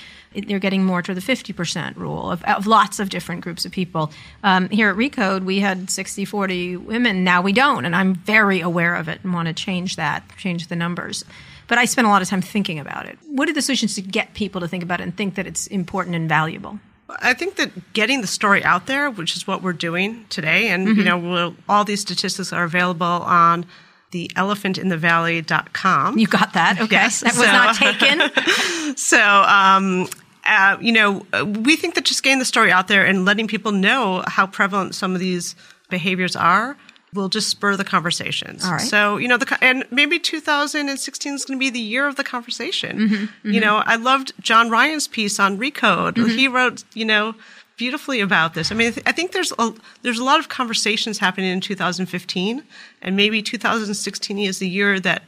they're 0.47 0.59
getting 0.59 0.85
more 0.85 1.03
to 1.03 1.15
the 1.15 1.21
50% 1.21 1.97
rule 1.97 2.31
of, 2.31 2.43
of 2.45 2.67
lots 2.67 2.99
of 2.99 3.09
different 3.09 3.43
groups 3.43 3.65
of 3.65 3.73
people. 3.73 4.13
Um, 4.43 4.69
here 4.69 4.91
at 4.91 4.97
Recode, 4.97 5.45
we 5.45 5.61
had 5.61 5.91
60 5.91 6.25
40 6.25 6.77
women. 6.77 7.25
Now 7.25 7.43
we 7.43 7.53
don't. 7.53 7.85
And 7.85 7.97
I'm 7.97 8.15
very 8.15 8.61
aware 8.61 8.95
of 8.95 9.09
it 9.09 9.21
and 9.23 9.33
want 9.33 9.49
to 9.49 9.55
change 9.55 9.97
that, 9.97 10.25
change 10.37 10.69
the 10.69 10.77
numbers. 10.77 11.25
But 11.69 11.79
I 11.79 11.85
spent 11.85 12.07
a 12.07 12.11
lot 12.11 12.23
of 12.23 12.29
time 12.29 12.43
thinking 12.43 12.79
about 12.79 13.07
it. 13.07 13.19
What 13.27 13.49
are 13.49 13.53
the 13.53 13.63
solutions 13.63 13.95
to 13.97 14.03
get 14.03 14.35
people 14.35 14.61
to 14.61 14.69
think 14.69 14.83
about 14.83 15.01
it 15.01 15.05
and 15.05 15.17
think 15.17 15.35
that 15.35 15.47
it's 15.47 15.67
important 15.67 16.15
and 16.15 16.29
valuable? 16.29 16.79
I 17.09 17.35
think 17.35 17.57
that 17.57 17.93
getting 17.93 18.21
the 18.21 18.27
story 18.27 18.65
out 18.65 18.87
there, 18.87 19.11
which 19.11 19.37
is 19.37 19.47
what 19.47 19.63
we're 19.63 19.73
doing 19.73 20.27
today, 20.29 20.69
and 20.69 20.89
mm-hmm. 20.89 20.99
you 20.99 21.05
know, 21.05 21.19
we'll, 21.19 21.57
all 21.69 21.85
these 21.85 22.01
statistics 22.01 22.53
are 22.53 22.65
available 22.65 23.07
on 23.07 23.65
the 24.11 24.31
elephantinthevalley.com. 24.37 26.19
You 26.19 26.27
got 26.27 26.53
that? 26.55 26.81
Okay. 26.81 26.97
Yes. 26.97 27.21
That 27.21 27.37
was 27.37 27.45
so, 27.45 27.53
not 27.53 27.77
taken. 27.77 28.97
so, 28.97 29.21
um, 29.21 30.09
uh, 30.47 30.77
you 30.81 30.93
know, 30.93 31.27
we 31.45 31.77
think 31.77 31.95
that 31.95 32.05
just 32.05 32.23
getting 32.23 32.39
the 32.39 32.45
story 32.45 32.71
out 32.71 32.89
there 32.89 33.05
and 33.05 33.25
letting 33.25 33.49
people 33.49 33.73
know 33.73 34.23
how 34.27 34.47
prevalent 34.47 34.95
some 34.95 35.15
of 35.15 35.21
these 35.21 35.57
behaviors 35.91 36.37
are 36.37 36.77
will 37.15 37.29
just 37.29 37.49
spur 37.49 37.77
the 37.77 37.85
conversations. 37.85 38.65
Right. 38.69 38.81
So, 38.81 39.17
you 39.17 39.27
know, 39.27 39.37
the, 39.37 39.59
and 39.63 39.85
maybe 39.91 40.19
2016 40.19 41.35
is 41.35 41.45
going 41.45 41.59
to 41.59 41.61
be 41.61 41.71
the 41.71 41.81
year 41.81 42.07
of 42.07 42.17
the 42.17 42.25
conversation. 42.25 42.99
Mm-hmm, 42.99 43.15
mm-hmm. 43.15 43.51
You 43.51 43.61
know, 43.61 43.83
I 43.87 43.97
loved 43.97 44.33
John 44.41 44.71
Ryan's 44.71 45.09
piece 45.09 45.41
on 45.41 45.59
Recode. 45.59 46.15
Mm-hmm. 46.15 46.37
He 46.37 46.49
wrote, 46.49 46.85
you 46.95 47.05
know, 47.05 47.35
beautifully 47.77 48.21
about 48.21 48.55
this. 48.55 48.71
I 48.71 48.75
mean, 48.75 48.93
I 49.07 49.13
think 49.13 49.33
there's 49.33 49.53
a, 49.59 49.73
there's 50.03 50.19
a 50.19 50.25
lot 50.25 50.41
of 50.41 50.49
conversations 50.49 51.19
happening 51.19 51.51
in 51.51 51.61
2015, 51.61 52.63
and 53.03 53.17
maybe 53.17 53.43
2016 53.43 54.39
is 54.39 54.59
the 54.59 54.69
year 54.69 54.99
that 55.01 55.23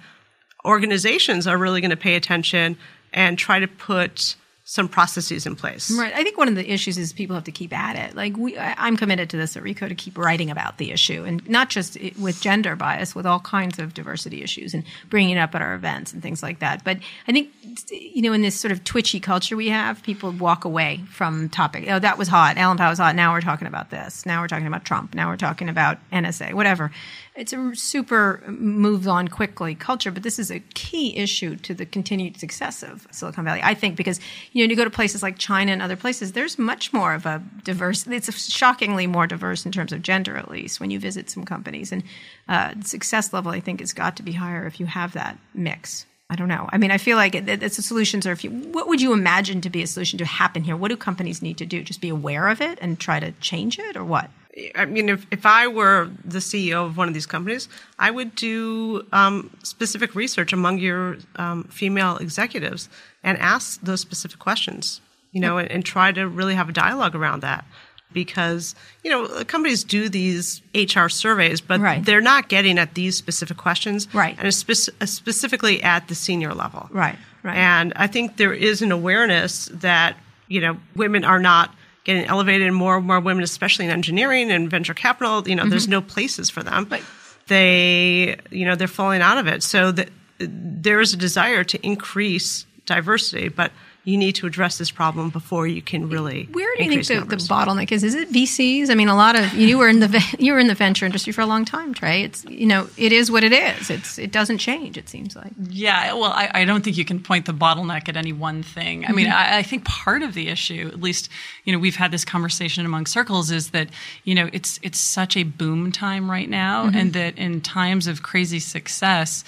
organizations 0.64 1.46
are 1.46 1.58
really 1.58 1.80
going 1.80 1.90
to 1.90 1.96
pay 1.96 2.14
attention 2.14 2.76
and 3.12 3.38
try 3.38 3.58
to 3.58 3.68
put 3.68 4.36
some 4.70 4.86
processes 4.86 5.46
in 5.46 5.56
place. 5.56 5.90
Right. 5.90 6.12
I 6.12 6.22
think 6.22 6.36
one 6.36 6.46
of 6.46 6.54
the 6.54 6.70
issues 6.70 6.98
is 6.98 7.14
people 7.14 7.34
have 7.34 7.44
to 7.44 7.50
keep 7.50 7.72
at 7.72 7.96
it. 7.96 8.14
Like 8.14 8.36
we, 8.36 8.58
I'm 8.58 8.98
committed 8.98 9.30
to 9.30 9.38
this 9.38 9.56
at 9.56 9.62
Recode 9.62 9.88
to 9.88 9.94
keep 9.94 10.18
writing 10.18 10.50
about 10.50 10.76
the 10.76 10.90
issue, 10.90 11.24
and 11.24 11.48
not 11.48 11.70
just 11.70 11.96
with 12.18 12.42
gender 12.42 12.76
bias, 12.76 13.14
with 13.14 13.24
all 13.24 13.40
kinds 13.40 13.78
of 13.78 13.94
diversity 13.94 14.42
issues, 14.42 14.74
and 14.74 14.84
bringing 15.08 15.38
it 15.38 15.40
up 15.40 15.54
at 15.54 15.62
our 15.62 15.72
events 15.72 16.12
and 16.12 16.22
things 16.22 16.42
like 16.42 16.58
that. 16.58 16.84
But 16.84 16.98
I 17.26 17.32
think 17.32 17.48
you 17.90 18.20
know, 18.20 18.34
in 18.34 18.42
this 18.42 18.60
sort 18.60 18.70
of 18.70 18.84
twitchy 18.84 19.20
culture 19.20 19.56
we 19.56 19.70
have, 19.70 20.02
people 20.02 20.32
walk 20.32 20.66
away 20.66 21.00
from 21.10 21.48
topic. 21.48 21.86
Oh, 21.88 21.98
that 21.98 22.18
was 22.18 22.28
hot. 22.28 22.58
Ellen 22.58 22.76
Pao 22.76 22.90
was 22.90 22.98
hot. 22.98 23.16
Now 23.16 23.32
we're 23.32 23.40
talking 23.40 23.68
about 23.68 23.88
this. 23.88 24.26
Now 24.26 24.42
we're 24.42 24.48
talking 24.48 24.66
about 24.66 24.84
Trump. 24.84 25.14
Now 25.14 25.30
we're 25.30 25.38
talking 25.38 25.70
about 25.70 25.96
NSA. 26.10 26.52
Whatever 26.52 26.90
it's 27.38 27.52
a 27.52 27.74
super 27.76 28.42
moves 28.48 29.06
on 29.06 29.28
quickly 29.28 29.76
culture, 29.76 30.10
but 30.10 30.24
this 30.24 30.40
is 30.40 30.50
a 30.50 30.58
key 30.58 31.16
issue 31.16 31.54
to 31.56 31.72
the 31.72 31.86
continued 31.86 32.38
success 32.38 32.82
of 32.82 33.06
Silicon 33.12 33.44
Valley. 33.44 33.60
I 33.62 33.74
think 33.74 33.96
because 33.96 34.18
you 34.52 34.66
know 34.66 34.70
you 34.70 34.76
go 34.76 34.82
to 34.82 34.90
places 34.90 35.22
like 35.22 35.38
China 35.38 35.70
and 35.70 35.80
other 35.80 35.94
places, 35.94 36.32
there's 36.32 36.58
much 36.58 36.92
more 36.92 37.14
of 37.14 37.26
a 37.26 37.40
diverse. 37.62 38.06
It's 38.08 38.52
shockingly 38.52 39.06
more 39.06 39.28
diverse 39.28 39.64
in 39.64 39.70
terms 39.70 39.92
of 39.92 40.02
gender, 40.02 40.36
at 40.36 40.50
least 40.50 40.80
when 40.80 40.90
you 40.90 40.98
visit 40.98 41.30
some 41.30 41.44
companies, 41.44 41.92
and 41.92 42.02
uh, 42.48 42.74
success 42.82 43.32
level 43.32 43.52
I 43.52 43.60
think 43.60 43.78
has 43.80 43.92
got 43.92 44.16
to 44.16 44.24
be 44.24 44.32
higher 44.32 44.66
if 44.66 44.80
you 44.80 44.86
have 44.86 45.12
that 45.12 45.38
mix. 45.54 46.06
I 46.30 46.34
don't 46.34 46.48
know. 46.48 46.68
I 46.70 46.76
mean, 46.76 46.90
I 46.90 46.98
feel 46.98 47.16
like 47.16 47.34
it, 47.34 47.48
it's 47.48 47.78
a 47.78 47.82
solution. 47.82 48.20
Or 48.26 48.32
if 48.32 48.44
you, 48.44 48.50
what 48.50 48.88
would 48.88 49.00
you 49.00 49.14
imagine 49.14 49.62
to 49.62 49.70
be 49.70 49.82
a 49.82 49.86
solution 49.86 50.18
to 50.18 50.26
happen 50.26 50.62
here? 50.62 50.76
What 50.76 50.88
do 50.88 50.96
companies 50.96 51.40
need 51.40 51.56
to 51.58 51.64
do? 51.64 51.82
Just 51.82 52.02
be 52.02 52.10
aware 52.10 52.48
of 52.48 52.60
it 52.60 52.78
and 52.82 52.98
try 52.98 53.18
to 53.20 53.32
change 53.40 53.78
it, 53.78 53.96
or 53.96 54.04
what? 54.04 54.28
I 54.74 54.86
mean, 54.86 55.08
if, 55.08 55.26
if 55.30 55.46
I 55.46 55.66
were 55.66 56.10
the 56.24 56.38
CEO 56.38 56.84
of 56.84 56.96
one 56.96 57.08
of 57.08 57.14
these 57.14 57.26
companies, 57.26 57.68
I 57.98 58.10
would 58.10 58.34
do 58.34 59.06
um, 59.12 59.50
specific 59.62 60.14
research 60.14 60.52
among 60.52 60.78
your 60.78 61.18
um, 61.36 61.64
female 61.64 62.16
executives 62.16 62.88
and 63.22 63.38
ask 63.38 63.80
those 63.82 64.00
specific 64.00 64.38
questions, 64.38 65.00
you 65.32 65.40
know, 65.40 65.58
and, 65.58 65.70
and, 65.70 65.84
try 65.84 66.12
to 66.12 66.26
really 66.26 66.54
have 66.54 66.68
a 66.68 66.72
dialogue 66.72 67.14
around 67.14 67.40
that. 67.40 67.64
Because, 68.10 68.74
you 69.04 69.10
know, 69.10 69.44
companies 69.44 69.84
do 69.84 70.08
these 70.08 70.62
HR 70.74 71.08
surveys, 71.08 71.60
but 71.60 71.78
right. 71.78 72.02
they're 72.02 72.22
not 72.22 72.48
getting 72.48 72.78
at 72.78 72.94
these 72.94 73.16
specific 73.16 73.58
questions. 73.58 74.12
Right. 74.14 74.34
And 74.38 74.52
spe- 74.52 74.90
specifically 75.04 75.82
at 75.82 76.08
the 76.08 76.14
senior 76.14 76.54
level. 76.54 76.88
Right, 76.90 77.18
right. 77.42 77.56
And 77.56 77.92
I 77.96 78.06
think 78.06 78.38
there 78.38 78.54
is 78.54 78.80
an 78.80 78.92
awareness 78.92 79.66
that, 79.74 80.16
you 80.48 80.62
know, 80.62 80.78
women 80.96 81.22
are 81.24 81.38
not– 81.38 81.74
getting 82.08 82.24
elevated 82.24 82.66
and 82.66 82.74
more 82.74 82.96
and 82.96 83.06
more 83.06 83.20
women, 83.20 83.44
especially 83.44 83.84
in 83.84 83.90
engineering 83.90 84.50
and 84.50 84.70
venture 84.70 84.94
capital, 84.94 85.46
you 85.46 85.54
know, 85.54 85.64
mm-hmm. 85.64 85.70
there's 85.70 85.88
no 85.88 86.00
places 86.00 86.48
for 86.48 86.62
them. 86.62 86.86
Right. 86.90 87.04
They, 87.48 88.40
you 88.50 88.64
know, 88.64 88.76
they're 88.76 88.88
falling 88.88 89.20
out 89.20 89.36
of 89.36 89.46
it. 89.46 89.62
So 89.62 89.92
that 89.92 90.08
there 90.38 91.02
is 91.02 91.12
a 91.12 91.18
desire 91.18 91.64
to 91.64 91.86
increase 91.86 92.64
diversity, 92.86 93.48
but 93.48 93.72
you 94.08 94.16
need 94.16 94.34
to 94.36 94.46
address 94.46 94.78
this 94.78 94.90
problem 94.90 95.28
before 95.28 95.66
you 95.66 95.82
can 95.82 96.08
really. 96.08 96.48
Where 96.52 96.74
do 96.76 96.84
you 96.84 97.02
think 97.02 97.28
the, 97.28 97.36
the, 97.36 97.42
bottleneck 97.42 97.92
is? 97.92 98.02
Is 98.02 98.14
it 98.14 98.32
VCs? 98.32 98.88
I 98.88 98.94
mean, 98.94 99.08
a 99.08 99.14
lot 99.14 99.38
of 99.38 99.52
you 99.52 99.76
were 99.76 99.88
in 99.88 100.00
the 100.00 100.24
you 100.38 100.54
were 100.54 100.58
in 100.58 100.66
the 100.66 100.74
venture 100.74 101.04
industry 101.04 101.32
for 101.32 101.42
a 101.42 101.46
long 101.46 101.66
time, 101.66 101.94
Trae. 101.94 102.24
It's 102.24 102.44
you 102.46 102.66
know 102.66 102.88
it 102.96 103.12
is 103.12 103.30
what 103.30 103.44
it 103.44 103.52
is. 103.52 103.90
It's 103.90 104.18
it 104.18 104.32
doesn't 104.32 104.58
change. 104.58 104.96
It 104.96 105.10
seems 105.10 105.36
like. 105.36 105.52
Yeah, 105.68 106.14
well, 106.14 106.32
I, 106.32 106.50
I 106.54 106.64
don't 106.64 106.82
think 106.82 106.96
you 106.96 107.04
can 107.04 107.20
point 107.20 107.44
the 107.44 107.52
bottleneck 107.52 108.08
at 108.08 108.16
any 108.16 108.32
one 108.32 108.62
thing. 108.62 109.04
I 109.04 109.12
mean, 109.12 109.26
mm-hmm. 109.26 109.36
I, 109.36 109.58
I 109.58 109.62
think 109.62 109.84
part 109.84 110.22
of 110.22 110.32
the 110.32 110.48
issue, 110.48 110.88
at 110.88 111.00
least 111.00 111.28
you 111.64 111.72
know, 111.74 111.78
we've 111.78 111.96
had 111.96 112.10
this 112.10 112.24
conversation 112.24 112.86
among 112.86 113.04
circles, 113.04 113.50
is 113.50 113.70
that 113.70 113.90
you 114.24 114.34
know 114.34 114.48
it's 114.54 114.80
it's 114.82 114.98
such 114.98 115.36
a 115.36 115.42
boom 115.42 115.92
time 115.92 116.30
right 116.30 116.48
now, 116.48 116.86
mm-hmm. 116.86 116.96
and 116.96 117.12
that 117.12 117.36
in 117.36 117.60
times 117.60 118.06
of 118.06 118.22
crazy 118.22 118.58
success 118.58 119.44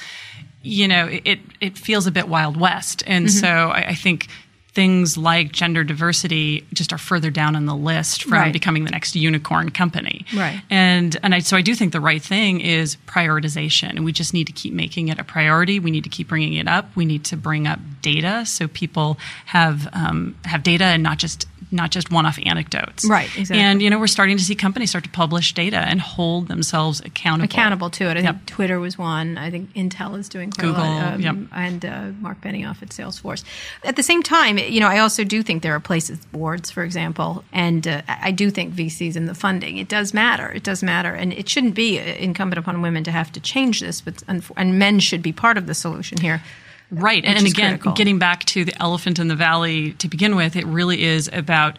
you 0.63 0.87
know, 0.87 1.09
it 1.25 1.41
it 1.61 1.79
feels 1.79 2.07
a 2.07 2.11
bit 2.11 2.29
wild 2.29 2.59
west, 2.59 3.03
and 3.07 3.27
mm-hmm. 3.27 3.39
so 3.39 3.49
I, 3.49 3.89
I, 3.89 3.95
think 3.95 4.29
things 4.73 5.17
like 5.17 5.51
gender 5.53 5.83
diversity 5.83 6.65
just 6.73 6.93
are 6.93 6.99
further 6.99 7.31
down 7.31 7.57
on 7.57 7.67
the 7.67 7.75
list 7.75 8.23
from 8.23 8.33
right. 8.35 8.53
becoming 8.53 8.85
the 8.85 8.91
next 8.91 9.17
unicorn 9.17 9.71
company. 9.71 10.25
Right. 10.35 10.63
And 10.71 11.17
and 11.23 11.35
I, 11.35 11.41
so 11.41 11.57
I 11.57 11.61
do 11.61 11.75
think 11.75 11.93
the 11.93 12.01
right 12.01 12.23
thing 12.23 12.61
is 12.61 12.97
prioritization, 13.07 13.91
and 13.91 14.05
we 14.05 14.13
just 14.13 14.33
need 14.33 14.47
to 14.47 14.53
keep 14.53 14.73
making 14.73 15.09
it 15.09 15.19
a 15.19 15.25
priority. 15.25 15.81
We 15.81 15.91
need 15.91 16.05
to 16.05 16.11
keep 16.11 16.29
bringing 16.29 16.55
it 16.55 16.69
up. 16.69 16.95
We 16.95 17.05
need 17.05 17.25
to 17.27 17.37
bring 17.37 17.67
up 17.67 17.81
data 18.01 18.47
so 18.47 18.69
people 18.69 19.19
have 19.47 19.89
um, 19.93 20.37
have 20.45 20.63
data 20.63 20.85
and 20.85 21.03
not 21.03 21.19
just 21.19 21.47
not 21.73 21.91
just 21.91 22.11
one-off 22.11 22.39
anecdotes. 22.45 23.05
Right, 23.09 23.29
exactly. 23.37 23.63
And 23.63 23.83
you 23.83 23.91
know, 23.91 23.99
we're 23.99 24.07
starting 24.07 24.37
to 24.37 24.43
see 24.43 24.55
companies 24.55 24.91
start 24.91 25.05
to 25.05 25.11
publish 25.11 25.55
data 25.55 25.79
and 25.79 26.01
hold 26.01 26.49
themselves 26.49 27.01
accountable. 27.01 27.45
Accountable 27.45 27.91
to 27.91 28.05
it. 28.05 28.17
I 28.17 28.21
yep. 28.21 28.37
think 28.37 28.47
Twitter 28.47 28.81
was 28.81 28.99
one. 28.99 29.39
I 29.39 29.51
think 29.51 29.73
Intel 29.75 30.19
is 30.19 30.29
doing 30.29 30.51
quite 30.51 30.65
Google, 30.65 30.83
a 30.83 30.87
lot. 30.87 31.15
Um, 31.15 31.21
yep. 31.21 31.37
And 31.53 31.85
uh, 31.85 32.11
Marc 32.21 32.41
Benioff 32.41 32.83
at 32.83 32.91
Salesforce. 32.91 33.45
At 33.85 33.97
the 33.97 34.03
same 34.03 34.23
time, 34.23 34.59
you 34.59 34.81
know, 34.81 34.89
I 34.89 34.99
also 34.99 35.25
do 35.25 35.43
think 35.43 35.63
there 35.63 35.75
are 35.75 35.81
places, 35.81 36.19
boards, 36.27 36.71
for 36.71 36.83
example, 36.83 37.45
and 37.53 37.87
uh, 37.87 38.03
I 38.09 38.31
do 38.31 38.51
think 38.51 38.75
VCs 38.75 39.17
and 39.17 39.29
the 39.29 39.35
funding. 39.35 39.79
It 39.79 39.89
does 39.89 40.13
matter. 40.13 40.51
It 40.51 40.63
does 40.63 40.83
matter, 40.83 41.15
and 41.15 41.33
it 41.33 41.49
shouldn't 41.49 41.75
be 41.75 41.99
incumbent 41.99 42.59
upon 42.59 42.83
women 42.83 43.05
to 43.05 43.11
have 43.11 43.33
to 43.33 43.41
change 43.41 43.81
this, 43.81 44.01
but 44.01 44.23
and 44.29 44.79
men 44.79 45.01
should 45.01 45.23
be 45.23 45.33
part 45.33 45.57
of 45.57 45.67
the 45.67 45.75
solution 45.75 46.19
here. 46.19 46.43
Right. 46.91 47.25
And, 47.25 47.39
and 47.39 47.47
again, 47.47 47.73
critical. 47.73 47.93
getting 47.93 48.19
back 48.19 48.45
to 48.47 48.65
the 48.65 48.81
elephant 48.83 49.19
in 49.19 49.29
the 49.29 49.37
valley 49.37 49.93
to 49.95 50.09
begin 50.09 50.37
with, 50.37 50.57
it 50.57 50.67
really 50.67 51.05
is 51.05 51.31
about 51.33 51.79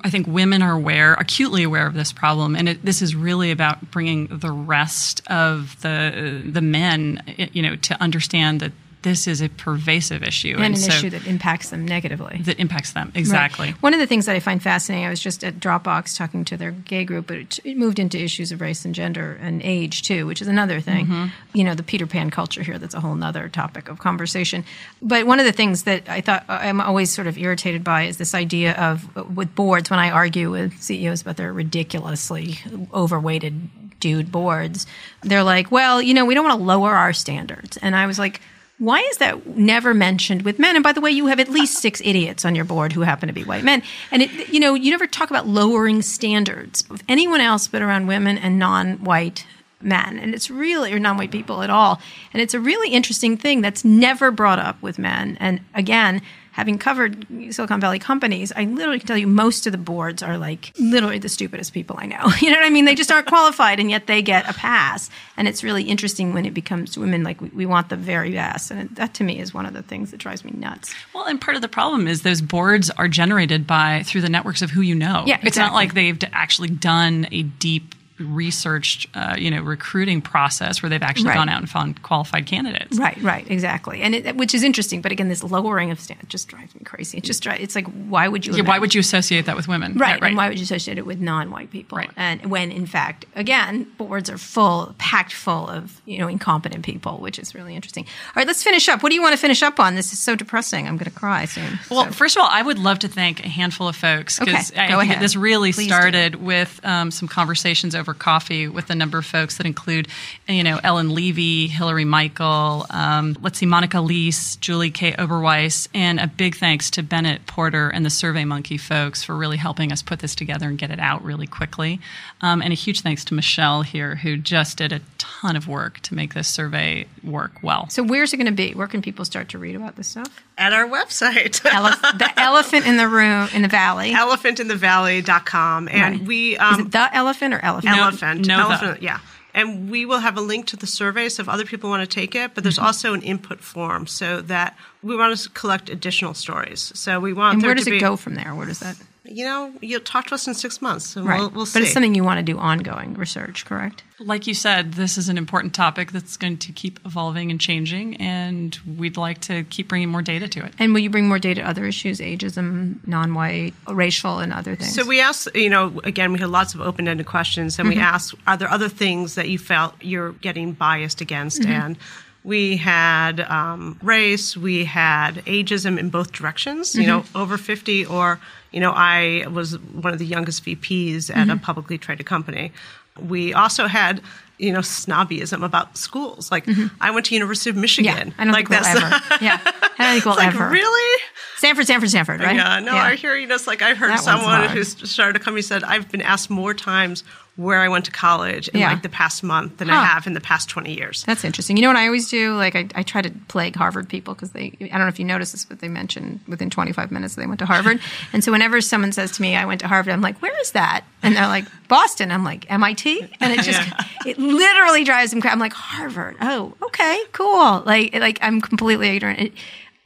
I 0.00 0.10
think 0.10 0.26
women 0.26 0.62
are 0.62 0.72
aware, 0.72 1.14
acutely 1.14 1.62
aware 1.62 1.86
of 1.86 1.94
this 1.94 2.12
problem, 2.12 2.56
and 2.56 2.70
it, 2.70 2.84
this 2.84 3.02
is 3.02 3.14
really 3.14 3.50
about 3.50 3.90
bringing 3.90 4.28
the 4.28 4.50
rest 4.50 5.20
of 5.28 5.80
the 5.82 6.42
the 6.44 6.62
men, 6.62 7.22
you 7.52 7.62
know, 7.62 7.76
to 7.76 8.00
understand 8.02 8.60
that 8.60 8.72
this 9.04 9.28
is 9.28 9.42
a 9.42 9.48
pervasive 9.50 10.22
issue 10.22 10.54
and, 10.56 10.64
and 10.64 10.74
an 10.74 10.80
so 10.80 10.88
issue 10.88 11.10
that 11.10 11.26
impacts 11.26 11.68
them 11.68 11.86
negatively. 11.86 12.40
That 12.42 12.58
impacts 12.58 12.92
them 12.92 13.12
exactly. 13.14 13.68
Right. 13.68 13.82
One 13.82 13.94
of 13.94 14.00
the 14.00 14.06
things 14.06 14.26
that 14.26 14.34
I 14.34 14.40
find 14.40 14.62
fascinating, 14.62 15.06
I 15.06 15.10
was 15.10 15.20
just 15.20 15.44
at 15.44 15.60
Dropbox 15.60 16.16
talking 16.16 16.44
to 16.46 16.56
their 16.56 16.72
gay 16.72 17.04
group, 17.04 17.26
but 17.26 17.36
it, 17.36 17.58
it 17.64 17.76
moved 17.76 17.98
into 17.98 18.18
issues 18.18 18.50
of 18.50 18.62
race 18.62 18.84
and 18.84 18.94
gender 18.94 19.38
and 19.40 19.62
age 19.62 20.02
too, 20.02 20.26
which 20.26 20.40
is 20.40 20.48
another 20.48 20.80
thing. 20.80 21.06
Mm-hmm. 21.06 21.26
You 21.52 21.64
know, 21.64 21.74
the 21.74 21.82
Peter 21.82 22.06
Pan 22.06 22.30
culture 22.30 22.62
here. 22.62 22.78
That's 22.78 22.94
a 22.94 23.00
whole 23.00 23.22
other 23.22 23.48
topic 23.48 23.88
of 23.88 23.98
conversation. 23.98 24.64
But 25.02 25.26
one 25.26 25.38
of 25.38 25.44
the 25.44 25.52
things 25.52 25.84
that 25.84 26.08
I 26.08 26.22
thought 26.22 26.44
I'm 26.48 26.80
always 26.80 27.12
sort 27.12 27.26
of 27.26 27.36
irritated 27.36 27.84
by 27.84 28.04
is 28.04 28.16
this 28.16 28.34
idea 28.34 28.72
of 28.72 29.36
with 29.36 29.54
boards 29.54 29.90
when 29.90 29.98
I 29.98 30.10
argue 30.10 30.50
with 30.50 30.82
CEOs 30.82 31.22
about 31.22 31.36
their 31.36 31.52
ridiculously 31.52 32.58
overweighted 32.92 34.00
dude 34.00 34.32
boards, 34.32 34.86
they're 35.22 35.44
like, 35.44 35.70
well, 35.70 36.00
you 36.00 36.14
know, 36.14 36.24
we 36.24 36.34
don't 36.34 36.44
want 36.44 36.58
to 36.58 36.64
lower 36.64 36.94
our 36.94 37.12
standards. 37.12 37.76
And 37.78 37.94
I 37.94 38.06
was 38.06 38.18
like, 38.18 38.40
why 38.78 39.00
is 39.00 39.18
that 39.18 39.46
never 39.56 39.94
mentioned 39.94 40.42
with 40.42 40.58
men? 40.58 40.74
And 40.74 40.82
by 40.82 40.92
the 40.92 41.00
way, 41.00 41.10
you 41.10 41.26
have 41.26 41.38
at 41.38 41.48
least 41.48 41.80
six 41.80 42.00
idiots 42.04 42.44
on 42.44 42.54
your 42.54 42.64
board 42.64 42.92
who 42.92 43.02
happen 43.02 43.28
to 43.28 43.32
be 43.32 43.44
white 43.44 43.64
men. 43.64 43.82
And 44.10 44.22
it, 44.22 44.48
you 44.48 44.58
know, 44.58 44.74
you 44.74 44.90
never 44.90 45.06
talk 45.06 45.30
about 45.30 45.46
lowering 45.46 46.02
standards 46.02 46.88
with 46.90 47.02
anyone 47.08 47.40
else 47.40 47.68
but 47.68 47.82
around 47.82 48.08
women 48.08 48.36
and 48.36 48.58
non-white 48.58 49.46
men. 49.84 50.18
And 50.18 50.34
it's 50.34 50.50
really, 50.50 50.92
or 50.92 50.98
non-white 50.98 51.30
people 51.30 51.62
at 51.62 51.70
all. 51.70 52.00
And 52.32 52.42
it's 52.42 52.54
a 52.54 52.60
really 52.60 52.90
interesting 52.90 53.36
thing 53.36 53.60
that's 53.60 53.84
never 53.84 54.30
brought 54.30 54.58
up 54.58 54.80
with 54.82 54.98
men. 54.98 55.36
And 55.40 55.60
again, 55.74 56.22
having 56.54 56.78
covered 56.78 57.26
Silicon 57.50 57.80
Valley 57.80 57.98
companies, 57.98 58.52
I 58.54 58.64
literally 58.64 59.00
can 59.00 59.08
tell 59.08 59.18
you 59.18 59.26
most 59.26 59.66
of 59.66 59.72
the 59.72 59.78
boards 59.78 60.22
are 60.22 60.38
like 60.38 60.72
literally 60.78 61.18
the 61.18 61.28
stupidest 61.28 61.72
people 61.72 61.96
I 61.98 62.06
know. 62.06 62.30
You 62.44 62.50
know 62.50 62.58
what 62.58 62.66
I 62.66 62.70
mean? 62.70 62.84
They 62.84 62.94
just 62.94 63.10
aren't 63.10 63.26
qualified 63.26 63.80
and 63.80 63.90
yet 63.90 64.06
they 64.06 64.20
get 64.20 64.48
a 64.48 64.52
pass. 64.52 65.08
And 65.36 65.48
it's 65.48 65.64
really 65.64 65.84
interesting 65.84 66.32
when 66.34 66.44
it 66.44 66.52
becomes 66.52 66.98
women 66.98 67.24
like 67.24 67.40
we, 67.40 67.48
we 67.48 67.66
want 67.66 67.88
the 67.88 67.96
very 67.96 68.32
best. 68.32 68.70
And 68.70 68.80
it, 68.80 68.94
that 68.96 69.14
to 69.14 69.24
me 69.24 69.40
is 69.40 69.54
one 69.54 69.66
of 69.66 69.72
the 69.72 69.82
things 69.82 70.10
that 70.10 70.18
drives 70.18 70.44
me 70.44 70.52
nuts. 70.54 70.94
Well, 71.14 71.24
and 71.24 71.40
part 71.40 71.56
of 71.56 71.62
the 71.62 71.68
problem 71.68 72.06
is 72.06 72.22
those 72.22 72.42
boards 72.42 72.90
are 72.90 73.08
generated 73.08 73.66
by 73.66 74.02
through 74.04 74.20
the 74.20 74.28
networks 74.28 74.62
of 74.62 74.70
who 74.70 74.82
you 74.82 74.94
know. 74.94 75.24
Yeah, 75.26 75.36
exactly. 75.36 75.48
It's 75.48 75.56
not 75.56 75.72
like 75.72 75.94
they've 75.94 76.18
actually 76.32 76.68
done 76.68 77.26
a 77.32 77.42
deep 77.42 77.94
researched, 78.18 79.06
uh, 79.14 79.34
you 79.38 79.50
know, 79.50 79.60
recruiting 79.62 80.20
process 80.20 80.82
where 80.82 80.90
they've 80.90 81.02
actually 81.02 81.28
Right. 81.28 81.34
gone 81.36 81.48
out 81.48 81.60
and 81.60 81.68
found 81.70 82.02
qualified 82.02 82.46
candidates. 82.46 82.96
Right, 82.98 83.20
right, 83.22 83.44
exactly, 83.50 84.02
and 84.02 84.14
it, 84.14 84.36
which 84.36 84.54
is 84.54 84.62
interesting. 84.62 85.00
But 85.00 85.12
again, 85.12 85.28
this 85.28 85.42
lowering 85.42 85.90
of 85.90 85.98
standards 86.00 86.28
just 86.30 86.48
drives 86.48 86.74
me 86.74 86.82
crazy. 86.84 87.18
It 87.18 87.24
just 87.24 87.42
drives. 87.42 87.60
It's 87.62 87.74
like, 87.74 87.86
why 87.86 88.28
would 88.28 88.46
you? 88.46 88.54
Yeah, 88.54 88.62
why 88.62 88.78
would 88.78 88.94
you 88.94 89.00
associate 89.00 89.46
that 89.46 89.56
with 89.56 89.68
women? 89.68 89.94
Right, 89.94 90.10
Yeah, 90.10 90.14
right. 90.14 90.24
and 90.28 90.36
why 90.36 90.48
would 90.48 90.58
you 90.58 90.64
associate 90.64 90.98
it 90.98 91.06
with 91.06 91.20
non-white 91.20 91.70
people? 91.70 91.98
Right. 91.98 92.10
And 92.16 92.44
when, 92.46 92.70
in 92.70 92.86
fact, 92.86 93.26
again, 93.34 93.86
boards 93.98 94.30
are 94.30 94.38
full, 94.38 94.94
packed 94.98 95.32
full 95.32 95.68
of 95.68 96.00
you 96.04 96.18
know 96.18 96.28
incompetent 96.28 96.84
people, 96.84 97.18
which 97.18 97.38
is 97.38 97.54
really 97.54 97.74
interesting. 97.74 98.04
All 98.04 98.32
right, 98.36 98.46
let's 98.46 98.62
finish 98.62 98.88
up. 98.88 99.02
What 99.02 99.08
do 99.10 99.14
you 99.14 99.22
want 99.22 99.32
to 99.34 99.38
finish 99.40 99.62
up 99.62 99.80
on? 99.80 99.94
This 99.94 100.12
is 100.12 100.18
so 100.18 100.36
depressing. 100.36 100.86
I'm 100.86 100.96
going 100.96 101.10
to 101.10 101.16
cry 101.18 101.44
soon. 101.46 101.78
Well, 101.90 102.04
So- 102.06 102.12
first 102.12 102.36
of 102.36 102.42
all, 102.42 102.48
I 102.50 102.62
would 102.62 102.78
love 102.78 103.00
to 103.00 103.08
thank 103.08 103.44
a 103.44 103.48
handful 103.48 103.88
of 103.88 103.96
folks 103.96 104.38
because 104.38 104.70
Okay, 104.70 104.80
I 104.82 104.88
go 104.88 105.00
think 105.00 105.18
this 105.20 105.36
really 105.36 105.72
Please 105.72 105.86
do. 105.88 105.94
started 105.94 106.36
with 106.36 106.80
um, 106.84 107.10
some 107.10 107.28
conversations 107.28 107.94
over 107.94 108.03
coffee 108.12 108.68
with 108.68 108.90
a 108.90 108.94
number 108.94 109.16
of 109.16 109.24
folks 109.24 109.56
that 109.56 109.64
include, 109.66 110.08
you 110.46 110.62
know, 110.62 110.78
Ellen 110.84 111.14
Levy, 111.14 111.68
Hillary 111.68 112.04
Michael, 112.04 112.84
um, 112.90 113.36
let's 113.40 113.58
see, 113.58 113.64
Monica 113.66 113.98
Leese, 113.98 114.60
Julie 114.60 114.90
K. 114.90 115.12
Oberweiss, 115.12 115.88
and 115.94 116.20
a 116.20 116.26
big 116.26 116.56
thanks 116.56 116.90
to 116.90 117.02
Bennett 117.02 117.46
Porter 117.46 117.88
and 117.88 118.04
the 118.04 118.10
Survey 118.10 118.44
Monkey 118.44 118.76
folks 118.76 119.22
for 119.22 119.34
really 119.36 119.56
helping 119.56 119.92
us 119.92 120.02
put 120.02 120.18
this 120.18 120.34
together 120.34 120.68
and 120.68 120.76
get 120.76 120.90
it 120.90 120.98
out 121.00 121.24
really 121.24 121.46
quickly. 121.46 122.00
Um, 122.40 122.60
and 122.60 122.72
a 122.72 122.76
huge 122.76 123.00
thanks 123.00 123.24
to 123.26 123.34
Michele 123.34 123.82
here, 123.82 124.16
who 124.16 124.36
just 124.36 124.76
did 124.78 124.92
a 124.92 125.00
ton 125.16 125.54
of 125.56 125.68
work 125.68 126.00
to 126.00 126.14
make 126.14 126.34
this 126.34 126.48
survey 126.48 127.06
work 127.22 127.52
well. 127.62 127.88
so 127.88 128.02
where's 128.02 128.32
it 128.32 128.36
going 128.38 128.46
to 128.46 128.52
be? 128.52 128.72
Where 128.74 128.88
can 128.88 129.00
people 129.00 129.24
start 129.24 129.48
to 129.50 129.58
read 129.58 129.76
about 129.76 129.94
this 129.96 130.08
stuff? 130.08 130.42
At 130.58 130.72
our 130.72 130.86
website. 130.86 131.60
Elef- 131.70 132.18
the 132.18 132.40
elephant 132.40 132.86
in 132.86 132.96
the 132.96 133.08
room 133.08 133.48
in 133.54 133.62
the 133.62 133.68
valley. 133.68 134.12
elephantinthevalley.com. 134.12 135.88
And 135.88 136.18
Right. 136.18 136.26
we 136.26 136.54
is 136.54 136.60
um, 136.60 136.80
it 136.80 136.92
the 136.92 137.14
elephant 137.16 137.54
or 137.54 137.60
elephant? 137.64 137.93
Elephant. 138.02 138.46
no 138.46 138.56
the. 138.56 138.62
elephant, 138.64 139.02
yeah. 139.02 139.18
And 139.56 139.88
we 139.88 140.04
will 140.04 140.18
have 140.18 140.36
a 140.36 140.40
link 140.40 140.66
to 140.66 140.76
the 140.76 140.86
survey 140.86 141.28
so 141.28 141.40
if 141.42 141.48
other 141.48 141.64
people 141.64 141.88
want 141.88 142.00
to 142.08 142.12
take 142.12 142.34
it, 142.34 142.54
but 142.54 142.64
there's 142.64 142.76
Mm-hmm. 142.76 142.86
also 142.86 143.14
an 143.14 143.22
input 143.22 143.60
form 143.60 144.06
so 144.08 144.40
that 144.42 144.76
we 145.02 145.16
want 145.16 145.36
to 145.38 145.48
collect 145.50 145.88
additional 145.90 146.34
stories. 146.34 146.90
So 146.96 147.20
we 147.20 147.32
want 147.32 147.54
and 147.54 147.62
where 147.62 147.74
does 147.74 147.86
it 147.86 147.90
be, 147.92 148.00
go 148.00 148.16
from 148.16 148.34
there? 148.34 148.52
Where 148.54 148.66
does 148.66 148.80
that? 148.80 148.96
You 149.26 149.44
know, 149.44 149.72
you'll 149.80 150.00
talk 150.00 150.26
to 150.26 150.34
us 150.34 150.46
in 150.46 150.52
six 150.52 150.82
months 150.82 151.16
and 151.16 151.26
Right, 151.26 151.40
we'll, 151.40 151.50
we'll 151.50 151.66
see. 151.66 151.78
but 151.78 151.82
it's 151.84 151.92
something 151.92 152.14
you 152.14 152.24
want 152.24 152.38
to 152.38 152.52
do 152.52 152.58
ongoing 152.58 153.14
research, 153.14 153.64
correct? 153.64 154.02
Like 154.20 154.46
you 154.46 154.52
said, 154.52 154.92
this 154.92 155.16
is 155.16 155.30
an 155.30 155.38
important 155.38 155.74
topic 155.74 156.12
that's 156.12 156.36
going 156.36 156.58
to 156.58 156.72
keep 156.72 157.00
evolving 157.06 157.50
and 157.50 157.58
changing, 157.58 158.16
and 158.18 158.78
we'd 158.98 159.16
like 159.16 159.40
to 159.42 159.64
keep 159.64 159.88
bringing 159.88 160.10
more 160.10 160.20
data 160.20 160.46
to 160.48 160.64
it. 160.64 160.74
And 160.78 160.92
will 160.92 161.00
you 161.00 161.10
bring 161.10 161.26
more 161.26 161.38
data, 161.38 161.62
to 161.62 161.68
other 161.68 161.86
issues, 161.86 162.20
ageism, 162.20 163.06
non-white, 163.06 163.74
racial, 163.88 164.40
and 164.40 164.52
other 164.52 164.76
things? 164.76 164.94
So 164.94 165.06
we 165.06 165.20
asked, 165.20 165.48
you 165.54 165.70
know, 165.70 166.00
again, 166.04 166.32
we 166.32 166.38
had 166.38 166.50
lots 166.50 166.74
of 166.74 166.80
open-ended 166.80 167.26
questions, 167.26 167.78
and 167.78 167.88
we 167.88 167.94
mm-hmm. 167.94 168.04
asked, 168.04 168.34
are 168.46 168.56
there 168.56 168.70
other 168.70 168.88
things 168.88 169.36
that 169.36 169.48
you 169.48 169.58
felt 169.58 169.94
you're 170.00 170.32
getting 170.32 170.72
biased 170.72 171.20
against? 171.20 171.62
Mm-hmm. 171.62 171.72
And 171.72 171.98
we 172.44 172.76
had 172.76 173.40
um, 173.40 173.98
race, 174.02 174.54
we 174.54 174.84
had 174.84 175.36
ageism 175.46 175.98
in 175.98 176.10
both 176.10 176.30
directions, 176.32 176.94
you 176.94 177.06
know, 177.06 177.20
mm-hmm. 177.20 177.38
over 177.38 177.56
50, 177.56 178.04
or, 178.04 178.38
you 178.70 178.80
know, 178.80 178.92
I 178.94 179.46
was 179.50 179.78
one 179.78 180.12
of 180.12 180.18
the 180.18 180.26
youngest 180.26 180.64
VPs 180.64 181.30
at 181.30 181.48
a 181.48 181.52
mm-hmm. 181.52 181.64
publicly 181.64 181.96
traded 181.96 182.26
company. 182.26 182.70
We 183.18 183.54
also 183.54 183.86
had, 183.86 184.20
you 184.58 184.72
know, 184.72 184.80
snobbyism 184.80 185.64
about 185.64 185.96
schools. 185.96 186.50
Like, 186.52 186.66
mm-hmm. 186.66 186.94
I 187.00 187.12
went 187.12 187.24
to 187.26 187.34
University 187.34 187.70
of 187.70 187.76
Michigan. 187.76 188.28
yeah, 188.28 188.34
I 188.36 188.44
don't 188.44 188.52
like 188.52 188.68
think 188.68 188.84
we'll 188.84 189.04
ever. 189.04 189.20
Yeah, 189.40 189.58
I 189.64 189.70
don't 189.96 190.12
think 190.12 190.24
we'll 190.26 190.36
like, 190.36 190.48
ever. 190.48 190.68
really? 190.68 191.22
Stanford, 191.56 191.86
Stanford, 191.86 192.10
Stanford, 192.10 192.40
right? 192.40 192.56
Yeah, 192.56 192.80
no, 192.80 192.94
I 192.94 193.14
hear 193.14 193.34
you 193.36 193.46
know, 193.46 193.54
it's 193.54 193.66
like 193.66 193.80
I've 193.80 193.96
heard 193.96 194.10
That 194.10 194.20
someone 194.20 194.68
who 194.68 194.84
started 194.84 195.40
a 195.40 195.42
company 195.42 195.62
said 195.62 195.82
I've 195.82 196.10
been 196.10 196.20
asked 196.20 196.50
more 196.50 196.74
times 196.74 197.24
where 197.56 197.78
I 197.80 197.88
went 197.88 198.04
to 198.06 198.10
college 198.10 198.66
in 198.68 198.80
Yeah. 198.80 198.90
like 198.90 199.02
the 199.02 199.08
past 199.08 199.42
month 199.44 199.76
than 199.76 199.88
Huh. 199.88 199.96
I 199.96 200.04
have 200.06 200.26
in 200.26 200.32
the 200.32 200.40
past 200.40 200.68
twenty 200.68 200.92
years. 200.92 201.22
That's 201.24 201.44
interesting. 201.44 201.76
You 201.76 201.82
know 201.82 201.88
what 201.88 201.96
I 201.96 202.06
always 202.06 202.28
do? 202.28 202.56
Like 202.56 202.74
I, 202.74 202.88
I 202.96 203.02
try 203.04 203.22
to 203.22 203.30
plague 203.48 203.76
Harvard 203.76 204.08
people 204.08 204.34
because 204.34 204.50
they. 204.50 204.76
I 204.80 204.86
don't 204.88 205.00
know 205.00 205.06
if 205.08 205.18
you 205.20 205.24
noticed 205.24 205.52
this, 205.52 205.64
but 205.64 205.78
they 205.78 205.88
mentioned 205.88 206.40
within 206.48 206.68
25 206.70 207.12
minutes 207.12 207.36
they 207.36 207.46
went 207.46 207.60
to 207.60 207.66
Harvard. 207.66 208.00
and 208.32 208.42
so 208.42 208.50
whenever 208.50 208.80
someone 208.80 209.12
says 209.12 209.30
to 209.32 209.42
me, 209.42 209.54
"I 209.56 209.64
went 209.66 209.80
to 209.82 209.88
Harvard," 209.88 210.12
I'm 210.12 210.20
like, 210.20 210.40
"Where 210.42 210.58
is 210.60 210.72
that?" 210.72 211.04
And 211.22 211.36
they're 211.36 211.46
like, 211.46 211.64
"Boston." 211.88 212.32
I'm 212.32 212.42
like, 212.44 212.68
"MIT," 212.70 213.20
and 213.40 213.52
it 213.52 213.62
just 213.62 213.80
it 214.26 214.36
literally 214.38 215.04
drives 215.04 215.30
them 215.30 215.40
crazy. 215.40 215.52
I'm 215.52 215.60
like, 215.60 215.72
"Harvard? 215.74 216.36
Oh, 216.40 216.74
okay, 216.82 217.22
cool." 217.32 217.82
Like 217.86 218.14
like 218.14 218.38
I'm 218.42 218.60
completely 218.60 219.08
ignorant. 219.14 219.38
It, 219.40 219.52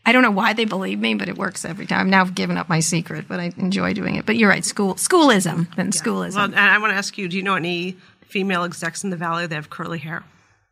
I 0.08 0.12
don't 0.12 0.22
know 0.22 0.30
why 0.30 0.54
they 0.54 0.64
believe 0.64 0.98
me, 0.98 1.12
but 1.14 1.28
it 1.28 1.36
works 1.36 1.66
every 1.66 1.84
time. 1.86 2.08
Now 2.08 2.22
I've 2.22 2.28
now 2.28 2.34
given 2.34 2.56
up 2.56 2.68
my 2.70 2.80
secret, 2.80 3.26
but 3.28 3.40
I 3.40 3.52
enjoy 3.58 3.92
doing 3.92 4.14
it. 4.16 4.24
But 4.24 4.36
you're 4.36 4.48
right, 4.48 4.64
school 4.64 4.96
schoolism 4.96 5.68
and 5.76 5.94
schoolism. 5.94 6.36
Well, 6.40 6.44
and 6.46 6.58
I 6.58 6.78
want 6.78 6.92
to 6.92 6.96
ask 6.96 7.18
you: 7.18 7.28
Do 7.28 7.36
you 7.36 7.42
know 7.42 7.56
any 7.56 7.96
female 8.22 8.64
execs 8.64 9.04
in 9.04 9.10
the 9.10 9.16
valley 9.16 9.46
that 9.46 9.54
have 9.54 9.68
curly 9.68 9.98
hair? 9.98 10.24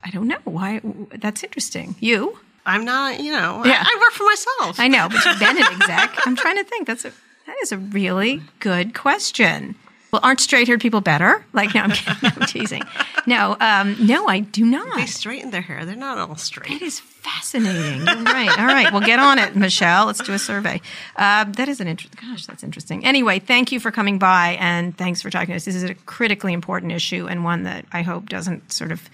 I 0.03 0.09
don't 0.11 0.27
know 0.27 0.39
why. 0.45 0.81
That's 1.15 1.43
interesting. 1.45 1.97
You. 2.01 2.39
I'm 2.65 2.87
not. 2.87 3.21
You 3.21 3.33
know, 3.33 3.63
Yeah. 3.67 3.85
I, 3.85 3.95
I 3.95 4.01
work 4.01 4.13
for 4.13 4.25
myself. 4.25 4.81
I 4.81 4.89
know, 4.89 5.09
but 5.11 5.23
you've 5.25 5.39
been 5.39 5.59
an 5.59 5.65
exec. 5.83 6.27
I'm 6.27 6.35
trying 6.37 6.57
to 6.57 6.65
think. 6.65 6.87
That's 6.87 7.05
a 7.05 7.13
that 7.47 7.57
is 7.63 7.73
a 7.73 7.77
really 7.79 8.41
good 8.61 8.95
question. 8.95 9.75
Well, 10.13 10.21
aren't 10.23 10.41
straight-haired 10.41 10.81
people 10.81 11.01
better? 11.01 11.45
Like, 11.53 11.75
no, 11.75 11.83
I'm, 11.83 11.91
kidding. 11.91 12.15
No, 12.23 12.31
I'm 12.41 12.47
teasing. 12.47 12.83
No, 13.27 13.57
um, 13.61 13.97
no, 14.07 14.29
I 14.29 14.41
do 14.41 14.65
not. 14.65 14.97
they 14.97 15.05
straighten 15.07 15.51
their 15.51 15.61
hair. 15.63 15.85
They're 15.85 15.97
not 15.97 16.17
all 16.17 16.37
straight. 16.37 16.71
That 16.71 16.81
is 16.83 17.01
fascinating. 17.27 18.07
You're 18.07 18.23
right. 18.25 18.59
All 18.59 18.67
right. 18.67 18.93
Well, 18.93 19.03
get 19.03 19.19
on 19.19 19.39
it, 19.39 19.57
Michele. 19.57 20.07
Let's 20.07 20.21
do 20.21 20.33
a 20.33 20.39
survey. 20.39 20.81
Uh, 21.17 21.45
that 21.45 21.69
is 21.69 21.81
an 21.81 21.89
interesting. 21.89 22.21
Gosh, 22.29 22.47
that's 22.47 22.63
interesting. 22.63 23.05
Anyway, 23.05 23.39
thank 23.39 23.73
you 23.73 23.81
for 23.81 23.91
coming 23.91 24.19
by 24.19 24.57
and 24.61 24.97
thanks 24.97 25.23
for 25.23 25.31
talking 25.31 25.49
to 25.49 25.57
us. 25.57 25.65
This 25.65 25.75
is 25.75 25.83
a 25.83 25.95
critically 25.95 26.53
important 26.53 26.93
issue 26.93 27.27
and 27.27 27.45
one 27.45 27.65
that 27.65 27.85
I 27.93 28.03
hope 28.03 28.29
doesn't 28.29 28.73
sort 28.73 28.93
of 28.93 29.09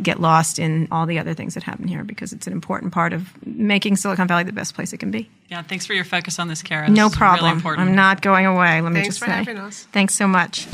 get 0.00 0.20
lost 0.20 0.58
in 0.58 0.86
all 0.92 1.04
the 1.04 1.18
other 1.18 1.34
things 1.34 1.54
that 1.54 1.64
happen 1.64 1.88
here 1.88 2.04
because 2.04 2.32
it's 2.32 2.46
an 2.46 2.52
important 2.52 2.92
part 2.92 3.12
of 3.12 3.28
making 3.44 3.96
Silicon 3.96 4.28
Valley 4.28 4.44
the 4.44 4.52
best 4.52 4.74
place 4.74 4.92
it 4.92 4.98
can 4.98 5.10
be. 5.10 5.28
Yeah, 5.48 5.62
thanks 5.62 5.84
for 5.84 5.94
your 5.94 6.04
focus 6.04 6.38
on 6.38 6.46
this, 6.48 6.62
Kara. 6.62 6.88
No 6.88 7.06
This 7.06 7.12
is 7.14 7.18
problem. 7.18 7.44
Really 7.46 7.56
important. 7.56 7.88
I'm 7.88 7.96
not 7.96 8.22
going 8.22 8.46
away. 8.46 8.80
Let 8.80 8.92
me 8.92 9.00
Thanks 9.00 9.16
just 9.16 9.18
for 9.18 9.26
say. 9.26 9.32
having 9.32 9.58
us. 9.58 9.88
Thanks 9.92 10.14
so 10.14 10.28
much. 10.28 10.68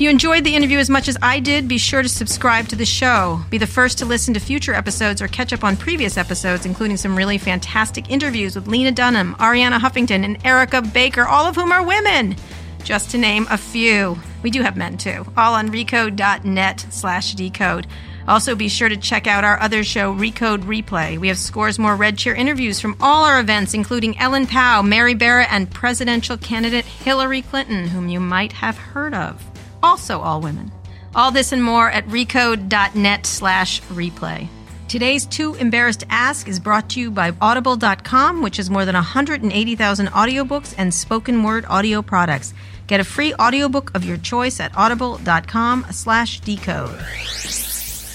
If 0.00 0.04
you 0.04 0.08
enjoyed 0.08 0.44
the 0.44 0.56
interview 0.56 0.78
as 0.78 0.88
much 0.88 1.08
as 1.08 1.18
I 1.20 1.40
did, 1.40 1.68
be 1.68 1.76
sure 1.76 2.00
to 2.00 2.08
subscribe 2.08 2.68
to 2.68 2.74
the 2.74 2.86
show. 2.86 3.38
Be 3.50 3.58
the 3.58 3.66
first 3.66 3.98
to 3.98 4.06
listen 4.06 4.32
to 4.32 4.40
future 4.40 4.72
episodes 4.72 5.20
or 5.20 5.28
catch 5.28 5.52
up 5.52 5.62
on 5.62 5.76
previous 5.76 6.16
episodes, 6.16 6.64
including 6.64 6.96
some 6.96 7.14
really 7.14 7.36
fantastic 7.36 8.10
interviews 8.10 8.54
with 8.54 8.66
Lena 8.66 8.92
Dunham, 8.92 9.34
Arianna 9.34 9.78
Huffington, 9.78 10.24
and 10.24 10.38
Erica 10.42 10.80
Baker, 10.80 11.26
all 11.26 11.44
of 11.44 11.54
whom 11.54 11.70
are 11.70 11.82
women, 11.82 12.34
just 12.82 13.10
to 13.10 13.18
name 13.18 13.46
a 13.50 13.58
few. 13.58 14.18
We 14.42 14.48
do 14.48 14.62
have 14.62 14.74
men 14.74 14.96
too, 14.96 15.26
all 15.36 15.52
on 15.52 15.68
recode.net 15.68 16.86
slash 16.88 17.34
decode. 17.34 17.86
Also, 18.26 18.54
be 18.54 18.70
sure 18.70 18.88
to 18.88 18.96
check 18.96 19.26
out 19.26 19.44
our 19.44 19.60
other 19.60 19.84
show, 19.84 20.14
Recode 20.14 20.62
Replay. 20.62 21.18
We 21.18 21.28
have 21.28 21.38
scores 21.38 21.78
more 21.78 21.94
Red 21.94 22.16
Chair 22.16 22.34
interviews 22.34 22.80
from 22.80 22.96
all 23.02 23.26
our 23.26 23.38
events, 23.38 23.74
including 23.74 24.18
Ellen 24.18 24.46
Pao, 24.46 24.80
Mary 24.80 25.14
Barra, 25.14 25.44
and 25.50 25.70
presidential 25.70 26.38
candidate 26.38 26.86
Hillary 26.86 27.42
Clinton, 27.42 27.88
whom 27.88 28.08
you 28.08 28.18
might 28.18 28.52
have 28.52 28.78
heard 28.78 29.12
of. 29.12 29.49
Also, 29.82 30.20
all 30.20 30.40
women. 30.40 30.70
All 31.14 31.30
this 31.30 31.52
and 31.52 31.62
more 31.62 31.90
at 31.90 32.06
recode.net 32.06 33.26
slash 33.26 33.82
replay. 33.82 34.48
Today's 34.90 35.24
Too 35.24 35.54
Embarrassed 35.54 36.00
to 36.00 36.06
Ask 36.10 36.48
is 36.48 36.58
brought 36.58 36.90
to 36.90 37.00
you 37.00 37.12
by 37.12 37.32
Audible.com, 37.40 38.42
which 38.42 38.56
has 38.56 38.68
more 38.68 38.84
than 38.84 38.96
180,000 38.96 40.06
audiobooks 40.08 40.74
and 40.76 40.92
spoken 40.92 41.44
word 41.44 41.64
audio 41.68 42.02
products. 42.02 42.52
Get 42.88 42.98
a 42.98 43.04
free 43.04 43.32
audiobook 43.34 43.92
of 43.94 44.04
your 44.04 44.16
choice 44.16 44.58
at 44.58 44.76
audible.com 44.76 45.86
slash 45.92 46.40
decode. 46.40 46.98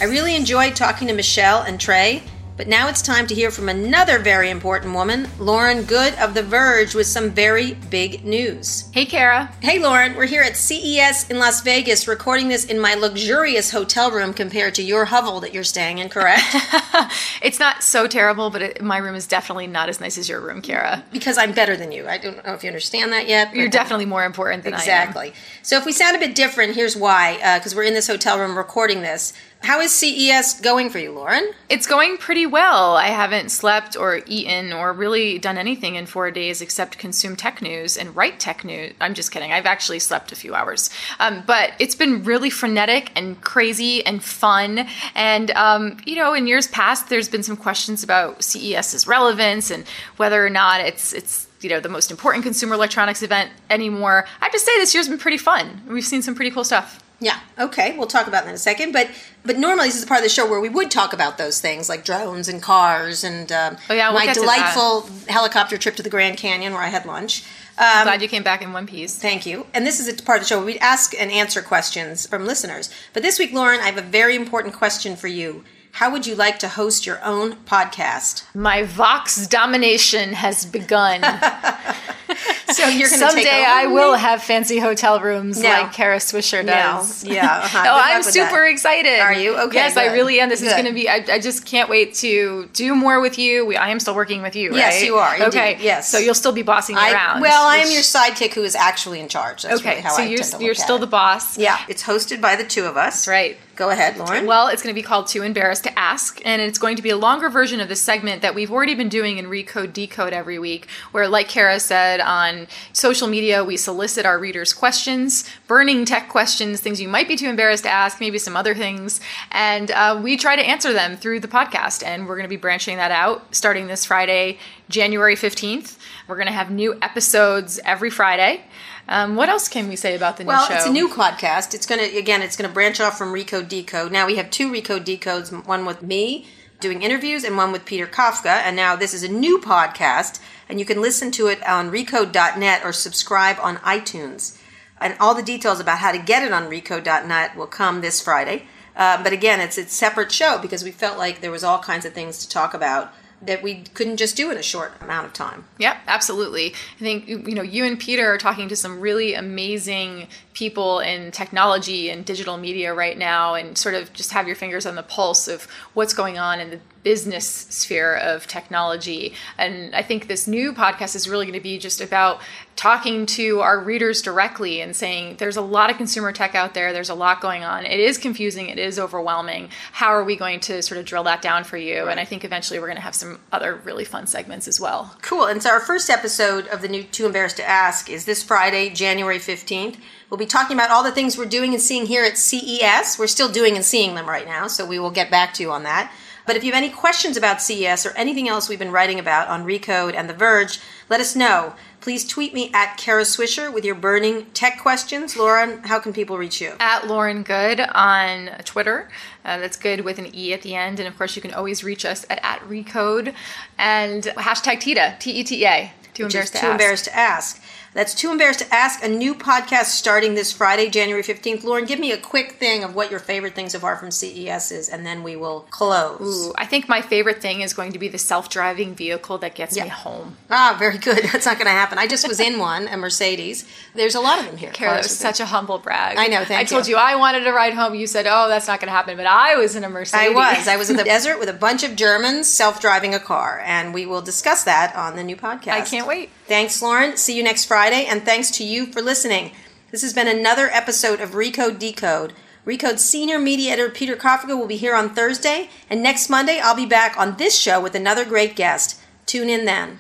I 0.02 0.04
really 0.04 0.36
enjoyed 0.36 0.76
talking 0.76 1.08
to 1.08 1.14
Michele 1.14 1.62
and 1.62 1.80
Trae, 1.80 2.22
but 2.58 2.68
now 2.68 2.88
it's 2.88 3.02
time 3.02 3.28
to 3.28 3.36
hear 3.36 3.52
from 3.52 3.68
another 3.68 4.18
very 4.18 4.50
important 4.50 4.94
woman, 4.94 5.28
Lauren 5.40 5.84
Goode 5.84 6.14
of 6.16 6.34
The 6.34 6.42
Verge, 6.44 6.96
with 6.96 7.06
some 7.06 7.32
very 7.32 7.74
big 7.90 8.24
news. 8.24 8.90
Hey, 8.94 9.06
Kara. 9.06 9.52
Hey, 9.62 9.78
Lauren, 9.80 10.16
we're 10.16 10.26
here 10.26 10.42
at 10.42 10.56
CES 10.56 11.30
in 11.30 11.38
Las 11.38 11.62
Vegas 11.62 12.08
recording 12.08 12.48
this 12.48 12.64
in 12.64 12.80
my 12.80 12.94
luxurious 12.94 13.72
hotel 13.72 14.10
room 14.10 14.34
compared 14.34 14.74
to 14.76 14.84
your 14.84 15.04
hovel 15.06 15.42
that 15.42 15.54
you're 15.54 15.66
staying 15.66 15.98
in, 15.98 16.10
correct? 16.10 16.44
It's 17.42 17.60
not 17.60 17.84
so 17.84 18.08
terrible, 18.08 18.50
but 18.50 18.62
it, 18.62 18.82
my 18.82 18.98
room 18.98 19.14
is 19.14 19.28
definitely 19.28 19.68
not 19.68 19.90
as 19.90 20.00
nice 20.00 20.18
as 20.18 20.28
your 20.28 20.40
room, 20.40 20.62
Kara. 20.62 21.04
because 21.12 21.38
I'm 21.38 21.52
better 21.52 21.76
than 21.78 21.92
you. 21.92 22.08
I 22.08 22.18
don't 22.18 22.44
know 22.44 22.54
if 22.54 22.64
you 22.64 22.70
understand 22.70 23.12
that 23.12 23.28
yet. 23.28 23.54
You're 23.54 23.70
definitely 23.70 24.06
more 24.06 24.24
important 24.24 24.64
than 24.64 24.74
I 24.74 24.78
am. 24.78 24.82
Exactly. 24.82 25.34
So 25.62 25.78
if 25.78 25.86
we 25.86 25.92
sound 25.92 26.16
a 26.16 26.20
bit 26.20 26.34
different, 26.34 26.74
here's 26.74 26.96
why. 26.96 27.38
Uh, 27.44 27.60
because 27.60 27.76
we're 27.76 27.84
in 27.84 27.94
this 27.94 28.08
hotel 28.08 28.40
room 28.40 28.58
recording 28.58 29.02
this. 29.02 29.34
How 29.62 29.82
is 29.82 29.92
CES 29.92 30.62
going 30.62 30.92
for 30.92 31.00
you, 31.00 31.12
Lauren? 31.12 31.52
It's 31.70 31.88
going 31.88 32.18
pretty 32.18 32.46
well. 32.46 32.96
I 32.96 33.08
haven't 33.08 33.50
slept 33.50 33.98
or 33.98 34.22
eaten 34.28 34.72
or 34.72 34.94
really 34.94 35.40
done 35.40 35.58
anything 35.58 35.96
in 35.96 36.06
four 36.06 36.30
days 36.30 36.62
except 36.62 37.00
consume 37.00 37.36
tech 37.36 37.64
news 37.64 37.98
and 37.98 38.16
write 38.16 38.40
tech 38.40 38.64
news. 38.64 38.94
I'm 39.02 39.16
just 39.16 39.32
kidding. 39.32 39.52
I've 39.52 39.66
actually 39.66 40.00
slept 40.00 40.32
a 40.32 40.36
few 40.36 40.54
hours. 40.54 40.92
Um, 41.20 41.44
but 41.48 41.74
it's 41.80 41.96
been 41.96 42.24
really 42.24 42.52
frenetic 42.52 43.12
and 43.16 43.42
crazy 43.42 44.06
and 44.06 44.24
fun. 44.24 44.88
And, 45.16 45.50
um, 45.52 45.98
you 46.06 46.16
know, 46.16 46.36
in 46.36 46.46
years 46.46 46.68
past, 46.68 47.10
there's 47.10 47.30
been 47.30 47.44
some 47.44 47.58
questions 47.58 48.04
about 48.04 48.44
CES's 48.44 49.08
relevance 49.08 49.72
and 49.72 49.86
whether 50.18 50.46
or 50.46 50.50
not 50.52 50.82
it's, 50.82 51.12
it's, 51.12 51.45
you 51.66 51.72
know, 51.72 51.80
the 51.80 51.90
most 51.90 52.12
important 52.12 52.44
consumer 52.44 52.76
electronics 52.76 53.24
event 53.24 53.50
anymore. 53.72 54.28
I 54.40 54.46
have 54.46 54.52
to 54.52 54.60
say, 54.60 54.72
this 54.78 54.94
year's 54.94 55.10
been 55.10 55.18
pretty 55.18 55.40
fun. 55.40 55.82
We've 55.88 56.06
seen 56.06 56.22
some 56.22 56.36
pretty 56.36 56.52
cool 56.52 56.64
stuff. 56.64 57.02
Yeah. 57.20 57.40
Okay. 57.58 57.98
We'll 57.98 58.06
talk 58.06 58.28
about 58.28 58.44
that 58.44 58.50
in 58.50 58.56
a 58.56 58.60
second. 58.60 58.92
But 58.92 59.10
but 59.44 59.58
normally 59.58 59.88
this 59.88 59.96
is 59.96 60.02
the 60.02 60.08
part 60.08 60.20
of 60.20 60.24
the 60.26 60.30
show 60.30 60.48
where 60.48 60.60
we 60.60 60.70
would 60.70 60.92
talk 60.92 61.12
about 61.12 61.40
those 61.40 61.60
things 61.60 61.90
like 61.90 62.06
drones 62.06 62.48
and 62.48 62.62
cars 62.62 63.24
and 63.24 63.52
um, 63.52 63.78
oh, 63.90 63.94
yeah, 63.94 64.12
we'll 64.12 64.26
my 64.26 64.34
delightful 64.34 65.10
helicopter 65.28 65.78
trip 65.78 65.96
to 65.96 66.04
the 66.04 66.10
Grand 66.10 66.38
Canyon 66.38 66.74
where 66.74 66.84
I 66.84 66.90
had 66.90 67.06
lunch. 67.06 67.44
Um, 67.78 68.04
glad 68.04 68.22
you 68.22 68.28
came 68.28 68.44
back 68.44 68.62
in 68.62 68.74
one 68.74 68.86
piece. 68.86 69.18
Thank 69.18 69.46
you. 69.46 69.66
And 69.74 69.88
this 69.88 70.00
is 70.00 70.08
a 70.08 70.24
part 70.24 70.38
of 70.38 70.44
the 70.44 70.50
show 70.50 70.58
where 70.58 70.66
we 70.66 70.78
ask 70.80 71.20
and 71.20 71.32
answer 71.32 71.62
questions 71.62 72.28
from 72.28 72.46
listeners. 72.46 72.94
But 73.12 73.24
this 73.24 73.40
week, 73.40 73.54
Lauren, 73.54 73.80
I 73.80 73.86
have 73.86 73.98
a 73.98 74.02
very 74.02 74.36
important 74.36 74.76
question 74.76 75.16
for 75.16 75.28
you. 75.28 75.64
How 75.96 76.12
would 76.12 76.28
you 76.28 76.36
like 76.36 76.60
to 76.60 76.68
host 76.68 77.06
your 77.06 77.24
own 77.24 77.54
podcast? 77.64 78.44
My 78.54 78.84
Vox 78.84 79.48
domination 79.48 80.34
has 80.34 80.66
begun. 80.66 81.22
so 82.68 82.86
you're 82.90 83.08
going 83.08 83.22
to 83.22 83.30
someday 83.30 83.64
I 83.66 83.88
will 83.88 84.16
have 84.16 84.44
fancy 84.44 84.78
hotel 84.78 85.22
rooms 85.22 85.58
no. 85.58 85.70
like 85.70 85.94
Kara 85.94 86.18
Swisher 86.18 86.66
does. 86.66 87.24
No. 87.24 87.32
Yeah. 87.32 87.46
Uh-huh. 87.46 87.84
oh, 87.88 88.02
I'm 88.04 88.24
super 88.24 88.64
that. 88.64 88.72
excited. 88.72 89.22
Are 89.22 89.34
you? 89.34 89.58
Okay. 89.58 89.76
Yes, 89.76 89.94
good. 89.94 90.02
I 90.02 90.14
really 90.14 90.42
am. 90.42 90.50
This 90.50 90.60
good. 90.60 90.68
is 90.68 90.74
going 90.74 90.86
to 90.86 90.92
be. 90.92 91.08
I, 91.08 91.26
I, 91.32 91.40
just 91.40 91.66
can't 91.66 91.90
wait 91.90 92.14
to 92.16 92.68
do 92.74 92.94
more 92.94 93.22
with 93.22 93.40
you. 93.40 93.66
We, 93.66 93.78
I 93.78 93.88
am 93.88 94.02
still 94.02 94.16
working 94.16 94.42
with 94.42 94.58
you. 94.58 94.72
Right? 94.72 94.78
Yes, 94.80 95.02
you 95.02 95.16
are. 95.16 95.36
Indeed. 95.36 95.48
Okay. 95.48 95.78
Yes. 95.80 96.10
So 96.10 96.18
you'll 96.18 96.34
still 96.34 96.52
be 96.52 96.62
bossing 96.62 96.98
I, 96.98 97.14
around. 97.14 97.40
Well, 97.40 97.66
I 97.66 97.78
am 97.78 97.90
your 97.90 98.02
sidekick 98.02 98.54
who 98.54 98.64
is 98.64 98.76
actually 98.76 99.22
in 99.22 99.30
charge. 99.30 99.64
That's 99.64 99.80
okay. 99.80 100.02
Really 100.02 100.10
so 100.10 100.24
I 100.24 100.26
you're, 100.26 100.62
you're 100.62 100.76
still 100.76 100.98
it. 100.98 101.00
the 101.00 101.08
boss. 101.08 101.58
Yeah. 101.58 101.78
It's 101.88 102.04
hosted 102.04 102.42
by 102.42 102.58
the 102.58 102.66
two 102.66 102.84
of 102.84 102.98
us. 102.98 103.30
Right. 103.30 103.56
Go 103.76 103.90
ahead, 103.90 104.18
Lauren. 104.18 104.46
Well, 104.46 104.70
it's 104.70 104.82
going 104.82 104.96
to 104.96 105.00
be 105.00 105.06
called 105.06 105.28
Too 105.28 105.44
Embarrassed 105.44 105.84
to 105.84 106.00
Ask, 106.00 106.42
and 106.46 106.62
it's 106.62 106.78
going 106.78 106.96
to 106.96 107.02
be 107.02 107.10
a 107.10 107.18
longer 107.18 107.50
version 107.50 107.82
of 107.82 107.90
the 107.90 107.96
segment 107.96 108.42
that 108.42 108.56
we've 108.56 108.72
already 108.72 108.96
been 108.96 109.10
doing 109.10 109.38
in 109.38 109.48
Recode 109.48 109.92
Decode 109.92 110.32
every 110.32 110.58
week, 110.58 110.88
where, 111.12 111.28
like 111.28 111.50
Kara 111.50 111.78
said, 111.82 112.22
on 112.22 112.68
social 112.94 113.28
media, 113.28 113.66
we 113.66 113.76
solicit 113.76 114.26
our 114.26 114.40
readers' 114.40 114.72
questions, 114.72 115.44
burning 115.68 116.06
tech 116.06 116.30
questions, 116.30 116.80
things 116.80 117.02
you 117.02 117.10
might 117.10 117.28
be 117.28 117.36
too 117.36 117.50
embarrassed 117.50 117.84
to 117.84 117.90
ask, 117.90 118.22
maybe 118.22 118.38
some 118.38 118.56
other 118.56 118.74
things, 118.74 119.20
and 119.52 119.92
uh, 119.92 120.18
we 120.24 120.38
try 120.38 120.56
to 120.56 120.64
answer 120.64 120.94
them 120.94 121.18
through 121.18 121.42
the 121.42 121.48
podcast. 121.50 122.02
And 122.02 122.28
we're 122.28 122.36
going 122.36 122.46
to 122.46 122.50
be 122.50 122.56
branching 122.56 122.96
that 122.96 123.12
out 123.12 123.54
starting 123.54 123.88
this 123.88 124.06
Friday, 124.06 124.58
January 124.88 125.36
15th. 125.36 125.98
We're 126.30 126.38
going 126.38 126.48
to 126.48 126.54
have 126.54 126.72
new 126.72 126.98
episodes 127.02 127.80
every 127.84 128.10
Friday. 128.10 128.64
Um, 129.08 129.36
what 129.36 129.50
else 129.50 129.68
can 129.68 129.88
we 129.88 129.96
say 129.96 130.16
about 130.16 130.38
the 130.38 130.44
new 130.44 130.50
well, 130.50 130.66
show? 130.66 130.74
Well, 130.74 130.80
it's 130.80 130.90
a 130.90 130.92
new 130.92 131.10
podcast. 131.10 131.74
It's 131.74 131.86
going 131.86 132.02
to 132.02 132.18
again, 132.18 132.42
it's 132.42 132.58
going 132.58 132.68
to 132.68 132.74
branch 132.74 133.00
off 133.00 133.18
from 133.18 133.34
Recode 133.34 133.70
Decode. 133.70 134.12
Now 134.12 134.26
we 134.26 134.36
have 134.38 134.50
two 134.50 134.72
Recode 134.72 135.06
Decodes, 135.06 135.66
one 135.66 135.86
with 135.86 136.02
me 136.02 136.48
doing 136.80 137.02
interviews 137.02 137.44
and 137.44 137.58
one 137.58 137.72
with 137.72 137.86
Peter 137.86 138.08
Kafka. 138.08 138.46
And 138.46 138.76
now 138.76 138.96
this 138.96 139.14
is 139.14 139.24
a 139.24 139.30
new 139.30 139.60
podcast, 139.60 140.40
and 140.68 140.80
you 140.80 140.86
can 140.86 141.02
listen 141.02 141.32
to 141.32 141.48
it 141.48 141.66
on 141.68 141.92
Recode.net 141.92 142.82
or 142.84 142.92
subscribe 142.92 143.58
on 143.62 143.78
iTunes. 143.78 144.60
And 145.00 145.16
all 145.20 145.36
the 145.36 145.44
details 145.44 145.80
about 145.80 146.00
how 146.00 146.12
to 146.12 146.20
get 146.20 146.44
it 146.44 146.54
on 146.54 146.70
Recode.net 146.70 147.56
will 147.56 147.68
come 147.68 148.02
this 148.02 148.22
Friday. 148.22 148.68
Uh, 148.96 149.22
but 149.22 149.34
again, 149.34 149.60
it's 149.60 149.78
a 149.78 149.86
separate 149.88 150.32
show 150.32 150.58
because 150.58 150.84
we 150.84 150.92
felt 150.92 151.18
like 151.18 151.42
there 151.42 151.52
was 151.52 151.64
all 151.64 151.80
kinds 151.80 152.06
of 152.06 152.14
things 152.14 152.40
to 152.40 152.50
talk 152.50 152.74
about 152.74 153.14
that 153.48 153.64
we 153.64 153.84
couldn't 153.94 154.18
just 154.18 154.36
do 154.36 154.52
in 154.52 154.58
a 154.58 154.64
short 154.64 154.94
amount 155.02 155.28
of 155.28 155.34
time. 155.34 155.66
Yeah, 155.78 155.98
absolutely. 156.08 156.74
I 156.74 157.00
think 157.00 157.28
you 157.28 157.56
know 157.56 157.62
you 157.62 157.86
and 157.86 158.00
Peter 158.00 158.28
are 158.28 158.38
talking 158.38 158.68
to 158.70 158.76
some 158.76 159.00
really 159.00 159.34
amazing 159.34 160.28
people 160.54 161.00
in 161.00 161.32
technology 161.32 162.10
and 162.10 162.26
digital 162.26 162.58
media 162.58 162.94
right 162.94 163.18
now 163.18 163.56
and 163.56 163.78
sort 163.78 163.96
of 163.96 164.14
just 164.14 164.32
have 164.32 164.48
your 164.48 164.56
fingers 164.56 164.86
on 164.86 164.96
the 164.96 165.04
pulse 165.04 165.48
of 165.48 165.68
what's 165.94 166.14
going 166.14 166.38
on 166.38 166.60
in 166.60 166.70
the 166.70 166.80
business 167.06 167.68
sphere 167.70 168.16
of 168.16 168.48
technology. 168.48 169.32
And 169.60 169.96
I 169.96 170.02
think 170.02 170.28
this 170.28 170.48
new 170.48 170.74
podcast 170.74 171.16
is 171.16 171.30
really 171.30 171.46
going 171.46 171.54
to 171.54 171.64
be 171.64 171.78
just 171.78 172.02
about 172.02 172.42
talking 172.76 173.28
to 173.28 173.62
our 173.62 173.80
readers 173.80 174.24
directly 174.24 174.82
and 174.82 174.96
saying 174.96 175.36
there's 175.38 175.56
a 175.56 175.62
lot 175.62 175.92
of 175.92 175.98
consumer 175.98 176.32
tech 176.32 176.56
out 176.56 176.74
there, 176.74 176.92
there's 176.92 177.12
a 177.12 177.16
lot 177.16 177.42
going 177.42 177.64
on. 177.64 177.86
It 177.86 178.00
is 178.00 178.18
confusing, 178.18 178.70
it 178.70 178.80
is 178.80 178.98
overwhelming. 178.98 179.70
How 179.92 180.08
are 180.08 180.24
we 180.24 180.36
going 180.36 180.60
to 180.62 180.82
sort 180.82 180.98
of 180.98 181.06
drill 181.06 181.24
that 181.26 181.44
down 181.44 181.64
for 181.64 181.78
you? 181.78 182.00
Right. 182.00 182.10
And 182.10 182.20
I 182.20 182.26
think 182.26 182.44
eventually 182.44 182.80
we're 182.80 182.88
going 182.88 182.98
to 182.98 183.04
have 183.04 183.14
some 183.14 183.40
other 183.52 183.76
really 183.76 184.04
fun 184.04 184.26
segments 184.26 184.68
as 184.68 184.82
well. 184.82 185.16
Cool. 185.22 185.46
And 185.46 185.62
so 185.62 185.70
our 185.70 185.80
first 185.80 186.10
episode 186.10 186.66
of 186.70 186.82
the 186.82 186.88
new 186.88 187.04
Too 187.04 187.28
Embarrassed 187.28 187.58
to 187.58 187.70
Ask 187.70 188.10
is 188.10 188.26
this 188.26 188.42
Friday, 188.42 188.90
January 188.90 189.38
15th. 189.38 189.98
We'll 190.32 190.40
be 190.40 190.48
talking 190.48 190.76
about 190.76 190.90
all 190.90 191.04
the 191.04 191.12
things 191.12 191.38
we're 191.38 191.46
doing 191.46 191.74
and 191.74 191.82
seeing 191.82 192.08
here 192.08 192.26
at 192.26 192.40
CES. 192.40 193.20
We're 193.20 193.28
still 193.28 193.50
doing 193.50 193.76
and 193.76 193.86
seeing 193.86 194.16
them 194.16 194.28
right 194.28 194.48
now, 194.48 194.66
so 194.66 194.88
we 194.88 194.98
will 194.98 195.12
get 195.12 195.30
back 195.30 195.54
to 195.54 195.64
you 195.64 195.72
on 195.72 195.84
that. 195.84 196.12
But 196.46 196.56
if 196.56 196.64
you 196.64 196.72
have 196.72 196.78
any 196.78 196.92
questions 196.92 197.38
about 197.38 197.62
CES 197.62 198.06
or 198.06 198.12
anything 198.12 198.48
else 198.48 198.70
we've 198.70 198.80
been 198.80 198.92
writing 198.92 199.20
about 199.20 199.48
on 199.48 199.66
Recode 199.66 200.14
and 200.14 200.30
The 200.30 200.34
Verge, 200.34 200.80
let 201.10 201.20
us 201.20 201.36
know. 201.36 201.76
Please 202.02 202.24
tweet 202.28 202.54
me 202.54 202.70
at 202.72 202.98
Kara 202.98 203.24
Swisher 203.24 203.74
with 203.74 203.84
your 203.84 203.96
burning 203.96 204.46
tech 204.54 204.80
questions. 204.80 205.36
Lauren, 205.36 205.80
how 205.84 205.98
can 206.00 206.14
people 206.14 206.38
reach 206.38 206.62
you? 206.62 206.74
At 206.80 207.08
Lauren 207.08 207.42
Goode 207.42 207.80
on 207.80 208.52
Twitter. 208.64 209.10
Uh, 209.44 209.58
that's 209.58 209.76
good 209.78 210.02
with 210.02 210.20
an 210.20 210.30
E 210.36 210.54
at 210.54 210.62
the 210.62 210.76
end. 210.76 211.00
And 211.00 211.08
of 211.08 211.18
course, 211.18 211.36
you 211.36 211.42
can 211.42 211.52
always 211.54 211.84
reach 211.84 212.06
us 212.06 212.24
at, 212.30 212.40
at 212.44 212.60
Recode 212.62 213.34
and 213.80 214.24
hashtag 214.24 214.82
TETA, 214.82 215.16
T 215.20 215.32
E 215.32 215.44
T 215.44 215.66
A. 215.66 215.94
Too 216.14 216.26
embarrassed 216.26 216.54
to 216.54 216.60
too 216.60 216.68
ask. 216.68 216.72
embarrassed 216.72 217.06
to 217.06 217.16
ask. 217.16 217.64
That's 217.96 218.14
Too 218.14 218.30
Embarrassed 218.30 218.60
to 218.60 218.76
Ask, 218.76 219.02
a 219.06 219.08
new 219.08 219.34
podcast 219.34 219.86
starting 219.86 220.36
this 220.36 220.52
Friday, 220.52 220.90
January 220.90 221.24
15th. 221.24 221.64
Lauren, 221.64 221.86
give 221.86 221.98
me 221.98 222.12
a 222.12 222.18
quick 222.18 222.52
thing 222.52 222.84
of 222.84 222.94
what 222.94 223.10
your 223.10 223.22
favorite 223.22 223.56
things 223.56 223.72
so 223.72 223.80
far 223.80 223.96
from 223.96 224.12
CES 224.12 224.74
is, 224.74 224.90
and 224.90 225.06
then 225.06 225.24
we 225.24 225.38
will 225.38 225.62
close. 225.70 226.50
Ooh, 226.50 226.54
I 226.58 226.66
think 226.66 226.90
my 226.90 227.02
favorite 227.02 227.42
thing 227.42 227.62
is 227.62 227.74
going 227.74 227.94
to 227.94 227.98
be 227.98 228.10
the 228.10 228.18
self 228.18 228.50
driving 228.50 228.96
vehicle 228.96 229.38
that 229.38 229.56
gets 229.56 229.78
yeah. 229.78 229.86
me 229.86 229.90
home. 229.92 230.36
Ah, 230.50 230.76
very 230.78 230.98
good. 230.98 231.24
That's 231.32 231.46
not 231.46 231.56
going 231.56 231.68
to 231.68 231.72
happen. 231.72 231.98
I 231.98 232.06
just 232.06 232.28
was 232.28 232.42
in 232.42 232.60
one, 232.60 232.90
a 232.90 232.98
Mercedes. 232.98 233.66
There's 233.94 234.16
a 234.16 234.20
lot 234.20 234.40
of 234.40 234.46
them 234.46 234.58
here. 234.58 234.74
That 234.78 234.98
was 234.98 235.18
such 235.18 235.40
a 235.40 235.46
humble 235.46 235.78
brag. 235.78 236.18
I 236.18 236.28
know, 236.28 236.44
thank 236.44 236.52
I 236.52 236.56
you. 236.56 236.60
I 236.60 236.64
told 236.66 236.88
you 236.90 236.98
I 236.98 237.16
wanted 237.16 237.46
to 237.46 237.54
ride 237.54 237.76
home. 237.76 237.96
You 237.96 238.08
said, 238.08 238.26
oh, 238.28 238.50
that's 238.50 238.68
not 238.68 238.82
going 238.82 238.88
to 238.88 238.94
happen. 238.94 239.16
But 239.16 239.28
I 239.28 239.56
was 239.56 239.78
in 239.78 239.86
a 239.86 239.90
Mercedes. 239.90 240.22
I 240.22 240.34
was. 240.34 240.68
I 240.68 240.76
was 240.76 240.90
in 240.90 240.98
the 240.98 241.04
desert 241.06 241.40
with 241.40 241.48
a 241.48 241.54
bunch 241.54 241.86
of 241.86 241.96
Germans 241.96 242.50
self 242.50 242.82
driving 242.82 243.16
a 243.16 243.20
car, 243.22 243.62
and 243.64 243.94
we 243.94 244.06
will 244.06 244.22
discuss 244.22 244.66
that 244.66 244.94
on 244.98 245.16
the 245.16 245.24
new 245.24 245.38
podcast. 245.38 245.70
I 245.70 245.80
can't 245.80 246.06
wait. 246.06 246.30
Thanks, 246.48 246.80
Lauren. 246.80 247.18
See 247.18 247.36
you 247.36 247.42
next 247.42 247.66
Friday, 247.66 248.06
and 248.06 248.24
thanks 248.24 248.52
to 248.52 248.64
you 248.64 248.86
for 248.86 249.02
listening. 249.02 249.52
This 249.90 250.04
has 250.04 250.14
been 250.14 250.28
another 250.28 250.70
episode 250.70 251.20
of 251.20 251.32
Recode 251.32 251.80
Decode. 251.80 252.34
Recode's 252.68 253.04
senior 253.04 253.40
media 253.40 253.72
editor 253.72 253.90
Peter 253.90 254.16
Kafka 254.16 254.56
will 254.56 254.68
be 254.68 254.78
here 254.78 254.94
on 254.94 255.16
Thursday, 255.16 255.70
and 255.90 256.04
next 256.04 256.30
Monday 256.30 256.60
I'll 256.60 256.76
be 256.76 256.86
back 256.86 257.18
on 257.18 257.38
this 257.38 257.58
show 257.58 257.82
with 257.82 257.96
another 257.96 258.26
great 258.26 258.56
guest. 258.56 259.02
Tune 259.26 259.50
in 259.50 259.66
then. 259.66 259.98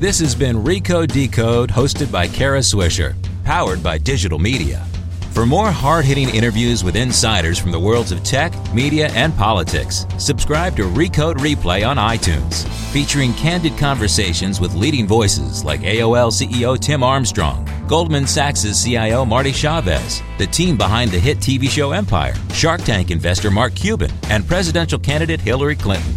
This 0.00 0.18
has 0.18 0.34
been 0.34 0.56
Recode 0.56 1.12
Decode, 1.12 1.70
hosted 1.70 2.10
by 2.10 2.26
Kara 2.26 2.58
Swisher, 2.58 3.14
powered 3.44 3.80
by 3.80 3.98
digital 3.98 4.40
media. 4.40 4.84
For 5.32 5.46
more 5.46 5.70
hard 5.70 6.04
hitting 6.04 6.28
interviews 6.28 6.84
with 6.84 6.94
insiders 6.94 7.58
from 7.58 7.70
the 7.70 7.80
worlds 7.80 8.12
of 8.12 8.22
tech, 8.22 8.52
media, 8.74 9.08
and 9.14 9.34
politics, 9.34 10.06
subscribe 10.18 10.76
to 10.76 10.82
Recode 10.82 11.36
Replay 11.36 11.88
on 11.88 11.96
iTunes, 11.96 12.68
featuring 12.92 13.32
candid 13.32 13.78
conversations 13.78 14.60
with 14.60 14.74
leading 14.74 15.06
voices 15.06 15.64
like 15.64 15.80
AOL 15.80 16.30
CEO 16.30 16.78
Tim 16.78 17.02
Armstrong, 17.02 17.66
Goldman 17.88 18.26
Sachs' 18.26 18.84
CIO 18.84 19.24
Marty 19.24 19.52
Chavez, 19.52 20.20
the 20.36 20.46
team 20.46 20.76
behind 20.76 21.10
the 21.10 21.18
hit 21.18 21.38
TV 21.38 21.66
show 21.66 21.92
Empire, 21.92 22.34
Shark 22.52 22.82
Tank 22.82 23.10
investor 23.10 23.50
Mark 23.50 23.74
Cuban, 23.74 24.10
and 24.28 24.46
presidential 24.46 24.98
candidate 24.98 25.40
Hillary 25.40 25.76
Clinton. 25.76 26.14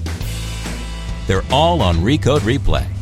They're 1.26 1.45
all 1.51 1.82
on 1.82 1.95
Recode 1.99 2.41
Replay 2.41 2.95